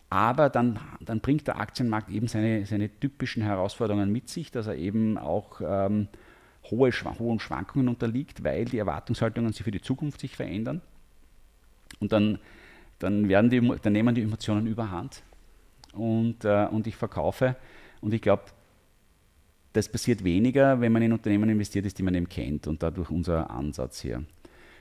Aber 0.10 0.49
dann, 0.49 0.80
dann 1.01 1.20
bringt 1.20 1.47
der 1.47 1.60
Aktienmarkt 1.60 2.10
eben 2.10 2.28
seine, 2.28 2.66
seine 2.66 2.89
typischen 2.89 3.43
Herausforderungen 3.43 4.12
mit 4.12 4.30
sich, 4.30 4.51
dass 4.51 4.68
er 4.68 4.76
eben 4.76 5.18
auch 5.18 5.60
ähm, 5.62 6.08
hohe, 6.72 6.91
hohen 6.91 7.39
Schwankungen 7.39 7.89
unterliegt, 7.89 8.43
weil 8.43 8.66
die 8.66 8.78
Erwartungshaltungen 8.78 9.51
sich 9.51 9.64
für 9.64 9.72
die 9.72 9.82
Zukunft 9.82 10.22
sich 10.22 10.36
verändern. 10.36 10.82
Und 11.99 12.12
dann, 12.12 12.39
dann, 12.99 13.28
werden 13.28 13.49
die, 13.49 13.60
dann 13.82 13.93
nehmen 13.93 14.16
die 14.16 14.22
Emotionen 14.22 14.68
überhand 14.68 15.24
und, 15.93 16.45
äh, 16.45 16.68
und 16.72 16.88
ich 16.88 16.95
verkaufe. 16.95 17.55
Und 17.99 18.14
ich 18.14 18.22
glaube, 18.22 18.43
das 19.74 19.89
passiert 19.89 20.24
weniger, 20.24 20.80
wenn 20.80 20.91
man 20.91 21.01
in 21.01 21.14
Unternehmen 21.14 21.49
investiert 21.49 21.86
ist, 21.86 21.97
die 21.97 22.03
man 22.03 22.16
eben 22.16 22.30
kennt 22.30 22.68
und 22.68 22.82
dadurch 22.82 23.10
unser 23.10 23.49
Ansatz 23.49 24.01
hier. 24.01 24.24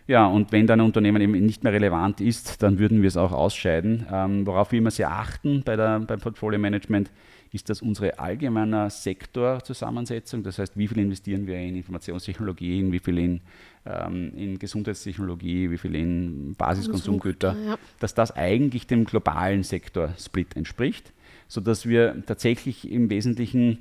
Ja, 0.06 0.26
und 0.26 0.52
wenn 0.52 0.66
dann 0.66 0.80
ein 0.80 0.86
Unternehmen 0.86 1.20
eben 1.20 1.32
nicht 1.32 1.64
mehr 1.64 1.72
relevant 1.72 2.20
ist, 2.20 2.62
dann 2.62 2.78
würden 2.78 3.02
wir 3.02 3.08
es 3.08 3.16
auch 3.16 3.32
ausscheiden. 3.32 4.06
Ähm, 4.10 4.46
worauf 4.46 4.70
wir 4.70 4.78
immer 4.78 4.90
sehr 4.92 5.10
achten 5.10 5.62
bei 5.64 5.74
der, 5.74 6.00
beim 6.00 6.20
Portfolio 6.20 6.60
Management, 6.60 7.10
ist 7.52 7.68
das 7.70 7.82
unsere 7.82 8.18
allgemeine 8.18 8.90
Sektorzusammensetzung. 8.90 10.42
Das 10.42 10.58
heißt, 10.58 10.76
wie 10.76 10.86
viel 10.86 10.98
investieren 10.98 11.46
wir 11.46 11.58
in 11.58 11.76
Informationstechnologien, 11.76 12.92
wie 12.92 12.98
viel 12.98 13.18
in, 13.18 13.40
ähm, 13.84 14.32
in 14.36 14.58
Gesundheitstechnologie, 14.58 15.70
wie 15.70 15.78
viel 15.78 15.94
in 15.94 16.54
Basiskonsumgüter, 16.56 17.56
ja. 17.66 17.78
dass 17.98 18.14
das 18.14 18.36
eigentlich 18.36 18.86
dem 18.86 19.04
globalen 19.04 19.62
Sektor-Split 19.62 20.56
entspricht, 20.56 21.12
sodass 21.48 21.86
wir 21.86 22.22
tatsächlich 22.26 22.90
im 22.90 23.10
Wesentlichen 23.10 23.78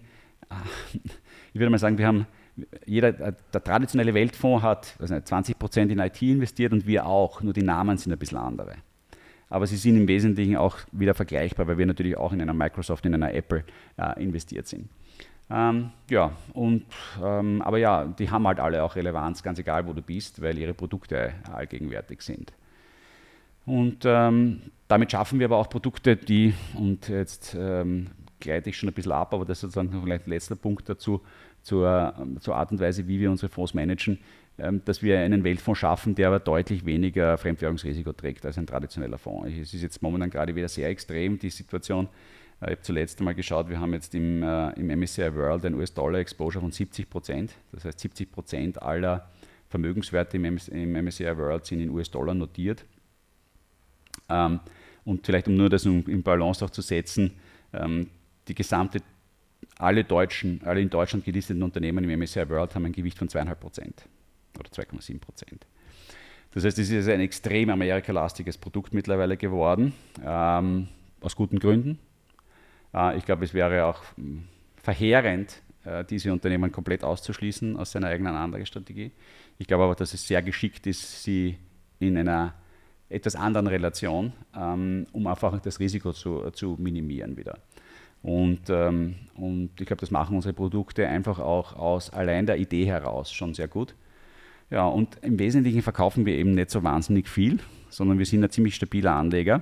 ich 1.53 1.59
würde 1.59 1.69
mal 1.69 1.77
sagen, 1.77 1.97
wir 1.97 2.07
haben, 2.07 2.27
jeder, 2.85 3.11
der 3.11 3.63
traditionelle 3.63 4.13
Weltfonds 4.13 4.63
hat 4.63 4.95
also 4.99 5.19
20 5.19 5.59
Prozent 5.59 5.91
in 5.91 5.99
IT 5.99 6.21
investiert 6.21 6.71
und 6.73 6.87
wir 6.87 7.05
auch, 7.05 7.41
nur 7.41 7.53
die 7.53 7.63
Namen 7.63 7.97
sind 7.97 8.11
ein 8.11 8.19
bisschen 8.19 8.37
andere. 8.37 8.75
Aber 9.49 9.67
sie 9.67 9.77
sind 9.77 9.97
im 9.97 10.07
Wesentlichen 10.07 10.57
auch 10.57 10.77
wieder 10.91 11.13
vergleichbar, 11.13 11.67
weil 11.67 11.77
wir 11.77 11.85
natürlich 11.85 12.17
auch 12.17 12.33
in 12.33 12.41
einer 12.41 12.53
Microsoft, 12.53 13.05
in 13.05 13.13
einer 13.13 13.33
Apple 13.33 13.63
äh, 13.97 14.21
investiert 14.23 14.67
sind. 14.67 14.89
Ähm, 15.49 15.91
ja, 16.09 16.31
und, 16.53 16.85
ähm, 17.23 17.61
aber 17.61 17.77
ja, 17.77 18.05
die 18.05 18.29
haben 18.31 18.47
halt 18.47 18.59
alle 18.59 18.83
auch 18.83 18.95
Relevanz, 18.95 19.43
ganz 19.43 19.59
egal 19.59 19.87
wo 19.87 19.93
du 19.93 20.01
bist, 20.01 20.41
weil 20.41 20.57
ihre 20.57 20.73
Produkte 20.73 21.33
allgegenwärtig 21.53 22.21
sind. 22.21 22.53
Und 23.65 24.03
ähm, 24.05 24.61
damit 24.87 25.11
schaffen 25.11 25.39
wir 25.39 25.45
aber 25.45 25.57
auch 25.57 25.69
Produkte, 25.69 26.15
die, 26.15 26.53
und 26.75 27.09
jetzt 27.09 27.55
ähm, 27.59 28.07
gleite 28.39 28.69
ich 28.69 28.77
schon 28.77 28.89
ein 28.89 28.93
bisschen 28.93 29.11
ab, 29.11 29.33
aber 29.33 29.45
das 29.45 29.57
ist 29.57 29.73
sozusagen 29.73 30.01
vielleicht 30.03 30.27
letzter 30.27 30.55
Punkt 30.55 30.87
dazu, 30.89 31.21
zur, 31.65 32.13
zur 32.41 32.55
Art 32.55 32.71
und 32.71 32.79
Weise, 32.79 33.07
wie 33.07 33.19
wir 33.19 33.31
unsere 33.31 33.49
Fonds 33.49 33.73
managen, 33.73 34.19
ähm, 34.59 34.81
dass 34.85 35.01
wir 35.01 35.19
einen 35.19 35.43
Weltfonds 35.43 35.79
schaffen, 35.79 36.13
der 36.13 36.27
aber 36.27 36.39
deutlich 36.39 36.85
weniger 36.85 37.37
Fremdwährungsrisiko 37.39 38.13
trägt 38.13 38.45
als 38.45 38.59
ein 38.59 38.67
traditioneller 38.67 39.17
Fonds. 39.17 39.49
Es 39.49 39.73
ist 39.73 39.81
jetzt 39.81 40.01
momentan 40.03 40.29
gerade 40.29 40.55
wieder 40.55 40.69
sehr 40.69 40.89
extrem, 40.89 41.39
die 41.39 41.49
Situation. 41.49 42.05
Äh, 42.61 42.65
ich 42.65 42.71
habe 42.71 42.81
zuletzt 42.83 43.19
einmal 43.19 43.33
geschaut, 43.33 43.67
wir 43.67 43.79
haben 43.79 43.93
jetzt 43.93 44.13
im, 44.13 44.43
äh, 44.43 44.73
im 44.73 44.87
MSCI 44.99 45.33
World 45.33 45.65
ein 45.65 45.73
US-Dollar-Exposure 45.73 46.61
von 46.61 46.71
70 46.71 47.09
Prozent. 47.09 47.55
Das 47.71 47.83
heißt, 47.83 47.99
70 47.99 48.31
Prozent 48.31 48.81
aller 48.81 49.27
Vermögenswerte 49.69 50.37
im, 50.37 50.43
MSCI 50.43 51.35
World 51.35 51.65
sind 51.65 51.79
in 51.79 51.89
US-Dollar 51.89 52.35
notiert. 52.35 52.85
Ähm, 54.29 54.59
und 55.03 55.25
vielleicht, 55.25 55.47
um 55.47 55.55
nur 55.55 55.69
das 55.69 55.85
in 55.85 56.21
Balance 56.21 56.63
auch 56.63 56.69
zu 56.69 56.83
setzen, 56.83 57.31
ähm, 57.73 58.07
die 58.47 58.53
gesamte, 58.53 58.99
alle 59.77 60.03
deutschen, 60.03 60.61
alle 60.63 60.81
in 60.81 60.89
Deutschland 60.89 61.25
gelisteten 61.25 61.63
Unternehmen 61.63 62.09
im 62.09 62.19
MSCI 62.19 62.47
World 62.49 62.75
haben 62.75 62.85
ein 62.85 62.91
Gewicht 62.91 63.17
von 63.17 63.27
2,5 63.27 63.55
Prozent 63.55 64.05
oder 64.59 64.69
2,7 64.69 65.19
Prozent. 65.19 65.65
Das 66.51 66.63
heißt, 66.63 66.79
es 66.79 66.89
ist 66.89 67.09
ein 67.09 67.19
extrem 67.19 67.69
amerikalastiges 67.69 68.57
Produkt 68.57 68.93
mittlerweile 68.93 69.35
geworden, 69.35 69.93
ähm, 70.23 70.87
aus 71.19 71.35
guten 71.35 71.59
Gründen. 71.59 71.99
Äh, 72.93 73.17
ich 73.17 73.25
glaube, 73.25 73.43
es 73.43 73.53
wäre 73.53 73.85
auch 73.85 74.01
hm, 74.15 74.45
verheerend, 74.77 75.61
äh, 75.83 76.05
diese 76.05 76.31
Unternehmen 76.31 76.71
komplett 76.71 77.03
auszuschließen 77.03 77.75
aus 77.75 77.91
seiner 77.91 78.07
eigenen 78.07 78.35
Anlagestrategie. 78.35 79.11
Ich 79.57 79.67
glaube 79.67 79.83
aber, 79.83 79.95
dass 79.95 80.13
es 80.13 80.25
sehr 80.25 80.41
geschickt 80.41 80.87
ist, 80.87 81.23
sie 81.23 81.57
in 81.99 82.17
einer 82.17 82.53
etwas 83.09 83.35
anderen 83.35 83.67
Relation, 83.67 84.33
ähm, 84.55 85.07
um 85.11 85.27
einfach 85.27 85.59
das 85.59 85.79
Risiko 85.79 86.13
zu, 86.13 86.49
zu 86.51 86.75
minimieren 86.79 87.37
wieder. 87.37 87.59
Und, 88.25 88.71
ähm, 88.71 89.13
und 89.35 89.69
ich 89.79 89.85
glaube, 89.85 89.99
das 89.99 90.09
machen 90.09 90.35
unsere 90.35 90.55
Produkte 90.55 91.07
einfach 91.07 91.37
auch 91.37 91.75
aus 91.75 92.09
allein 92.09 92.47
der 92.47 92.57
Idee 92.57 92.85
heraus 92.87 93.31
schon 93.31 93.53
sehr 93.53 93.67
gut. 93.67 93.93
Ja, 94.71 94.87
und 94.87 95.19
im 95.21 95.37
Wesentlichen 95.37 95.83
verkaufen 95.83 96.25
wir 96.25 96.33
eben 96.33 96.55
nicht 96.55 96.71
so 96.71 96.81
wahnsinnig 96.81 97.29
viel, 97.29 97.59
sondern 97.89 98.17
wir 98.17 98.25
sind 98.25 98.43
ein 98.43 98.49
ziemlich 98.49 98.73
stabiler 98.73 99.11
Anleger, 99.11 99.61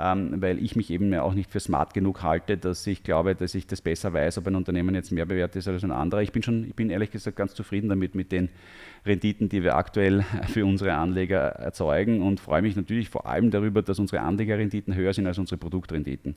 ähm, 0.00 0.40
weil 0.40 0.62
ich 0.62 0.76
mich 0.76 0.90
eben 0.90 1.14
auch 1.14 1.34
nicht 1.34 1.50
für 1.50 1.60
smart 1.60 1.92
genug 1.92 2.22
halte, 2.22 2.56
dass 2.56 2.86
ich 2.86 3.02
glaube, 3.02 3.34
dass 3.34 3.54
ich 3.54 3.66
das 3.66 3.80
besser 3.80 4.12
weiß, 4.12 4.38
ob 4.38 4.46
ein 4.46 4.54
Unternehmen 4.54 4.94
jetzt 4.94 5.12
mehr 5.12 5.26
bewährt 5.26 5.54
ist 5.56 5.68
als 5.68 5.84
ein 5.84 5.90
anderer. 5.90 6.22
Ich 6.22 6.32
bin 6.32 6.42
schon, 6.42 6.64
ich 6.64 6.74
bin 6.74 6.90
ehrlich 6.90 7.10
gesagt 7.10 7.36
ganz 7.36 7.54
zufrieden 7.54 7.88
damit 7.88 8.14
mit 8.14 8.32
den 8.32 8.48
Renditen, 9.04 9.48
die 9.48 9.62
wir 9.62 9.76
aktuell 9.76 10.22
für 10.48 10.64
unsere 10.64 10.94
Anleger 10.94 11.40
erzeugen 11.40 12.22
und 12.22 12.40
freue 12.40 12.62
mich 12.62 12.76
natürlich 12.76 13.10
vor 13.10 13.26
allem 13.26 13.50
darüber, 13.50 13.82
dass 13.82 13.98
unsere 13.98 14.22
Anlegerrenditen 14.22 14.94
höher 14.94 15.12
sind 15.12 15.26
als 15.26 15.38
unsere 15.38 15.58
Produktrenditen. 15.58 16.36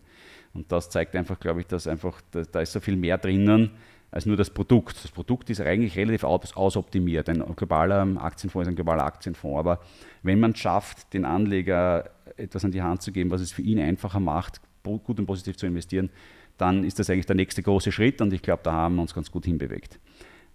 Und 0.54 0.72
das 0.72 0.90
zeigt 0.90 1.16
einfach, 1.16 1.40
glaube 1.40 1.62
ich, 1.62 1.68
dass 1.68 1.88
einfach, 1.88 2.22
da, 2.32 2.44
da, 2.44 2.62
ist 2.62 2.74
so 2.74 2.80
viel 2.80 2.96
mehr 2.96 3.18
drinnen 3.18 3.72
als 4.14 4.28
nur 4.28 4.38
das 4.38 4.52
Produkt. 4.52 5.04
Das 5.04 5.10
Produkt 5.10 5.50
ist 5.50 5.60
eigentlich 5.60 5.98
relativ 5.98 6.24
aus, 6.24 6.56
ausoptimiert. 6.56 7.30
Ein 7.30 7.44
globaler 7.56 8.02
Aktienfonds 8.22 8.68
ist 8.68 8.72
ein 8.72 8.76
globaler 8.76 9.06
Aktienfonds. 9.06 9.58
Aber 9.58 9.80
wenn 10.22 10.40
man 10.40 10.52
es 10.52 10.60
schafft, 10.60 11.16
den 11.16 11.26
Anleger 11.26 12.12
etwas 12.38 12.64
an 12.64 12.72
die 12.72 12.84
Hand 12.84 13.02
zu 13.02 13.12
geben, 13.12 13.32
was 13.32 13.42
es 13.42 13.52
für 13.52 13.64
ihn 13.64 13.80
einfacher 13.80 14.20
macht, 14.20 14.62
gut 14.84 15.18
und 15.20 15.26
positiv 15.26 15.58
zu 15.58 15.66
investieren, 15.66 16.12
dann 16.58 16.84
ist 16.84 17.00
das 17.00 17.10
eigentlich 17.10 17.26
der 17.26 17.36
nächste 17.36 17.64
große 17.64 17.92
Schritt 17.92 18.22
und 18.22 18.32
ich 18.34 18.44
glaube, 18.44 18.62
da 18.64 18.72
haben 18.72 18.96
wir 18.96 19.02
uns 19.02 19.16
ganz 19.16 19.32
gut 19.32 19.46
hinbewegt. 19.46 20.00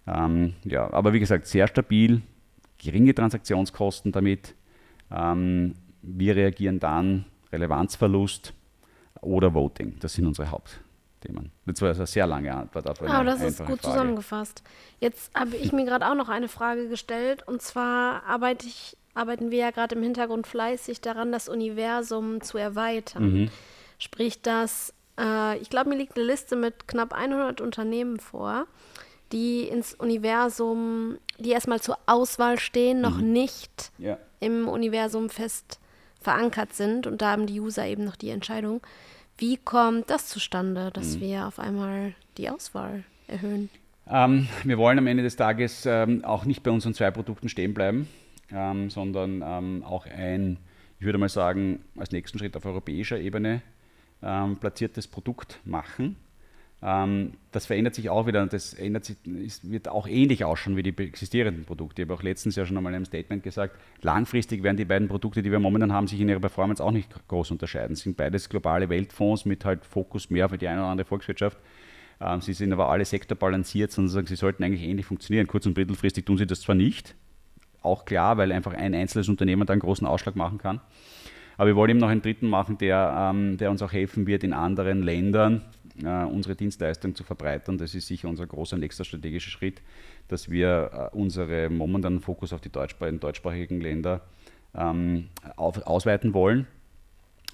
Ähm, 0.07 0.53
ja, 0.63 0.89
aber 0.93 1.11
wie 1.11 1.19
gesagt, 1.19 1.45
sehr 1.45 1.67
stabil, 1.67 2.21
geringe 2.77 3.13
Transaktionskosten 3.13 4.13
damit. 4.13 4.55
Ähm, 5.11 5.73
wir 6.01 6.37
reagieren 6.37 6.79
dann, 6.79 7.25
Relevanzverlust, 7.51 8.53
oder 9.19 9.53
Voting. 9.53 9.97
Das 9.99 10.13
sind 10.13 10.25
unsere 10.27 10.49
Hauptthemen. 11.19 11.51
Das 11.65 11.81
war 11.81 11.93
eine 11.93 12.07
sehr 12.07 12.27
lange 12.27 12.53
Antwort 12.53 12.87
auf 12.87 13.01
eine 13.01 13.11
Aber 13.11 13.23
das 13.25 13.41
ist 13.41 13.59
gut 13.59 13.81
Frage. 13.81 13.81
zusammengefasst. 13.81 14.63
Jetzt 14.99 15.33
habe 15.35 15.55
ich 15.55 15.71
mir 15.71 15.85
gerade 15.85 16.07
auch 16.07 16.15
noch 16.15 16.29
eine 16.29 16.47
Frage 16.47 16.87
gestellt 16.87 17.47
und 17.47 17.61
zwar 17.61 18.23
arbeite 18.23 18.67
ich, 18.67 18.97
arbeiten 19.13 19.51
wir 19.51 19.59
ja 19.59 19.71
gerade 19.71 19.95
im 19.95 20.03
Hintergrund 20.03 20.47
fleißig 20.47 21.01
daran, 21.01 21.31
das 21.31 21.49
Universum 21.49 22.41
zu 22.41 22.57
erweitern. 22.57 23.31
Mhm. 23.31 23.51
Sprich, 23.97 24.41
dass 24.41 24.93
äh, 25.19 25.57
ich 25.57 25.69
glaube, 25.69 25.89
mir 25.89 25.97
liegt 25.97 26.17
eine 26.17 26.25
Liste 26.25 26.55
mit 26.55 26.87
knapp 26.87 27.13
100 27.13 27.61
Unternehmen 27.61 28.19
vor, 28.19 28.65
die 29.31 29.63
ins 29.63 29.93
Universum, 29.93 31.17
die 31.37 31.51
erstmal 31.51 31.81
zur 31.81 31.97
Auswahl 32.05 32.59
stehen, 32.59 33.01
noch 33.01 33.17
mhm. 33.17 33.33
nicht 33.33 33.91
ja. 33.97 34.17
im 34.39 34.67
Universum 34.67 35.29
fest 35.29 35.79
verankert 36.21 36.73
sind 36.73 37.07
und 37.07 37.21
da 37.21 37.31
haben 37.31 37.45
die 37.45 37.61
User 37.61 37.85
eben 37.85 38.03
noch 38.03 38.17
die 38.17 38.29
Entscheidung. 38.29 38.81
Wie 39.39 39.55
kommt 39.55 40.09
das 40.09 40.27
zustande, 40.27 40.91
dass 40.91 41.15
mhm. 41.15 41.21
wir 41.21 41.47
auf 41.47 41.59
einmal 41.59 42.13
die 42.37 42.49
Auswahl 42.49 43.05
erhöhen? 43.27 43.69
Ähm, 44.05 44.49
wir 44.65 44.77
wollen 44.77 44.97
am 44.97 45.07
Ende 45.07 45.23
des 45.23 45.37
Tages 45.37 45.85
ähm, 45.85 46.25
auch 46.25 46.43
nicht 46.43 46.61
bei 46.61 46.71
unseren 46.71 46.93
zwei 46.93 47.09
Produkten 47.09 47.47
stehen 47.47 47.73
bleiben, 47.73 48.09
ähm, 48.51 48.89
sondern 48.89 49.41
ähm, 49.41 49.83
auch 49.85 50.05
ein, 50.05 50.57
ich 50.99 51.05
würde 51.05 51.17
mal 51.17 51.29
sagen, 51.29 51.85
als 51.97 52.11
nächsten 52.11 52.37
Schritt 52.37 52.57
auf 52.57 52.65
europäischer 52.65 53.17
Ebene 53.17 53.61
ähm, 54.21 54.57
platziertes 54.57 55.07
Produkt 55.07 55.61
machen. 55.63 56.17
Ähm, 56.81 57.33
das 57.51 57.65
verändert 57.65 57.95
sich 57.95 58.09
auch 58.09 58.25
wieder 58.25 58.41
und 58.41 58.53
das 58.53 58.73
ändert 58.73 59.03
sich, 59.03 59.17
ist, 59.25 59.69
wird 59.69 59.89
auch 59.89 60.07
ähnlich 60.07 60.45
ausschauen 60.45 60.77
wie 60.77 60.83
die 60.83 60.97
existierenden 60.97 61.65
Produkte. 61.65 62.01
Ich 62.01 62.07
habe 62.07 62.17
auch 62.17 62.23
letztens 62.23 62.55
ja 62.55 62.65
schon 62.65 62.77
einmal 62.77 62.93
in 62.93 62.97
einem 62.97 63.05
Statement 63.05 63.43
gesagt, 63.43 63.75
langfristig 64.01 64.63
werden 64.63 64.77
die 64.77 64.85
beiden 64.85 65.09
Produkte, 65.09 65.41
die 65.41 65.51
wir 65.51 65.59
momentan 65.59 65.91
haben, 65.91 66.07
sich 66.07 66.21
in 66.21 66.29
ihrer 66.29 66.39
Performance 66.39 66.81
auch 66.81 66.91
nicht 66.91 67.09
groß 67.27 67.51
unterscheiden. 67.51 67.93
Es 67.93 68.01
sind 68.01 68.15
beides 68.15 68.47
globale 68.47 68.87
Weltfonds 68.87 69.45
mit 69.45 69.65
halt 69.65 69.85
Fokus 69.85 70.29
mehr 70.29 70.47
für 70.47 70.57
die 70.57 70.67
eine 70.67 70.79
oder 70.79 70.89
andere 70.89 71.05
Volkswirtschaft. 71.05 71.57
Ähm, 72.21 72.39
sie 72.39 72.53
sind 72.53 72.71
aber 72.71 72.89
alle 72.89 73.03
sektorbalanciert, 73.03 73.91
sondern 73.91 74.25
sie 74.25 74.35
sollten 74.35 74.63
eigentlich 74.63 74.83
ähnlich 74.83 75.05
funktionieren. 75.05 75.47
Kurz- 75.47 75.65
und 75.65 75.75
mittelfristig 75.75 76.25
tun 76.25 76.37
sie 76.37 76.47
das 76.47 76.61
zwar 76.61 76.75
nicht, 76.75 77.15
auch 77.81 78.05
klar, 78.05 78.37
weil 78.37 78.51
einfach 78.53 78.73
ein 78.73 78.93
einzelnes 78.93 79.27
Unternehmen 79.27 79.65
da 79.65 79.73
einen 79.73 79.81
großen 79.81 80.07
Ausschlag 80.07 80.35
machen 80.35 80.57
kann. 80.57 80.79
Aber 81.59 81.67
wir 81.67 81.75
wollen 81.75 81.89
eben 81.89 81.99
noch 81.99 82.07
einen 82.07 82.21
dritten 82.21 82.47
machen, 82.47 82.77
der, 82.77 83.31
ähm, 83.33 83.57
der 83.57 83.69
uns 83.69 83.81
auch 83.81 83.91
helfen 83.91 84.25
wird, 84.25 84.45
in 84.45 84.53
anderen 84.53 85.03
Ländern 85.03 85.61
äh, 86.01 86.23
unsere 86.23 86.55
Dienstleistung 86.55 87.15
zu 87.15 87.25
verbreitern. 87.25 87.77
Das 87.77 87.93
ist 87.93 88.07
sicher 88.07 88.29
unser 88.29 88.47
großer 88.47 88.77
nächster 88.77 89.03
strategischer 89.03 89.51
Schritt, 89.51 89.81
dass 90.29 90.49
wir 90.49 91.09
äh, 91.11 91.17
unsere 91.17 91.69
momentanen 91.69 92.21
Fokus 92.21 92.53
auf 92.53 92.61
die 92.61 92.69
deutschsprachigen, 92.69 93.19
deutschsprachigen 93.19 93.81
Länder 93.81 94.21
ähm, 94.73 95.27
auf, 95.57 95.85
ausweiten 95.85 96.33
wollen 96.33 96.65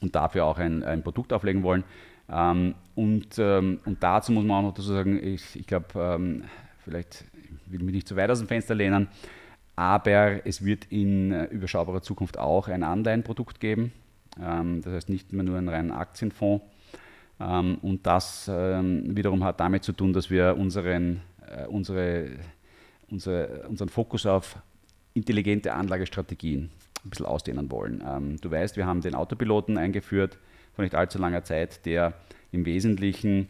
und 0.02 0.14
dafür 0.14 0.46
auch 0.46 0.60
ein, 0.60 0.84
ein 0.84 1.02
Produkt 1.02 1.34
auflegen 1.34 1.64
wollen. 1.64 1.84
Ähm, 2.30 2.76
und, 2.94 3.40
ähm, 3.40 3.80
und 3.86 4.04
dazu 4.04 4.32
muss 4.34 4.46
man 4.46 4.58
auch 4.58 4.68
noch 4.68 4.76
dazu 4.76 4.94
sagen, 4.94 5.20
ich, 5.20 5.56
ich 5.56 5.66
glaube, 5.66 5.88
ähm, 5.96 6.44
vielleicht 6.84 7.26
will 7.66 7.80
ich 7.80 7.86
mich 7.86 7.96
nicht 7.96 8.08
zu 8.08 8.16
weit 8.16 8.30
aus 8.30 8.38
dem 8.38 8.48
Fenster 8.48 8.76
lehnen, 8.76 9.08
aber 9.76 10.46
es 10.46 10.64
wird 10.64 10.86
in 10.86 11.32
äh, 11.32 11.46
überschaubarer 11.46 12.02
Zukunft 12.02 12.38
auch 12.38 12.68
ein 12.68 12.84
Anleihenprodukt 12.84 13.60
geben. 13.60 13.92
Ähm, 14.42 14.82
das 14.82 14.94
heißt 14.94 15.10
nicht 15.10 15.34
mehr 15.34 15.44
nur 15.44 15.58
einen 15.58 15.70
reinen 15.70 15.92
Aktienfonds. 15.92 16.64
Ähm, 17.40 17.78
und 17.82 18.06
das 18.06 18.50
ähm, 18.52 19.16
wiederum 19.16 19.44
hat 19.44 19.60
damit 19.60 19.84
zu 19.84 19.92
tun, 19.92 20.14
dass 20.14 20.30
wir 20.30 20.56
unseren, 20.58 21.22
äh, 21.48 21.66
unsere, 21.68 22.30
unsere, 23.10 23.68
unseren 23.68 23.90
Fokus 23.90 24.26
auf 24.26 24.58
intelligente 25.14 25.74
Anlagestrategien 25.74 26.70
ein 27.04 27.10
bisschen 27.10 27.26
ausdehnen 27.28 27.70
wollen. 27.72 28.38
du 28.42 28.52
weißt, 28.52 28.78
wir 28.78 28.88
haben 28.88 29.00
den 29.00 29.14
Autopiloten 29.14 29.78
eingeführt 29.78 30.40
vor 30.74 30.84
nicht 30.84 30.96
allzu 30.96 31.20
langer 31.20 31.44
Zeit, 31.44 31.86
der 31.86 32.16
im 32.52 32.66
Wesentlichen 32.66 33.48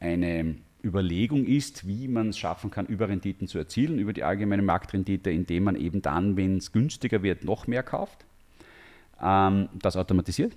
eine 0.00 0.54
Überlegung 0.84 1.46
ist, 1.46 1.86
wie 1.86 2.08
man 2.08 2.28
es 2.28 2.38
schaffen 2.38 2.70
kann, 2.70 2.86
Überrenditen 2.86 3.48
zu 3.48 3.58
erzielen, 3.58 3.98
über 3.98 4.12
die 4.12 4.22
allgemeine 4.22 4.62
Marktrendite, 4.62 5.30
indem 5.30 5.64
man 5.64 5.76
eben 5.76 6.02
dann, 6.02 6.36
wenn 6.36 6.58
es 6.58 6.72
günstiger 6.72 7.22
wird, 7.22 7.44
noch 7.44 7.66
mehr 7.66 7.82
kauft. 7.82 8.24
Ähm, 9.22 9.68
das 9.74 9.96
automatisiert. 9.96 10.56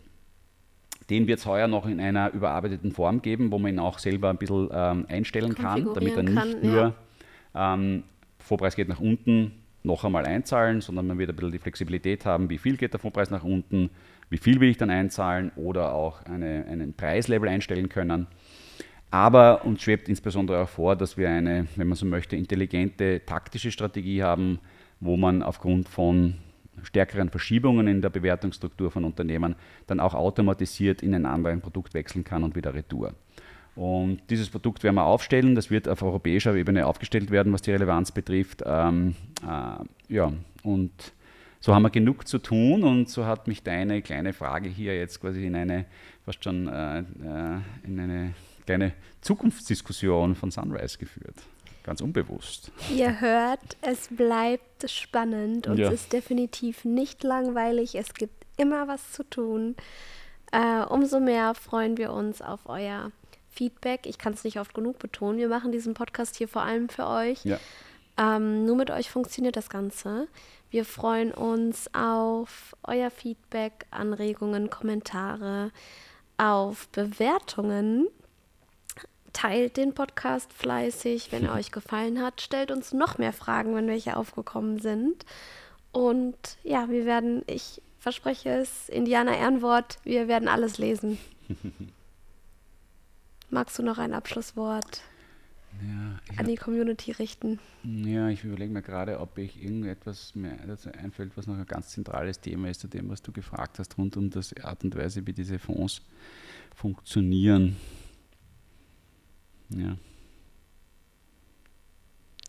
Den 1.09 1.27
wird 1.27 1.39
es 1.39 1.45
heuer 1.45 1.67
noch 1.67 1.85
in 1.85 1.99
einer 1.99 2.33
überarbeiteten 2.33 2.91
Form 2.91 3.21
geben, 3.21 3.51
wo 3.51 3.59
man 3.59 3.73
ihn 3.73 3.79
auch 3.79 3.99
selber 3.99 4.29
ein 4.29 4.37
bisschen 4.37 4.69
ähm, 4.71 5.05
einstellen 5.07 5.55
kann, 5.55 5.87
damit 5.93 6.17
er 6.17 6.23
nicht 6.23 6.35
kann, 6.35 6.61
nur 6.61 6.95
ja. 7.53 7.73
ähm, 7.73 8.03
Vorpreis 8.39 8.75
geht 8.75 8.89
nach 8.89 8.99
unten, 8.99 9.53
noch 9.83 10.03
einmal 10.03 10.25
einzahlen, 10.25 10.81
sondern 10.81 11.07
man 11.07 11.17
wird 11.17 11.29
ein 11.29 11.35
bisschen 11.35 11.51
die 11.51 11.59
Flexibilität 11.59 12.25
haben, 12.25 12.49
wie 12.49 12.57
viel 12.57 12.77
geht 12.77 12.93
der 12.93 12.99
Vorpreis 12.99 13.29
nach 13.29 13.43
unten, 13.43 13.89
wie 14.29 14.37
viel 14.37 14.59
will 14.59 14.69
ich 14.69 14.77
dann 14.77 14.89
einzahlen 14.89 15.51
oder 15.55 15.93
auch 15.93 16.23
eine, 16.25 16.65
einen 16.65 16.93
Preislevel 16.93 17.47
einstellen 17.47 17.87
können. 17.87 18.27
Aber 19.09 19.63
uns 19.65 19.81
schwebt 19.81 20.09
insbesondere 20.09 20.63
auch 20.63 20.69
vor, 20.69 20.95
dass 20.95 21.17
wir 21.17 21.29
eine, 21.29 21.67
wenn 21.75 21.87
man 21.87 21.95
so 21.95 22.05
möchte, 22.05 22.35
intelligente 22.35 23.21
taktische 23.25 23.71
Strategie 23.71 24.21
haben, 24.21 24.59
wo 24.99 25.15
man 25.15 25.43
aufgrund 25.43 25.87
von 25.87 26.35
stärkeren 26.83 27.29
Verschiebungen 27.29 27.87
in 27.87 28.01
der 28.01 28.09
Bewertungsstruktur 28.09 28.91
von 28.91 29.03
Unternehmen 29.03 29.55
dann 29.87 29.99
auch 29.99 30.13
automatisiert 30.13 31.01
in 31.01 31.15
ein 31.15 31.25
anderes 31.25 31.59
Produkt 31.61 31.93
wechseln 31.93 32.23
kann 32.23 32.43
und 32.43 32.55
wieder 32.55 32.73
retour. 32.73 33.13
Und 33.75 34.21
dieses 34.29 34.49
Produkt 34.49 34.83
werden 34.83 34.95
wir 34.95 35.05
aufstellen. 35.05 35.53
Das 35.53 35.69
wird 35.69 35.87
auf 35.87 36.01
europäischer 36.01 36.55
Ebene 36.55 36.87
aufgestellt 36.87 37.29
werden, 37.29 37.53
was 37.53 37.61
die 37.61 37.71
Relevanz 37.71 38.11
betrifft. 38.11 38.63
Ähm, 38.65 39.15
äh, 39.43 40.13
ja, 40.13 40.33
und 40.63 40.91
so 41.59 41.75
haben 41.75 41.83
wir 41.83 41.91
genug 41.91 42.27
zu 42.27 42.39
tun 42.39 42.83
und 42.83 43.09
so 43.09 43.25
hat 43.25 43.47
mich 43.47 43.63
deine 43.63 44.01
kleine 44.01 44.33
Frage 44.33 44.67
hier 44.67 44.97
jetzt 44.97 45.21
quasi 45.21 45.45
in 45.45 45.55
eine 45.55 45.85
fast 46.25 46.43
schon 46.43 46.67
äh, 46.67 46.99
äh 46.99 47.03
in 47.83 47.99
eine 47.99 48.33
kleine 48.67 48.93
Zukunftsdiskussion 49.21 50.35
von 50.35 50.51
Sunrise 50.51 50.97
geführt. 50.97 51.35
Ganz 51.83 52.01
unbewusst. 52.01 52.69
Ihr 52.93 53.21
hört, 53.21 53.77
es 53.81 54.09
bleibt 54.09 54.89
spannend 54.89 55.67
und 55.67 55.77
ja. 55.77 55.87
es 55.87 56.01
ist 56.01 56.13
definitiv 56.13 56.83
nicht 56.83 57.23
langweilig. 57.23 57.95
Es 57.95 58.13
gibt 58.13 58.45
immer 58.57 58.89
was 58.89 59.13
zu 59.13 59.23
tun. 59.23 59.75
Äh, 60.51 60.83
umso 60.83 61.21
mehr 61.21 61.53
freuen 61.55 61.97
wir 61.97 62.11
uns 62.11 62.41
auf 62.41 62.59
euer 62.65 63.11
Feedback. 63.49 64.05
Ich 64.05 64.17
kann 64.17 64.33
es 64.33 64.43
nicht 64.43 64.59
oft 64.59 64.73
genug 64.73 64.99
betonen. 64.99 65.39
Wir 65.39 65.47
machen 65.47 65.71
diesen 65.71 65.93
Podcast 65.93 66.35
hier 66.35 66.49
vor 66.49 66.63
allem 66.63 66.89
für 66.89 67.07
euch. 67.07 67.45
Ja. 67.45 67.57
Ähm, 68.17 68.65
nur 68.65 68.75
mit 68.75 68.91
euch 68.91 69.09
funktioniert 69.09 69.55
das 69.55 69.69
Ganze. 69.69 70.27
Wir 70.69 70.83
freuen 70.83 71.31
uns 71.31 71.89
auf 71.93 72.75
euer 72.83 73.11
Feedback, 73.11 73.85
Anregungen, 73.91 74.69
Kommentare, 74.69 75.71
auf 76.37 76.89
Bewertungen 76.89 78.07
teilt 79.37 79.77
den 79.77 79.93
Podcast 79.93 80.51
fleißig, 80.51 81.31
wenn 81.31 81.45
er 81.45 81.53
euch 81.59 81.71
gefallen 81.71 82.21
hat. 82.21 82.41
Stellt 82.41 82.71
uns 82.71 82.91
noch 82.91 83.19
mehr 83.19 83.33
Fragen, 83.33 83.75
wenn 83.75 83.87
welche 83.87 84.17
aufgekommen 84.17 84.79
sind. 84.79 85.25
Und 85.91 86.35
ja, 86.63 86.89
wir 86.89 87.05
werden, 87.05 87.43
ich 87.45 87.81
verspreche 87.99 88.49
es, 88.49 88.89
Indianer 88.89 89.37
Ehrenwort, 89.37 89.99
wir 90.03 90.27
werden 90.27 90.47
alles 90.47 90.79
lesen. 90.79 91.19
Magst 93.49 93.77
du 93.77 93.83
noch 93.83 93.97
ein 93.99 94.13
Abschlusswort 94.13 95.01
ja, 95.81 96.19
an 96.37 96.47
die 96.47 96.55
Community 96.55 97.11
richten? 97.11 97.59
Ja, 97.83 98.29
ich 98.29 98.43
überlege 98.43 98.73
mir 98.73 98.81
gerade, 98.81 99.19
ob 99.19 99.37
ich 99.37 99.63
irgendetwas 99.63 100.33
mir 100.35 100.57
dazu 100.65 100.91
einfällt, 100.91 101.31
was 101.35 101.45
noch 101.47 101.55
ein 101.55 101.65
ganz 101.65 101.89
zentrales 101.89 102.41
Thema 102.41 102.69
ist 102.69 102.81
zu 102.81 102.87
dem, 102.87 103.09
was 103.09 103.21
du 103.21 103.31
gefragt 103.31 103.77
hast, 103.79 103.97
rund 103.97 104.17
um 104.17 104.31
das 104.31 104.53
Art 104.63 104.83
und 104.83 104.95
Weise, 104.95 105.25
wie 105.27 105.33
diese 105.33 105.59
Fonds 105.59 106.01
funktionieren. 106.75 107.77
Ja. 109.69 109.97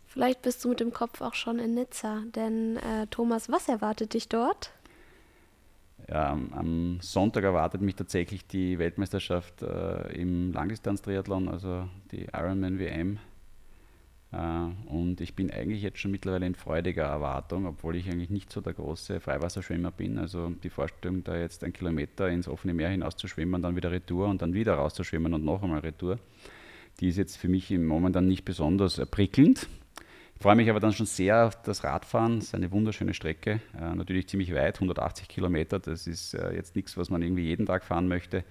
Vielleicht 0.07 0.41
bist 0.41 0.65
du 0.65 0.69
mit 0.69 0.79
dem 0.79 0.91
Kopf 0.91 1.21
auch 1.21 1.35
schon 1.35 1.59
in 1.59 1.75
Nizza, 1.75 2.23
denn 2.35 2.77
äh, 2.77 3.05
Thomas, 3.07 3.49
was 3.49 3.69
erwartet 3.69 4.15
dich 4.15 4.27
dort? 4.27 4.71
Ja, 6.07 6.31
am 6.31 6.97
Sonntag 7.01 7.43
erwartet 7.43 7.81
mich 7.81 7.95
tatsächlich 7.95 8.47
die 8.47 8.79
Weltmeisterschaft 8.79 9.61
äh, 9.61 10.11
im 10.13 10.51
Langdistanz-Triathlon, 10.51 11.47
also 11.47 11.87
die 12.11 12.25
Ironman 12.33 12.79
WM. 12.79 13.19
Äh, 14.31 14.37
und 14.91 15.21
ich 15.21 15.35
bin 15.35 15.51
eigentlich 15.51 15.83
jetzt 15.83 15.99
schon 15.99 16.09
mittlerweile 16.09 16.47
in 16.47 16.55
freudiger 16.55 17.03
Erwartung, 17.03 17.67
obwohl 17.67 17.95
ich 17.95 18.09
eigentlich 18.09 18.31
nicht 18.31 18.51
so 18.51 18.61
der 18.61 18.73
große 18.73 19.19
Freiwasserschwimmer 19.19 19.91
bin. 19.91 20.17
Also 20.17 20.49
die 20.63 20.71
Vorstellung, 20.71 21.23
da 21.23 21.37
jetzt 21.37 21.63
einen 21.63 21.73
Kilometer 21.73 22.29
ins 22.29 22.47
offene 22.47 22.73
Meer 22.73 22.89
hinaus 22.89 23.15
zu 23.15 23.27
schwimmen, 23.27 23.61
dann 23.61 23.75
wieder 23.75 23.91
Retour 23.91 24.27
und 24.27 24.41
dann 24.41 24.53
wieder 24.55 24.73
rauszuschwimmen 24.73 25.35
und 25.35 25.45
noch 25.45 25.61
einmal 25.61 25.81
Retour 25.81 26.17
die 26.99 27.09
ist 27.09 27.17
jetzt 27.17 27.37
für 27.37 27.47
mich 27.47 27.71
im 27.71 27.85
Moment 27.85 28.15
nicht 28.21 28.45
besonders 28.45 28.99
prickelnd. 29.09 29.67
Ich 30.35 30.41
freue 30.41 30.55
mich 30.55 30.69
aber 30.69 30.79
dann 30.79 30.93
schon 30.93 31.05
sehr 31.05 31.47
auf 31.47 31.61
das 31.63 31.83
Radfahren. 31.83 32.37
Es 32.37 32.45
ist 32.45 32.55
eine 32.55 32.71
wunderschöne 32.71 33.13
Strecke, 33.13 33.59
äh, 33.77 33.93
natürlich 33.93 34.27
ziemlich 34.27 34.53
weit, 34.53 34.75
180 34.75 35.27
Kilometer. 35.27 35.79
Das 35.79 36.07
ist 36.07 36.33
äh, 36.33 36.53
jetzt 36.53 36.75
nichts, 36.75 36.95
was 36.95 37.09
man 37.09 37.21
irgendwie 37.21 37.43
jeden 37.43 37.65
Tag 37.65 37.83
fahren 37.83 38.07
möchte. 38.07 38.45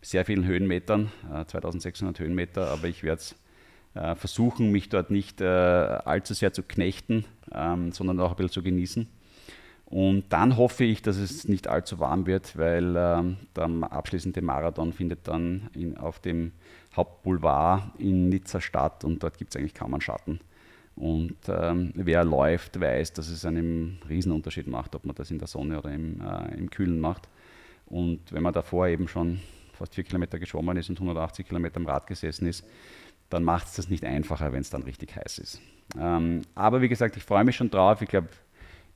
Sehr 0.00 0.24
vielen 0.24 0.46
Höhenmetern, 0.46 1.10
äh, 1.32 1.44
2600 1.44 2.18
Höhenmeter, 2.18 2.70
aber 2.70 2.88
ich 2.88 3.02
werde 3.02 3.20
es 3.20 3.36
äh, 3.94 4.14
versuchen, 4.14 4.70
mich 4.72 4.88
dort 4.88 5.10
nicht 5.10 5.40
äh, 5.40 5.44
allzu 5.44 6.34
sehr 6.34 6.52
zu 6.52 6.62
knechten, 6.62 7.26
ähm, 7.52 7.92
sondern 7.92 8.20
auch 8.20 8.30
ein 8.30 8.36
bisschen 8.36 8.52
zu 8.52 8.62
genießen. 8.62 9.06
Und 9.86 10.24
dann 10.30 10.56
hoffe 10.56 10.84
ich, 10.84 11.02
dass 11.02 11.16
es 11.16 11.46
nicht 11.46 11.68
allzu 11.68 12.00
warm 12.00 12.26
wird, 12.26 12.56
weil 12.56 12.94
ähm, 12.96 13.36
der 13.54 13.92
abschließende 13.92 14.40
Marathon 14.40 14.92
findet 14.92 15.28
dann 15.28 15.68
in, 15.74 15.98
auf 15.98 16.20
dem 16.20 16.52
Hauptboulevard 16.96 17.98
in 17.98 18.28
Nizza 18.28 18.60
statt 18.60 19.04
und 19.04 19.22
dort 19.22 19.38
gibt 19.38 19.54
es 19.54 19.56
eigentlich 19.60 19.74
kaum 19.74 19.94
einen 19.94 20.00
Schatten. 20.00 20.40
Und 20.96 21.36
ähm, 21.48 21.92
wer 21.94 22.24
läuft, 22.24 22.80
weiß, 22.80 23.14
dass 23.14 23.28
es 23.28 23.44
einen 23.44 23.98
Riesenunterschied 24.08 24.68
macht, 24.68 24.94
ob 24.94 25.04
man 25.04 25.14
das 25.16 25.30
in 25.30 25.38
der 25.38 25.48
Sonne 25.48 25.78
oder 25.78 25.92
im, 25.92 26.20
äh, 26.20 26.54
im 26.54 26.70
Kühlen 26.70 27.00
macht. 27.00 27.28
Und 27.86 28.32
wenn 28.32 28.42
man 28.42 28.52
davor 28.52 28.86
eben 28.86 29.08
schon 29.08 29.40
fast 29.72 29.94
vier 29.94 30.04
Kilometer 30.04 30.38
geschwommen 30.38 30.76
ist 30.76 30.88
und 30.88 30.96
180 30.96 31.48
Kilometer 31.48 31.78
am 31.78 31.86
Rad 31.86 32.06
gesessen 32.06 32.46
ist, 32.46 32.64
dann 33.28 33.42
macht 33.42 33.66
es 33.66 33.74
das 33.74 33.88
nicht 33.88 34.04
einfacher, 34.04 34.52
wenn 34.52 34.60
es 34.60 34.70
dann 34.70 34.82
richtig 34.82 35.16
heiß 35.16 35.38
ist. 35.38 35.60
Ähm, 35.98 36.42
aber 36.54 36.80
wie 36.80 36.88
gesagt, 36.88 37.16
ich 37.16 37.24
freue 37.24 37.44
mich 37.44 37.56
schon 37.56 37.70
drauf. 37.70 38.00
Ich 38.00 38.08
glaube, 38.08 38.28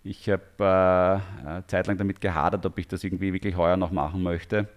ich 0.05 0.31
habe 0.31 1.23
äh, 1.45 1.63
zeitlang 1.67 1.99
damit 1.99 2.21
gehadert, 2.21 2.65
ob 2.65 2.79
ich 2.79 2.87
das 2.87 3.03
irgendwie 3.03 3.33
wirklich 3.33 3.57
heuer 3.57 3.77
noch 3.77 3.91
machen 3.91 4.23
möchte. 4.23 4.69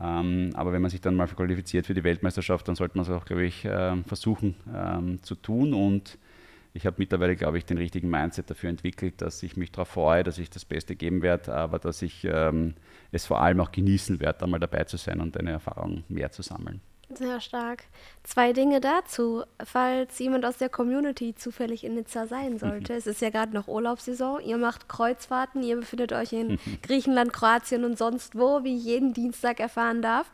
Ähm, 0.00 0.50
aber 0.54 0.72
wenn 0.72 0.82
man 0.82 0.90
sich 0.90 1.00
dann 1.00 1.14
mal 1.14 1.26
qualifiziert 1.26 1.86
für 1.86 1.94
die 1.94 2.04
Weltmeisterschaft, 2.04 2.66
dann 2.68 2.74
sollte 2.74 2.96
man 2.96 3.04
es 3.04 3.10
auch, 3.10 3.24
glaube 3.24 3.44
ich, 3.44 3.64
äh, 3.64 3.96
versuchen 4.04 4.54
ähm, 4.74 5.22
zu 5.22 5.34
tun. 5.34 5.74
Und 5.74 6.18
ich 6.74 6.86
habe 6.86 6.96
mittlerweile, 6.98 7.36
glaube 7.36 7.58
ich, 7.58 7.66
den 7.66 7.76
richtigen 7.78 8.08
Mindset 8.08 8.48
dafür 8.48 8.70
entwickelt, 8.70 9.20
dass 9.20 9.42
ich 9.42 9.56
mich 9.56 9.70
darauf 9.72 9.88
freue, 9.88 10.22
dass 10.22 10.38
ich 10.38 10.48
das 10.48 10.64
Beste 10.64 10.96
geben 10.96 11.22
werde, 11.22 11.54
aber 11.54 11.78
dass 11.78 12.00
ich 12.00 12.24
ähm, 12.24 12.74
es 13.10 13.26
vor 13.26 13.42
allem 13.42 13.60
auch 13.60 13.72
genießen 13.72 14.20
werde, 14.20 14.44
einmal 14.44 14.60
dabei 14.60 14.84
zu 14.84 14.96
sein 14.96 15.20
und 15.20 15.36
eine 15.36 15.50
Erfahrung 15.50 16.04
mehr 16.08 16.30
zu 16.32 16.42
sammeln. 16.42 16.80
Sehr 17.14 17.40
stark. 17.40 17.84
Zwei 18.22 18.52
Dinge 18.52 18.80
dazu. 18.80 19.42
Falls 19.62 20.18
jemand 20.18 20.46
aus 20.46 20.56
der 20.56 20.68
Community 20.68 21.34
zufällig 21.34 21.84
in 21.84 21.94
Nizza 21.94 22.26
sein 22.26 22.58
sollte, 22.58 22.94
es 22.94 23.06
ist 23.06 23.20
ja 23.20 23.30
gerade 23.30 23.52
noch 23.52 23.68
Urlaubssaison, 23.68 24.40
ihr 24.40 24.56
macht 24.56 24.88
Kreuzfahrten, 24.88 25.62
ihr 25.62 25.76
befindet 25.76 26.12
euch 26.12 26.32
in 26.32 26.58
Griechenland, 26.82 27.32
Kroatien 27.32 27.84
und 27.84 27.98
sonst 27.98 28.36
wo, 28.36 28.64
wie 28.64 28.76
ich 28.76 28.84
jeden 28.84 29.12
Dienstag 29.12 29.60
erfahren 29.60 30.00
darf. 30.00 30.30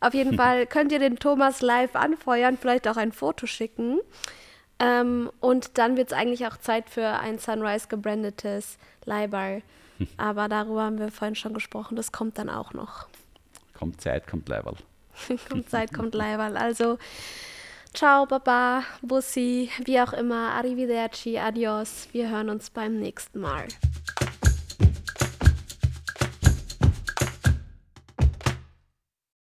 Auf 0.00 0.14
jeden 0.14 0.36
Fall 0.36 0.66
könnt 0.68 0.92
ihr 0.92 0.98
den 0.98 1.16
Thomas 1.16 1.62
live 1.62 1.96
anfeuern, 1.96 2.56
vielleicht 2.56 2.86
auch 2.86 2.96
ein 2.96 3.12
Foto 3.12 3.46
schicken. 3.46 3.98
Ähm, 4.78 5.30
und 5.40 5.78
dann 5.78 5.96
wird 5.96 6.12
es 6.12 6.16
eigentlich 6.16 6.46
auch 6.46 6.56
Zeit 6.56 6.90
für 6.90 7.06
ein 7.06 7.38
Sunrise 7.38 7.88
gebrandetes 7.88 8.78
Leihball. 9.04 9.62
Aber 10.16 10.48
darüber 10.48 10.84
haben 10.84 10.98
wir 10.98 11.10
vorhin 11.10 11.34
schon 11.34 11.54
gesprochen, 11.54 11.96
das 11.96 12.12
kommt 12.12 12.38
dann 12.38 12.48
auch 12.48 12.72
noch. 12.72 13.08
Kommt 13.74 14.00
Zeit, 14.00 14.26
kommt 14.26 14.48
Leihball. 14.48 14.76
kommt 15.48 15.70
Zeit, 15.70 15.92
kommt 15.92 16.14
Leihball. 16.14 16.56
Also, 16.56 16.98
ciao, 17.92 18.26
Baba, 18.26 18.82
Bussi, 19.02 19.70
wie 19.84 20.00
auch 20.00 20.12
immer, 20.12 20.52
Arrivederci, 20.52 21.38
Adios. 21.38 22.08
Wir 22.12 22.30
hören 22.30 22.50
uns 22.50 22.70
beim 22.70 22.98
nächsten 22.98 23.40
Mal. 23.40 23.66